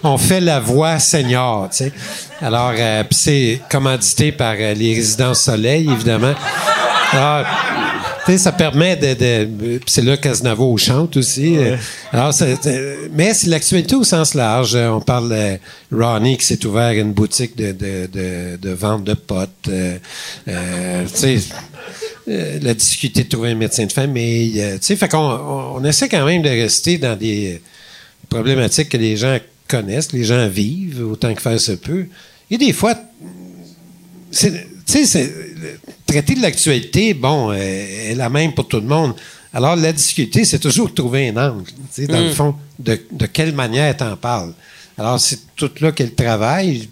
[0.03, 0.11] on...
[0.13, 1.93] on fait la voix senior, tu sais.
[2.41, 6.35] Alors, euh, puis c'est commandité par euh, les résidences Soleil, évidemment.
[8.27, 9.81] Sais, ça permet de...
[9.87, 11.57] c'est là qu'Aznavour chante aussi.
[12.11, 12.33] Alors,
[13.13, 14.75] mais c'est l'actualité au sens large.
[14.77, 15.59] On parle de
[15.95, 19.51] Ronnie qui s'est ouvert une boutique de, de, de, de vente de potes.
[19.69, 19.99] Euh,
[20.49, 21.39] euh, tu sais,
[22.29, 24.53] euh, la difficulté de trouver un médecin de famille.
[24.55, 27.61] tu sais, fait qu'on on, on essaie quand même de rester dans des
[28.31, 29.37] problématiques que les gens
[29.69, 32.07] connaissent, les gens vivent autant que faire se peut.
[32.51, 32.95] Et des fois,
[34.31, 35.31] c'est- tu sais,
[36.07, 39.15] traiter de l'actualité, bon, euh, est la même pour tout le monde.
[39.53, 41.65] Alors, la difficulté, c'est toujours de trouver un angle,
[42.09, 44.53] dans le fond, de, de quelle manière t'en parles.
[44.99, 46.89] Alors, c'est tout là qu'est le travail.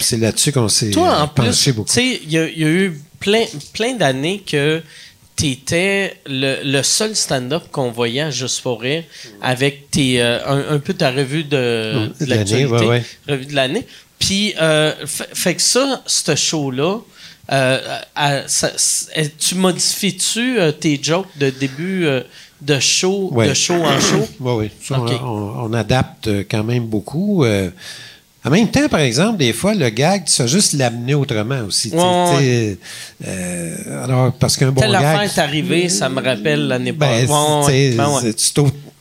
[0.00, 1.90] C'est là-dessus qu'on s'est Toi, en euh, plus, penché tu beaucoup.
[1.92, 4.82] sais, il y, a- il y a eu plein, plein d'années que
[5.36, 9.02] tu étais le, le seul stand-up qu'on voyait à Juste pour rire
[9.42, 12.86] avec tes, euh, un, un peu ta revue de, Mm, de de l'année, l'actualité, ouais,
[12.88, 13.04] ouais.
[13.28, 13.86] revue de l'année.
[14.20, 16.98] Puis, euh, fait que ça, ce show-là,
[17.52, 17.78] euh,
[18.16, 22.22] à- ça- c'est- tu modifies-tu euh, tes jokes de début euh,
[22.62, 23.48] de show, Ouais.
[23.48, 24.26] de show en show?
[24.40, 24.70] Oui, oui.
[24.82, 27.44] Ça, on, on adapte quand même beaucoup.
[27.44, 31.90] en même temps, par exemple, des fois, le gag, tu sais juste l'amener autrement aussi.
[31.94, 32.76] Ouais,
[34.04, 35.04] alors, parce qu'un bon Telle gag...
[35.04, 37.96] affaire est arrivée, ça me rappelle l'année Ben, passée.
[38.36, 38.52] tu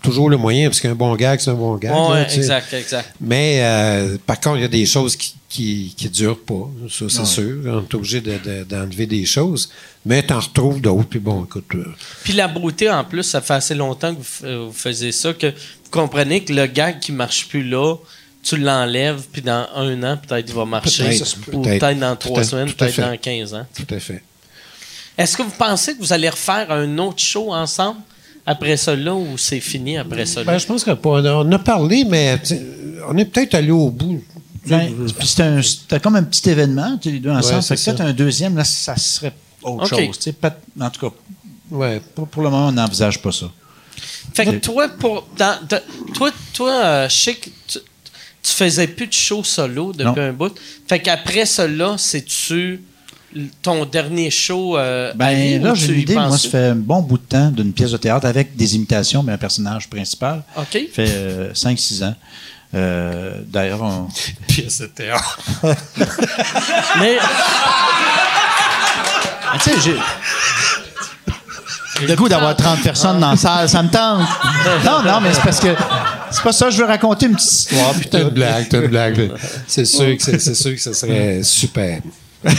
[0.03, 1.91] toujours le moyen, parce qu'un bon gag, c'est un bon gag.
[1.91, 3.15] Ouais, là, exact, exact.
[3.19, 7.05] Mais euh, par contre, il y a des choses qui qui, qui durent pas, ça
[7.09, 7.57] c'est sûr.
[7.67, 9.69] On est obligé de- de- d'enlever des choses,
[10.03, 11.07] mais tu en retrouves d'autres.
[11.07, 11.85] Puis bon, écoute, euh,
[12.23, 15.31] Puis la beauté, en plus, ça fait assez longtemps que vous, euh, vous faisiez ça,
[15.31, 17.95] que vous comprenez que le gag qui marche plus là,
[18.41, 21.19] tu l'enlèves, puis dans un an, peut-être il va marcher.
[21.45, 21.55] Peut.
[21.55, 21.99] Ou Peut-être.
[21.99, 23.67] dans trois semaines, peut-être dans 15 ans.
[23.75, 24.23] tout à fait.
[25.19, 27.99] Est-ce que vous pensez que vous allez refaire un autre show ensemble?
[28.45, 30.45] Après cela ou c'est fini après cela?
[30.45, 32.40] Ben, je pense qu'on on a parlé, mais
[33.07, 34.22] on est peut-être allé au bout.
[34.65, 37.56] Ben, puis c'était comme un petit événement, les deux ensemble.
[37.61, 38.03] Ouais, peut-être ça.
[38.06, 40.20] un deuxième, là, ça serait autre chose.
[40.80, 41.15] En tout cas,
[41.72, 42.02] Ouais.
[42.15, 43.48] pour, pour le moment, on n'envisage pas ça.
[44.34, 45.82] Fait que toi, pour, dans, de-
[46.14, 47.80] toi, toi euh, je sais que tu,
[48.41, 50.28] tu faisais plus de show solo depuis Non.
[50.30, 50.53] un bout.
[50.88, 52.82] Fait qu'après cela, c'est-tu
[53.61, 56.15] ton dernier show euh, Ben là, j'ai une idée.
[56.15, 59.23] Moi, ça fait un bon bout de temps d'une pièce de théâtre avec des imitations,
[59.23, 60.43] mais un personnage principal.
[60.57, 60.64] OK.
[60.72, 62.15] Ça fait 5-6 ans.
[62.76, 64.07] Euh, D'ailleurs, on...
[64.47, 65.39] Pièce de théâtre.
[66.99, 67.18] Mais
[69.53, 69.95] Ah, tu sais, j'ai.
[72.07, 74.27] Le goût d'avoir 30 personnes dans la salle, ça me tente.
[74.84, 75.76] Non, non, mais c'est parce que
[76.31, 77.93] c'est pas ça, je veux raconter une petite histoire.
[77.93, 79.31] puis T'as une blague, t'as une blague.
[79.68, 82.01] C'est sûr que c'est c'est sûr que ce serait super.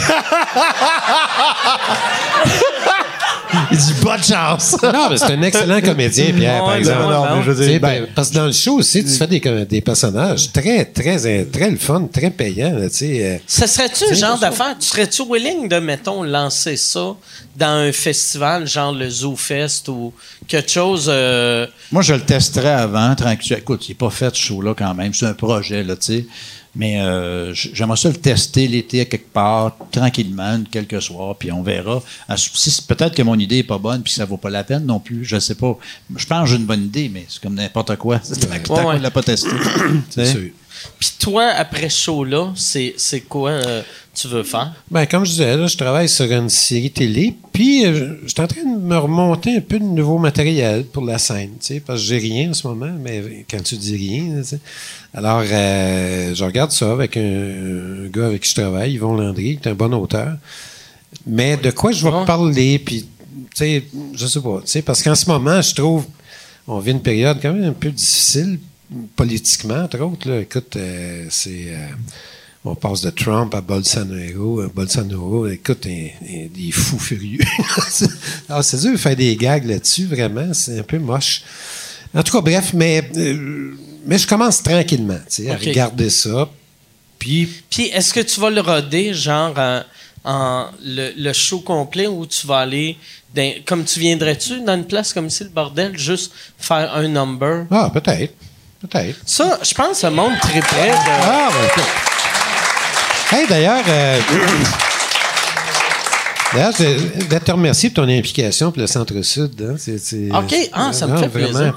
[3.71, 4.77] Il dit bonne chance.
[4.83, 7.05] Non, mais c'est un excellent comédien, Pierre, par exemple.
[7.05, 9.27] ouais, ben je veux dire, ben, ben, parce que dans le show aussi, tu fais
[9.27, 12.73] des, des personnages très, très, très le fun, très payants.
[12.77, 13.39] là, tu sais, euh.
[13.47, 14.77] ça serait-tu le genre d'affaire?
[14.79, 17.15] Tu serais-tu willing de, mettons, lancer ça
[17.57, 20.13] dans un festival, genre le Zoo Fest ou
[20.49, 21.07] quelque chose.
[21.09, 23.57] euh, Moi, je le testerais avant, tranquille.
[23.59, 25.15] Écoute, il n'est pas fait ce show-là quand même.
[25.15, 26.27] C'est un projet, là, tu sais.
[26.77, 31.63] Mais euh, j'aimerais ça le tester l'été à quelque part, tranquillement, quelques soirs, puis on
[31.63, 32.03] verra.
[32.29, 34.51] Ah, si c'est- Peut-être que mon idée n'est pas bonne, puis que ça vaut pas
[34.51, 35.79] la peine non plus, je sais pas.
[36.17, 38.21] Je pense que j'ai une bonne idée, mais c'est comme n'importe quoi.
[38.23, 38.41] C'est
[38.75, 38.99] Ouais, ouais.
[38.99, 39.51] ne l'a pas testé.
[40.99, 43.83] Puis toi, après ce show-là, c'est c'est quoi euh,
[44.15, 44.73] tu veux faire?
[44.91, 48.41] Ben, comme je disais, là, je travaille sur une série télé, puis euh, je suis
[48.41, 51.81] en train de me remonter un peu de nouveau matériel pour la scène, tu sais,
[51.81, 54.61] parce que j'ai rien en ce moment, mais quand tu dis rien, tu sais.
[55.13, 59.59] Alors, euh, je regarde ça avec un, un gars avec qui je travaille, Yvon Landry,
[59.59, 60.37] qui est un bon auteur.
[61.27, 63.09] Mais de quoi je vais parler, puis, tu
[63.55, 63.85] sais,
[64.15, 66.07] je sais pas, tu sais, parce qu'en ce moment, je trouve,
[66.67, 68.59] on vit une période quand même un peu difficile,
[69.17, 70.41] politiquement, entre autres, là.
[70.41, 71.67] Écoute, euh, c'est...
[71.69, 71.87] euh,
[72.67, 74.63] on passe de Trump à Bolsonaro.
[74.63, 77.41] Euh, Bolsonaro, écoute, un- un- des fous furieux.
[78.49, 80.53] Alors, c'est dur de faire des gags là-dessus, vraiment.
[80.55, 81.43] C'est un peu moche.
[82.15, 83.73] En tout cas, bref, mais, euh,
[84.07, 85.55] mais je commence tranquillement, tu sais, OK.
[85.55, 86.49] à regarder ça.
[87.19, 89.83] Puis, Puis est-ce que tu vas le roder, genre, en,
[90.25, 92.97] en le, le show complet ou tu vas aller,
[93.35, 97.67] dans- comme tu viendrais-tu dans une place comme ici, le bordel, juste faire un number?
[97.71, 98.33] ah, peut-être.
[98.91, 99.19] Peut-être.
[99.25, 100.95] Ça, je pense que le monde triperait de...
[101.23, 101.49] Ah,
[103.31, 103.39] ben.
[103.39, 104.21] Hey, d'ailleurs, euh,
[106.53, 106.85] d'ailleurs, je
[107.25, 109.53] voulais te remercier pour ton implication pour le Centre-Sud.
[109.69, 109.75] Hein.
[109.79, 111.49] C'est- c'est- OK, ah, ça me Non, fait vraiment.
[111.53, 111.75] plaisir.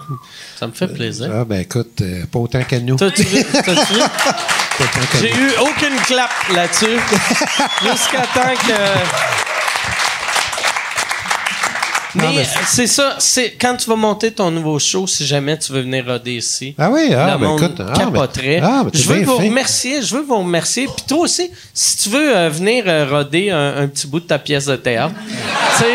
[0.60, 1.30] Ça me fait plaisir.
[1.34, 2.96] Ah, ben écoute, euh, pas autant qu'à nous.
[2.98, 3.44] T'as-tu vu?
[3.44, 4.02] T'as-tu vu?
[5.22, 6.86] J'ai eu aucune clap là-dessus.
[7.84, 9.47] Jusqu'à temps que.
[12.18, 15.72] Mais euh, c'est ça, c'est quand tu vas monter ton nouveau show, si jamais tu
[15.72, 16.76] veux venir roder ici.
[16.78, 17.80] Ah oui, ah, ben écoute.
[17.80, 18.60] ah, ben- capoterait.
[18.64, 20.86] ah, ben, je veux vous remercier, je veux vous remercier.
[20.88, 24.26] Puis toi aussi, si tu veux euh, venir euh, roder un, un petit bout de
[24.26, 25.94] ta pièce de théâtre, tu sais,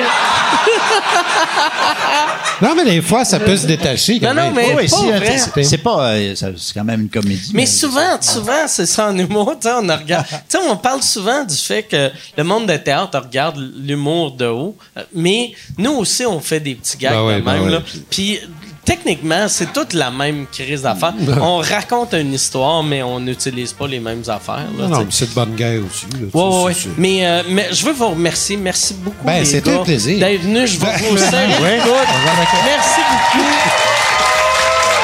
[2.61, 4.21] Non, mais des fois, ça peut se détacher.
[4.21, 5.37] quand Non, non, mais- Oui, pas si, vrai.
[5.65, 6.11] c'est- pas.
[6.13, 7.51] euh, c'est quand même une comédie.
[7.55, 9.55] Mais souvent, souvent, c'est ça en humour.
[9.65, 10.25] On regarde.
[10.71, 14.77] On parle souvent du fait que le monde de théâtre regarde l'humour de haut.
[15.13, 17.65] Mais nous aussi, on fait des petits gags Ben ouais, ben même.
[17.65, 17.71] ouais.
[17.73, 17.83] là.
[18.11, 18.39] Puis
[18.85, 21.15] techniquement, c'est toute la même crise d'affaires.
[21.41, 24.67] on raconte une histoire, mais on n'utilise pas les mêmes affaires.
[24.79, 26.07] là, Non, mais c'est de bonne guerre aussi.
[26.13, 28.57] là, Ouais, ouais, Mais, euh, mais je veux vous remercier.
[28.57, 29.25] Merci beaucoup.
[29.25, 30.19] Ben, c'était un plaisir.
[30.19, 30.71] D'être venus.
[30.73, 31.47] Je vais vous serrer.
[31.49, 33.47] Merci beaucoup.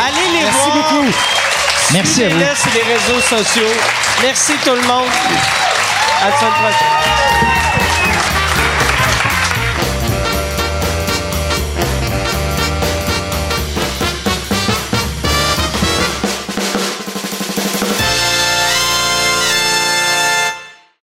[0.07, 0.77] Allez les Merci voir.
[0.77, 1.07] beaucoup.
[1.93, 2.39] Merci à vous.
[2.39, 3.73] Les réseaux sociaux.
[4.23, 5.07] Merci tout le monde.
[6.21, 7.28] À la semaine prochaine.